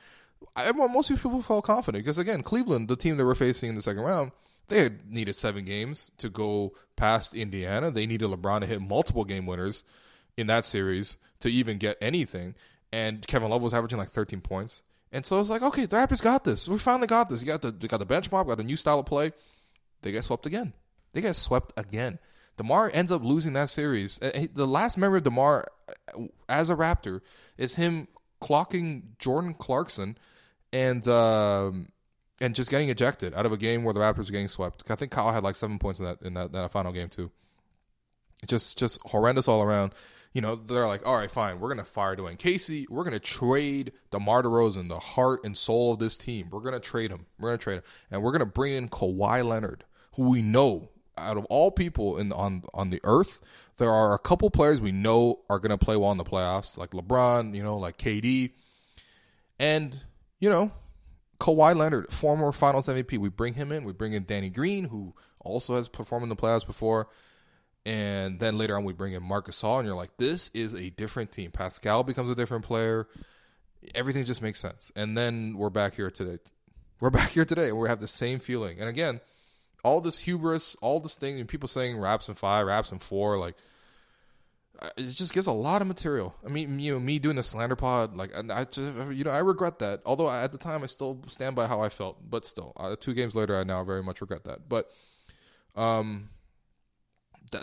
Everyone, 0.57 0.93
most 0.93 1.09
people 1.09 1.41
felt 1.41 1.65
confident 1.65 2.05
because 2.05 2.19
again, 2.19 2.43
Cleveland, 2.43 2.89
the 2.89 2.97
team 2.97 3.17
they 3.17 3.25
were 3.25 3.35
facing 3.35 3.71
in 3.71 3.75
the 3.75 3.83
second 3.83 4.03
round, 4.03 4.33
they 4.69 4.83
had 4.83 5.11
needed 5.11 5.35
seven 5.35 5.65
games 5.65 6.11
to 6.19 6.29
go 6.29 6.75
past 6.97 7.35
Indiana. 7.35 7.91
They 7.91 8.07
needed 8.07 8.29
LeBron 8.29 8.61
to 8.61 8.67
hit 8.67 8.83
multiple 8.83 9.25
game 9.25 9.47
winners 9.47 9.85
in 10.37 10.47
that 10.49 10.65
series 10.65 11.17
to 11.41 11.49
even 11.49 11.79
get 11.79 11.97
anything 12.01 12.55
and 12.97 13.27
Kevin 13.27 13.51
Love 13.51 13.63
was 13.63 13.75
averaging 13.75 13.99
like 13.99 14.09
13 14.09 14.41
points. 14.41 14.83
And 15.13 15.25
so 15.25 15.39
it's 15.39 15.51
like, 15.51 15.63
okay, 15.63 15.85
the 15.85 15.97
Raptors 15.97 16.23
got 16.23 16.45
this. 16.45 16.67
We 16.67 16.79
finally 16.79 17.07
got 17.07 17.29
this. 17.29 17.43
You 17.43 17.47
got 17.47 17.61
the 17.61 17.75
you 17.79 17.89
got 17.89 17.99
the 17.99 18.07
bench 18.07 18.33
mob, 18.33 18.49
got 18.49 18.59
a 18.59 18.63
new 18.63 18.77
style 18.77 18.99
of 18.99 19.07
play. 19.07 19.33
They 20.01 20.13
get 20.13 20.25
swept 20.25 20.47
again. 20.47 20.73
They 21.13 21.21
get 21.21 21.37
swept 21.37 21.75
again. 21.77 22.19
DeMar 22.57 22.91
ends 22.95 23.13
up 23.13 23.23
losing 23.23 23.53
that 23.53 23.69
series. 23.69 24.19
The 24.19 24.67
last 24.67 24.97
memory 24.97 25.19
of 25.19 25.25
DeMar 25.25 25.69
uh, 26.17 26.23
as 26.49 26.71
a 26.71 26.75
Raptor 26.75 27.21
is 27.59 27.75
him 27.75 28.09
clocking 28.41 29.03
Jordan 29.19 29.53
Clarkson 29.53 30.17
and 30.73 31.07
um, 31.07 31.91
and 32.41 32.55
just 32.55 32.71
getting 32.71 32.89
ejected 32.89 33.35
out 33.35 33.45
of 33.45 33.53
a 33.53 33.59
game 33.59 33.85
where 33.85 33.93
the 33.93 34.01
Raptors 34.01 34.27
were 34.27 34.33
getting 34.33 34.49
swept. 34.49 34.83
I 34.89 34.95
think 34.95 35.13
Kyle 35.13 35.33
had 35.33 35.45
like 35.45 35.57
seven 35.57 35.79
points 35.79 36.01
in 36.01 36.07
that 36.07 36.23
in 36.23 36.35
that, 36.35 36.53
that 36.53 36.73
final 36.73 36.93
game 36.93 37.11
too. 37.11 37.31
Just 38.47 38.79
just 38.79 39.01
horrendous 39.03 39.49
all 39.49 39.63
around 39.63 39.93
you 40.37 40.43
know, 40.43 40.55
they're 40.55 40.87
like, 40.87 41.07
all 41.07 41.17
right, 41.17 41.31
fine, 41.31 41.61
we're 41.61 41.71
gonna 41.71 41.83
fire 41.83 42.15
Dwane 42.15 42.37
Casey. 42.37 42.87
We're 42.91 43.05
gonna 43.05 43.19
trade 43.19 43.93
DeMar 44.11 44.43
DeRozan, 44.43 44.91
the 44.91 44.99
heart 44.99 45.41
and 45.47 45.57
soul 45.57 45.95
of 45.95 45.99
this 45.99 46.19
team. 46.19 46.51
We're 46.51 46.61
gonna 46.61 46.79
trade 46.79 47.11
him. 47.11 47.25
We're 47.39 47.49
gonna 47.49 47.59
trade 47.59 47.77
him, 47.77 47.83
and 48.11 48.23
we're 48.23 48.33
gonna 48.33 48.45
bring 48.45 48.75
in 48.75 48.91
Kawhi 48.91 49.43
Leonard, 49.43 49.85
who 50.17 50.29
we 50.29 50.43
know 50.43 50.91
out 51.17 51.39
of 51.39 51.47
all 51.47 51.71
people 51.71 52.19
in 52.19 52.35
on 52.35 52.65
on 52.75 52.91
the 52.91 53.01
earth, 53.05 53.41
there 53.79 53.91
are 53.91 54.13
a 54.13 54.19
couple 54.19 54.51
players 54.51 54.83
we 54.83 54.93
know 54.93 55.41
are 55.49 55.59
gonna 55.59 55.79
play 55.79 55.97
well 55.97 56.13
in 56.13 56.19
the 56.19 56.23
playoffs, 56.25 56.77
like 56.77 56.91
LeBron, 56.91 57.55
you 57.55 57.63
know, 57.63 57.79
like 57.79 57.97
KD, 57.97 58.51
and 59.59 60.03
you 60.39 60.51
know, 60.51 60.71
Kawhi 61.41 61.75
Leonard, 61.75 62.13
former 62.13 62.53
Finals 62.53 62.89
MVP, 62.89 63.17
we 63.17 63.31
bring 63.31 63.55
him 63.55 63.73
in. 63.73 63.85
We 63.85 63.95
bring 63.95 64.13
in 64.13 64.27
Danny 64.27 64.51
Green, 64.51 64.85
who 64.85 65.15
also 65.41 65.77
has 65.77 65.89
performed 65.89 66.25
in 66.25 66.29
the 66.29 66.37
playoffs 66.37 66.67
before. 66.67 67.09
And 67.87 68.41
then 68.41 68.59
later 68.59 68.77
on, 68.77 68.83
we 68.83 68.93
bring 68.93 69.13
in 69.13 69.23
Marcus 69.23 69.63
Gasol, 69.63 69.79
and 69.79 69.87
you're 69.87 69.95
like, 69.95 70.17
this 70.17 70.49
is 70.49 70.75
a 70.75 70.91
different 70.91 71.31
team. 71.31 71.53
Pascal 71.53 72.03
becomes 72.03 72.29
a 72.29 72.35
different 72.35 72.65
player. 72.65 73.07
Everything 73.95 74.25
just 74.25 74.43
makes 74.43 74.59
sense. 74.59 74.91
And 74.97 75.17
then 75.17 75.55
we're 75.57 75.71
back 75.71 75.95
here 75.95 76.11
today. 76.11 76.39
We're 76.99 77.11
back 77.21 77.31
here 77.31 77.45
today, 77.45 77.69
and 77.69 77.79
we 77.79 77.89
have 77.89 78.01
the 78.01 78.09
same 78.09 78.41
feeling. 78.41 78.81
And 78.81 78.89
again, 78.89 79.21
all 79.85 80.01
this 80.01 80.19
hubris, 80.19 80.75
all 80.83 80.99
this 80.99 81.17
thing, 81.17 81.39
and 81.39 81.49
people 81.49 81.69
saying 81.69 81.97
raps 81.97 82.27
and 82.27 82.37
five, 82.37 82.67
raps 82.67 82.91
and 82.91 83.01
four, 83.01 83.39
like 83.39 83.55
it 84.97 85.11
just 85.11 85.33
gives 85.33 85.47
a 85.47 85.53
lot 85.53 85.81
of 85.81 85.87
material. 85.87 86.35
I 86.45 86.49
mean, 86.49 86.81
you 86.81 86.95
know, 86.95 86.99
me 86.99 87.21
doing 87.21 87.37
the 87.37 87.45
slander 87.45 87.77
pod, 87.77 88.17
like 88.17 88.33
I 88.35 88.65
just, 88.65 89.13
you 89.13 89.23
know, 89.23 89.31
I 89.31 89.39
regret 89.39 89.79
that. 89.79 90.03
Although 90.05 90.29
at 90.29 90.51
the 90.51 90.59
time 90.59 90.83
I 90.83 90.87
still 90.87 91.23
stand 91.29 91.55
by 91.55 91.69
how 91.69 91.81
I 91.81 91.89
felt, 91.89 92.29
but 92.29 92.45
still, 92.45 92.73
uh, 92.77 92.97
two 92.99 93.15
games 93.15 93.37
later, 93.37 93.57
I 93.57 93.63
now 93.63 93.85
very 93.85 94.03
much 94.03 94.21
regret 94.21 94.43
that. 94.45 94.69
But, 94.69 94.91
um, 95.77 96.31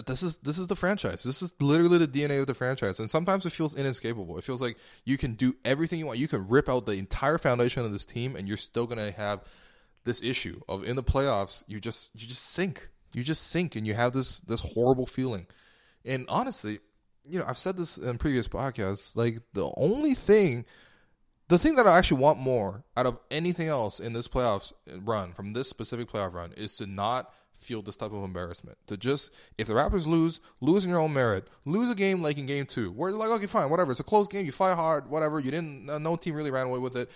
this 0.06 0.24
is 0.24 0.38
this 0.38 0.58
is 0.58 0.68
the 0.68 0.76
franchise. 0.76 1.24
This 1.24 1.42
is 1.42 1.54
literally 1.60 1.98
the 1.98 2.08
DNA 2.08 2.40
of 2.40 2.48
the 2.48 2.54
franchise, 2.54 3.00
and 3.00 3.10
sometimes 3.10 3.46
it 3.46 3.52
feels 3.52 3.76
inescapable. 3.76 4.38
It 4.38 4.44
feels 4.44 4.62
like 4.62 4.78
you 5.06 5.18
can 5.18 5.34
do 5.34 5.56
everything 5.66 6.00
you 6.00 6.06
want. 6.06 6.20
You 6.20 6.28
can 6.28 6.48
rip 6.48 6.70
out 6.70 6.86
the 6.86 6.94
entire 6.94 7.38
foundation 7.38 7.84
of 7.84 7.92
this 7.92 8.06
team, 8.06 8.36
and 8.36 8.48
you're 8.48 8.58
still 8.58 8.88
gonna 8.88 9.12
have 9.12 9.44
this 10.04 10.22
issue 10.22 10.62
of 10.68 10.84
in 10.84 10.96
the 10.96 11.04
playoffs. 11.04 11.64
You 11.68 11.80
just 11.80 12.12
you 12.14 12.28
just 12.28 12.46
sink. 12.46 12.90
You 13.14 13.24
just 13.24 13.48
sink, 13.48 13.76
and 13.76 13.86
you 13.86 13.94
have 13.94 14.14
this 14.14 14.40
this 14.40 14.62
horrible 14.62 15.06
feeling. 15.06 15.48
And 16.06 16.26
honestly, 16.30 16.80
you 17.28 17.40
know, 17.40 17.46
I've 17.48 17.58
said 17.58 17.78
this 17.78 17.98
in 17.98 18.18
previous 18.18 18.48
podcasts. 18.48 19.16
Like 19.16 19.40
the 19.54 19.72
only 19.78 20.14
thing, 20.14 20.66
the 21.48 21.60
thing 21.60 21.76
that 21.76 21.88
I 21.88 21.98
actually 21.98 22.22
want 22.22 22.40
more 22.40 22.84
out 22.98 23.06
of 23.06 23.20
anything 23.32 23.68
else 23.68 24.00
in 24.00 24.14
this 24.14 24.28
playoffs 24.28 24.74
run 24.88 25.34
from 25.34 25.54
this 25.54 25.70
specific 25.70 26.10
playoff 26.10 26.34
run 26.34 26.54
is 26.54 26.76
to 26.78 26.86
not 26.86 27.34
feel 27.64 27.82
this 27.82 27.98
type 27.98 28.12
of 28.12 28.24
embarrassment. 28.24 28.78
To 28.88 28.98
just 28.98 29.32
if 29.58 29.68
the 29.68 29.74
Raptors 29.74 30.06
lose, 30.06 30.40
lose 30.62 30.84
in 30.84 30.92
your 30.92 31.00
own 31.00 31.14
merit, 31.14 31.48
lose 31.66 31.90
a 31.90 31.96
game 31.96 32.22
like 32.22 32.38
in 32.38 32.46
Game 32.46 32.66
Two, 32.66 32.92
where 32.92 33.12
like, 33.12 33.30
okay, 33.30 33.46
fine, 33.46 33.70
whatever, 33.70 33.92
it's 33.92 34.00
a 34.00 34.04
close 34.04 34.28
game, 34.28 34.46
you 34.46 34.52
fight 34.52 34.76
hard, 34.76 35.10
whatever, 35.10 35.40
you 35.40 35.52
didn't, 35.52 35.90
uh, 35.90 35.98
no 35.98 36.16
team 36.16 36.36
really 36.36 36.52
ran 36.52 36.68
away 36.68 36.80
with 36.80 36.96
it. 36.96 37.10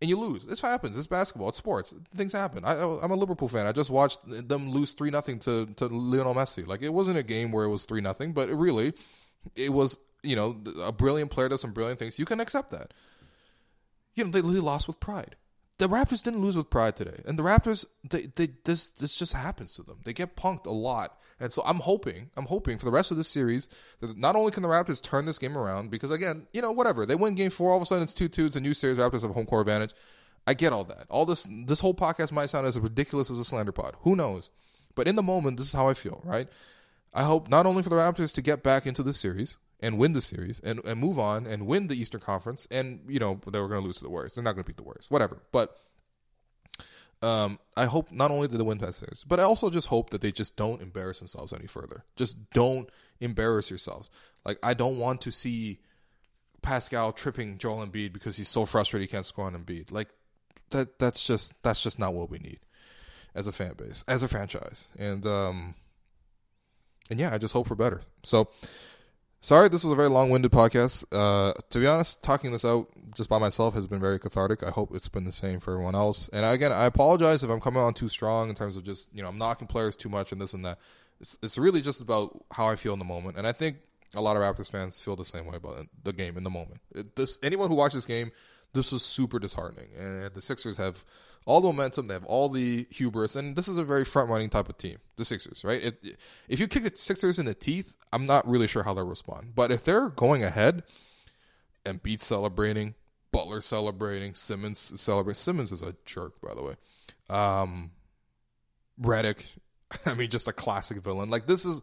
And 0.00 0.10
you 0.10 0.18
lose. 0.18 0.44
This 0.44 0.60
happens. 0.60 0.98
It's 0.98 1.06
basketball. 1.06 1.48
It's 1.48 1.56
sports. 1.56 1.94
Things 2.14 2.32
happen. 2.32 2.64
I, 2.64 2.74
am 2.74 3.10
a 3.10 3.14
Liverpool 3.14 3.48
fan. 3.48 3.66
I 3.66 3.72
just 3.72 3.90
watched 3.90 4.20
them 4.26 4.70
lose 4.70 4.92
three 4.92 5.10
nothing 5.10 5.38
to 5.40 5.66
to 5.76 5.86
Lionel 5.86 6.34
Messi. 6.34 6.66
Like 6.66 6.82
it 6.82 6.90
wasn't 6.90 7.16
a 7.16 7.22
game 7.22 7.52
where 7.52 7.64
it 7.64 7.70
was 7.70 7.86
three 7.86 8.00
nothing, 8.00 8.32
but 8.32 8.50
it 8.50 8.56
really, 8.56 8.92
it 9.54 9.72
was 9.72 9.98
you 10.22 10.36
know 10.36 10.60
a 10.82 10.92
brilliant 10.92 11.30
player 11.30 11.48
does 11.48 11.60
some 11.60 11.72
brilliant 11.72 12.00
things. 12.00 12.18
You 12.18 12.24
can 12.24 12.40
accept 12.40 12.70
that. 12.72 12.92
You 14.14 14.24
know 14.24 14.30
they, 14.30 14.40
they 14.40 14.60
lost 14.60 14.88
with 14.88 15.00
pride 15.00 15.36
the 15.78 15.88
Raptors 15.88 16.22
didn't 16.22 16.40
lose 16.40 16.56
with 16.56 16.70
pride 16.70 16.94
today, 16.94 17.20
and 17.26 17.38
the 17.38 17.42
Raptors 17.42 17.84
they, 18.08 18.28
they 18.36 18.50
this 18.64 18.88
this 18.88 19.16
just 19.16 19.32
happens 19.32 19.74
to 19.74 19.82
them. 19.82 20.00
They 20.04 20.12
get 20.12 20.36
punked 20.36 20.66
a 20.66 20.70
lot, 20.70 21.18
and 21.40 21.52
so 21.52 21.62
I'm 21.66 21.80
hoping 21.80 22.30
I'm 22.36 22.46
hoping 22.46 22.78
for 22.78 22.84
the 22.84 22.92
rest 22.92 23.10
of 23.10 23.16
this 23.16 23.28
series 23.28 23.68
that 24.00 24.16
not 24.16 24.36
only 24.36 24.52
can 24.52 24.62
the 24.62 24.68
Raptors 24.68 25.02
turn 25.02 25.26
this 25.26 25.38
game 25.38 25.58
around 25.58 25.90
because 25.90 26.10
again 26.10 26.46
you 26.52 26.62
know 26.62 26.70
whatever 26.70 27.06
they 27.06 27.16
win 27.16 27.34
Game 27.34 27.50
Four 27.50 27.70
all 27.70 27.76
of 27.76 27.82
a 27.82 27.86
sudden 27.86 28.04
it's 28.04 28.14
two 28.14 28.28
two 28.28 28.46
it's 28.46 28.56
a 28.56 28.60
new 28.60 28.74
series 28.74 28.98
Raptors 28.98 29.22
have 29.22 29.32
home 29.32 29.46
court 29.46 29.62
advantage. 29.62 29.94
I 30.46 30.54
get 30.54 30.72
all 30.72 30.84
that. 30.84 31.06
All 31.10 31.26
this 31.26 31.46
this 31.66 31.80
whole 31.80 31.94
podcast 31.94 32.30
might 32.30 32.50
sound 32.50 32.66
as 32.66 32.78
ridiculous 32.78 33.30
as 33.30 33.38
a 33.38 33.44
slander 33.44 33.72
pod. 33.72 33.96
Who 34.02 34.14
knows? 34.14 34.50
But 34.94 35.08
in 35.08 35.16
the 35.16 35.22
moment, 35.22 35.56
this 35.56 35.66
is 35.66 35.72
how 35.72 35.88
I 35.88 35.94
feel. 35.94 36.22
Right? 36.24 36.48
I 37.12 37.24
hope 37.24 37.48
not 37.48 37.66
only 37.66 37.82
for 37.82 37.88
the 37.88 37.96
Raptors 37.96 38.34
to 38.34 38.42
get 38.42 38.62
back 38.62 38.86
into 38.86 39.02
the 39.02 39.14
series, 39.14 39.58
and 39.84 39.98
win 39.98 40.14
the 40.14 40.20
series 40.20 40.60
and, 40.60 40.80
and 40.84 40.98
move 40.98 41.18
on 41.18 41.46
and 41.46 41.66
win 41.66 41.88
the 41.88 41.94
Eastern 41.94 42.20
Conference. 42.20 42.66
And, 42.70 43.00
you 43.06 43.18
know, 43.18 43.38
they 43.50 43.60
were 43.60 43.68
going 43.68 43.82
to 43.82 43.86
lose 43.86 43.98
to 43.98 44.04
the 44.04 44.10
Warriors. 44.10 44.34
They're 44.34 44.42
not 44.42 44.54
going 44.54 44.64
to 44.64 44.66
beat 44.66 44.78
the 44.78 44.82
Warriors. 44.82 45.10
Whatever. 45.10 45.42
But 45.52 45.76
um, 47.20 47.58
I 47.76 47.84
hope 47.84 48.10
not 48.10 48.30
only 48.30 48.48
did 48.48 48.58
they 48.58 48.64
win 48.64 48.78
that 48.78 48.94
series, 48.94 49.24
but 49.24 49.38
I 49.38 49.42
also 49.42 49.68
just 49.68 49.88
hope 49.88 50.08
that 50.10 50.22
they 50.22 50.32
just 50.32 50.56
don't 50.56 50.80
embarrass 50.80 51.18
themselves 51.18 51.52
any 51.52 51.66
further. 51.66 52.04
Just 52.16 52.50
don't 52.50 52.88
embarrass 53.20 53.68
yourselves. 53.68 54.08
Like, 54.46 54.58
I 54.62 54.72
don't 54.72 54.98
want 54.98 55.20
to 55.22 55.30
see 55.30 55.80
Pascal 56.62 57.12
tripping 57.12 57.58
Joel 57.58 57.86
Embiid 57.86 58.14
because 58.14 58.38
he's 58.38 58.48
so 58.48 58.64
frustrated 58.64 59.08
he 59.08 59.12
can't 59.12 59.26
score 59.26 59.44
on 59.44 59.54
Embiid. 59.54 59.92
Like, 59.92 60.08
that 60.70 60.98
that's 60.98 61.24
just 61.26 61.52
that's 61.62 61.82
just 61.82 61.98
not 61.98 62.14
what 62.14 62.30
we 62.30 62.38
need 62.38 62.58
as 63.34 63.46
a 63.46 63.52
fan 63.52 63.74
base, 63.76 64.02
as 64.08 64.22
a 64.22 64.28
franchise. 64.28 64.88
And 64.98 65.26
um 65.26 65.74
and 67.10 67.20
yeah, 67.20 67.34
I 67.34 67.38
just 67.38 67.52
hope 67.52 67.68
for 67.68 67.74
better. 67.74 68.00
So 68.22 68.48
Sorry, 69.44 69.68
this 69.68 69.84
was 69.84 69.92
a 69.92 69.94
very 69.94 70.08
long-winded 70.08 70.50
podcast. 70.52 71.04
Uh, 71.12 71.52
to 71.68 71.78
be 71.78 71.86
honest, 71.86 72.22
talking 72.22 72.50
this 72.50 72.64
out 72.64 72.88
just 73.14 73.28
by 73.28 73.36
myself 73.36 73.74
has 73.74 73.86
been 73.86 74.00
very 74.00 74.18
cathartic. 74.18 74.62
I 74.62 74.70
hope 74.70 74.96
it's 74.96 75.10
been 75.10 75.26
the 75.26 75.32
same 75.32 75.60
for 75.60 75.74
everyone 75.74 75.94
else. 75.94 76.30
And 76.32 76.46
again, 76.46 76.72
I 76.72 76.86
apologize 76.86 77.44
if 77.44 77.50
I'm 77.50 77.60
coming 77.60 77.82
on 77.82 77.92
too 77.92 78.08
strong 78.08 78.48
in 78.48 78.54
terms 78.54 78.78
of 78.78 78.84
just 78.84 79.10
you 79.12 79.22
know 79.22 79.28
I'm 79.28 79.36
knocking 79.36 79.68
players 79.68 79.96
too 79.96 80.08
much 80.08 80.32
and 80.32 80.40
this 80.40 80.54
and 80.54 80.64
that. 80.64 80.78
It's, 81.20 81.36
it's 81.42 81.58
really 81.58 81.82
just 81.82 82.00
about 82.00 82.42
how 82.52 82.68
I 82.68 82.76
feel 82.76 82.94
in 82.94 82.98
the 82.98 83.04
moment, 83.04 83.36
and 83.36 83.46
I 83.46 83.52
think 83.52 83.76
a 84.14 84.22
lot 84.22 84.34
of 84.34 84.42
Raptors 84.42 84.70
fans 84.70 84.98
feel 84.98 85.14
the 85.14 85.26
same 85.26 85.44
way 85.44 85.58
about 85.58 85.88
the 86.02 86.14
game 86.14 86.38
in 86.38 86.42
the 86.44 86.48
moment. 86.48 86.80
It, 86.94 87.14
this 87.14 87.38
anyone 87.42 87.68
who 87.68 87.74
watched 87.74 87.96
this 87.96 88.06
game, 88.06 88.32
this 88.72 88.92
was 88.92 89.04
super 89.04 89.38
disheartening, 89.38 89.88
and 89.94 90.32
the 90.32 90.40
Sixers 90.40 90.78
have 90.78 91.04
all 91.46 91.60
the 91.60 91.68
momentum, 91.68 92.06
they 92.06 92.14
have 92.14 92.24
all 92.24 92.48
the 92.48 92.86
hubris, 92.90 93.36
and 93.36 93.54
this 93.54 93.68
is 93.68 93.76
a 93.76 93.84
very 93.84 94.04
front 94.04 94.30
running 94.30 94.50
type 94.50 94.68
of 94.68 94.78
team, 94.78 94.98
the 95.16 95.24
Sixers, 95.24 95.62
right? 95.64 95.82
It, 95.82 96.16
if 96.48 96.58
you 96.58 96.66
kick 96.66 96.84
the 96.84 96.92
Sixers 96.94 97.38
in 97.38 97.46
the 97.46 97.54
teeth, 97.54 97.94
I'm 98.12 98.24
not 98.24 98.48
really 98.48 98.66
sure 98.66 98.82
how 98.82 98.94
they'll 98.94 99.06
respond. 99.06 99.54
But 99.54 99.70
if 99.70 99.84
they're 99.84 100.08
going 100.08 100.42
ahead 100.42 100.84
and 101.84 102.02
beat 102.02 102.22
celebrating, 102.22 102.94
Butler 103.30 103.60
celebrating, 103.60 104.34
Simmons 104.34 104.78
celebrating, 104.78 105.34
Simmons 105.34 105.72
is 105.72 105.82
a 105.82 105.94
jerk, 106.06 106.40
by 106.40 106.54
the 106.54 106.62
way. 106.62 106.74
Um, 107.28 107.90
Redick, 109.00 109.56
I 110.06 110.14
mean, 110.14 110.30
just 110.30 110.48
a 110.48 110.52
classic 110.52 111.02
villain. 111.02 111.30
Like 111.30 111.46
this 111.46 111.64
is 111.64 111.82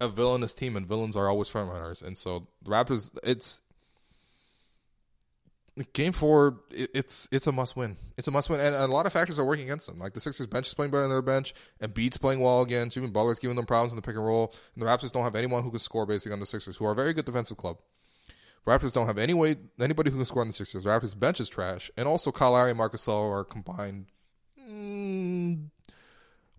a 0.00 0.08
villainous 0.08 0.54
team, 0.54 0.76
and 0.76 0.86
villains 0.86 1.16
are 1.16 1.28
always 1.28 1.48
front 1.48 1.70
runners. 1.70 2.02
And 2.02 2.16
so 2.16 2.48
the 2.62 2.70
Raptors, 2.70 3.10
it's 3.22 3.60
Game 5.94 6.12
four, 6.12 6.60
it's 6.70 7.28
it's 7.32 7.46
a 7.46 7.52
must 7.52 7.76
win. 7.76 7.96
It's 8.18 8.28
a 8.28 8.30
must 8.30 8.50
win, 8.50 8.60
and 8.60 8.74
a 8.74 8.86
lot 8.86 9.06
of 9.06 9.12
factors 9.12 9.38
are 9.38 9.44
working 9.44 9.64
against 9.64 9.86
them. 9.86 9.98
Like 9.98 10.12
the 10.12 10.20
Sixers 10.20 10.46
bench 10.46 10.66
is 10.66 10.74
playing 10.74 10.90
better 10.90 11.02
than 11.02 11.10
their 11.10 11.22
bench, 11.22 11.54
and 11.80 11.94
Beats 11.94 12.18
playing 12.18 12.40
well 12.40 12.60
again. 12.60 12.90
Jimmy 12.90 13.08
Butler's 13.08 13.38
giving 13.38 13.56
them 13.56 13.64
problems 13.64 13.90
in 13.90 13.96
the 13.96 14.02
pick 14.02 14.14
and 14.14 14.24
roll, 14.24 14.52
and 14.74 14.82
the 14.82 14.86
Raptors 14.86 15.12
don't 15.12 15.22
have 15.22 15.34
anyone 15.34 15.62
who 15.62 15.70
can 15.70 15.78
score 15.78 16.04
basically 16.04 16.34
on 16.34 16.40
the 16.40 16.46
Sixers, 16.46 16.76
who 16.76 16.84
are 16.84 16.92
a 16.92 16.94
very 16.94 17.14
good 17.14 17.24
defensive 17.24 17.56
club. 17.56 17.78
Raptors 18.66 18.92
don't 18.92 19.06
have 19.06 19.16
any 19.16 19.32
way 19.32 19.56
anybody 19.80 20.10
who 20.10 20.18
can 20.18 20.26
score 20.26 20.42
on 20.42 20.48
the 20.48 20.54
Sixers. 20.54 20.84
Raptors 20.84 21.18
bench 21.18 21.40
is 21.40 21.48
trash, 21.48 21.90
and 21.96 22.06
also 22.06 22.30
Kyle 22.30 22.52
Lowry 22.52 22.70
and 22.70 22.76
Marc 22.76 22.92
Gasol 22.92 23.30
are 23.32 23.44
combined. 23.44 24.06
Mm, 24.60 25.70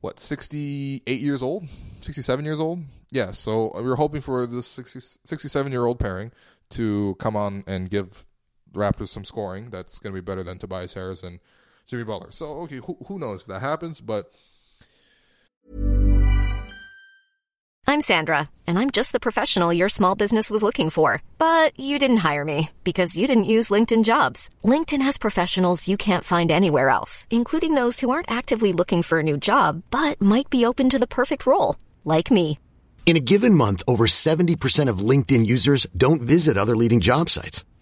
what 0.02 0.20
sixty 0.20 1.04
eight 1.06 1.22
years 1.22 1.44
old, 1.44 1.68
sixty 2.00 2.24
seven 2.24 2.46
years 2.46 2.60
old? 2.60 2.80
Yeah. 3.12 3.30
So 3.30 3.72
we 3.76 3.84
were 3.84 3.96
hoping 3.96 4.22
for 4.22 4.48
this 4.48 4.66
67 4.66 5.72
year 5.72 5.86
old 5.86 6.00
pairing 6.00 6.32
to 6.72 7.16
come 7.20 7.36
on 7.36 7.64
and 7.68 7.88
give 7.88 8.26
Raptors 8.74 9.10
some 9.10 9.26
scoring 9.26 9.70
that's 9.70 10.00
going 10.00 10.14
to 10.14 10.22
be 10.22 10.26
better 10.26 10.44
than 10.44 10.58
Tobias 10.58 10.94
Harris 10.94 11.24
and 11.24 11.40
Jimmy 11.88 12.04
Butler. 12.04 12.32
So, 12.32 12.46
okay, 12.62 12.78
who, 12.78 12.98
who 13.08 13.20
knows 13.20 13.42
if 13.42 13.48
that 13.48 13.62
happens, 13.62 14.02
but. 14.02 14.32
I'm 17.86 18.00
Sandra, 18.00 18.50
and 18.66 18.80
I'm 18.80 18.92
just 18.92 19.12
the 19.12 19.20
professional 19.20 19.74
your 19.74 19.90
small 19.90 20.16
business 20.16 20.50
was 20.50 20.64
looking 20.64 20.90
for. 20.90 21.22
But 21.38 21.78
you 21.78 22.00
didn't 22.00 22.24
hire 22.26 22.46
me 22.46 22.72
because 22.84 23.18
you 23.18 23.28
didn't 23.28 23.44
use 23.44 23.70
LinkedIn 23.70 24.04
jobs. 24.04 24.50
LinkedIn 24.64 25.02
has 25.02 25.18
professionals 25.18 25.88
you 25.88 25.98
can't 25.98 26.24
find 26.24 26.50
anywhere 26.50 26.90
else, 26.90 27.28
including 27.30 27.76
those 27.76 28.00
who 28.00 28.10
aren't 28.10 28.32
actively 28.32 28.74
looking 28.74 29.04
for 29.04 29.20
a 29.20 29.24
new 29.24 29.38
job 29.38 29.84
but 29.92 30.20
might 30.20 30.50
be 30.50 30.66
open 30.66 30.90
to 30.90 31.00
the 31.00 31.08
perfect 31.20 31.46
role, 31.46 31.76
like 32.04 32.32
me. 32.32 32.58
In 33.06 33.18
a 33.18 33.20
given 33.20 33.54
month, 33.54 33.84
over 33.88 34.06
70% 34.08 34.88
of 34.88 35.00
LinkedIn 35.10 35.46
users 35.46 35.86
don't 35.96 36.22
visit 36.22 36.58
other 36.58 36.76
leading 36.76 37.02
job 37.02 37.30
sites. 37.30 37.66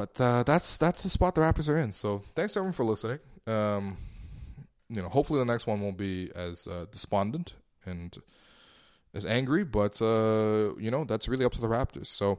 But 0.00 0.18
uh, 0.18 0.42
that's 0.44 0.78
that's 0.78 1.02
the 1.02 1.10
spot 1.10 1.34
the 1.34 1.42
Raptors 1.42 1.68
are 1.68 1.76
in. 1.76 1.92
So 1.92 2.22
thanks 2.34 2.56
everyone 2.56 2.72
for 2.72 2.86
listening. 2.86 3.18
Um, 3.46 3.98
you 4.88 5.02
know, 5.02 5.10
hopefully 5.10 5.40
the 5.40 5.44
next 5.44 5.66
one 5.66 5.82
won't 5.82 5.98
be 5.98 6.30
as 6.34 6.66
uh, 6.66 6.86
despondent 6.90 7.52
and 7.84 8.16
as 9.12 9.26
angry. 9.26 9.62
But 9.62 10.00
uh, 10.00 10.74
you 10.78 10.90
know, 10.90 11.04
that's 11.04 11.28
really 11.28 11.44
up 11.44 11.52
to 11.52 11.60
the 11.60 11.66
Raptors. 11.66 12.06
So 12.06 12.38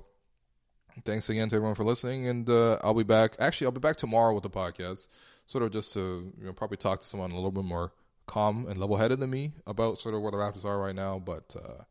thanks 1.05 1.29
again 1.29 1.49
to 1.49 1.55
everyone 1.55 1.75
for 1.75 1.83
listening, 1.83 2.27
and 2.27 2.49
uh, 2.49 2.79
I'll 2.83 2.95
be 2.95 3.03
back. 3.03 3.35
Actually, 3.37 3.65
I'll 3.67 3.73
be 3.73 3.79
back 3.79 3.97
tomorrow 3.97 4.33
with 4.33 4.41
the 4.41 4.49
podcast, 4.49 5.07
sort 5.45 5.63
of 5.63 5.69
just 5.69 5.93
to 5.93 6.33
you 6.39 6.47
know 6.47 6.53
probably 6.53 6.77
talk 6.77 7.01
to 7.01 7.07
someone 7.07 7.29
a 7.29 7.35
little 7.35 7.51
bit 7.51 7.63
more 7.63 7.93
calm 8.25 8.65
and 8.69 8.79
level 8.79 8.97
headed 8.97 9.19
than 9.19 9.29
me 9.29 9.51
about 9.67 9.99
sort 9.99 10.15
of 10.15 10.23
where 10.23 10.31
the 10.31 10.37
Raptors 10.37 10.65
are 10.65 10.79
right 10.79 10.95
now. 10.95 11.19
But 11.19 11.55
uh, 11.55 11.83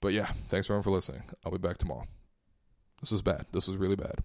but 0.00 0.14
yeah, 0.14 0.30
thanks 0.48 0.68
everyone 0.68 0.84
for 0.84 0.90
listening. 0.90 1.24
I'll 1.44 1.52
be 1.52 1.58
back 1.58 1.76
tomorrow. 1.76 2.06
This 3.02 3.12
is 3.12 3.20
bad. 3.20 3.44
This 3.52 3.68
is 3.68 3.76
really 3.76 3.96
bad. 3.96 4.24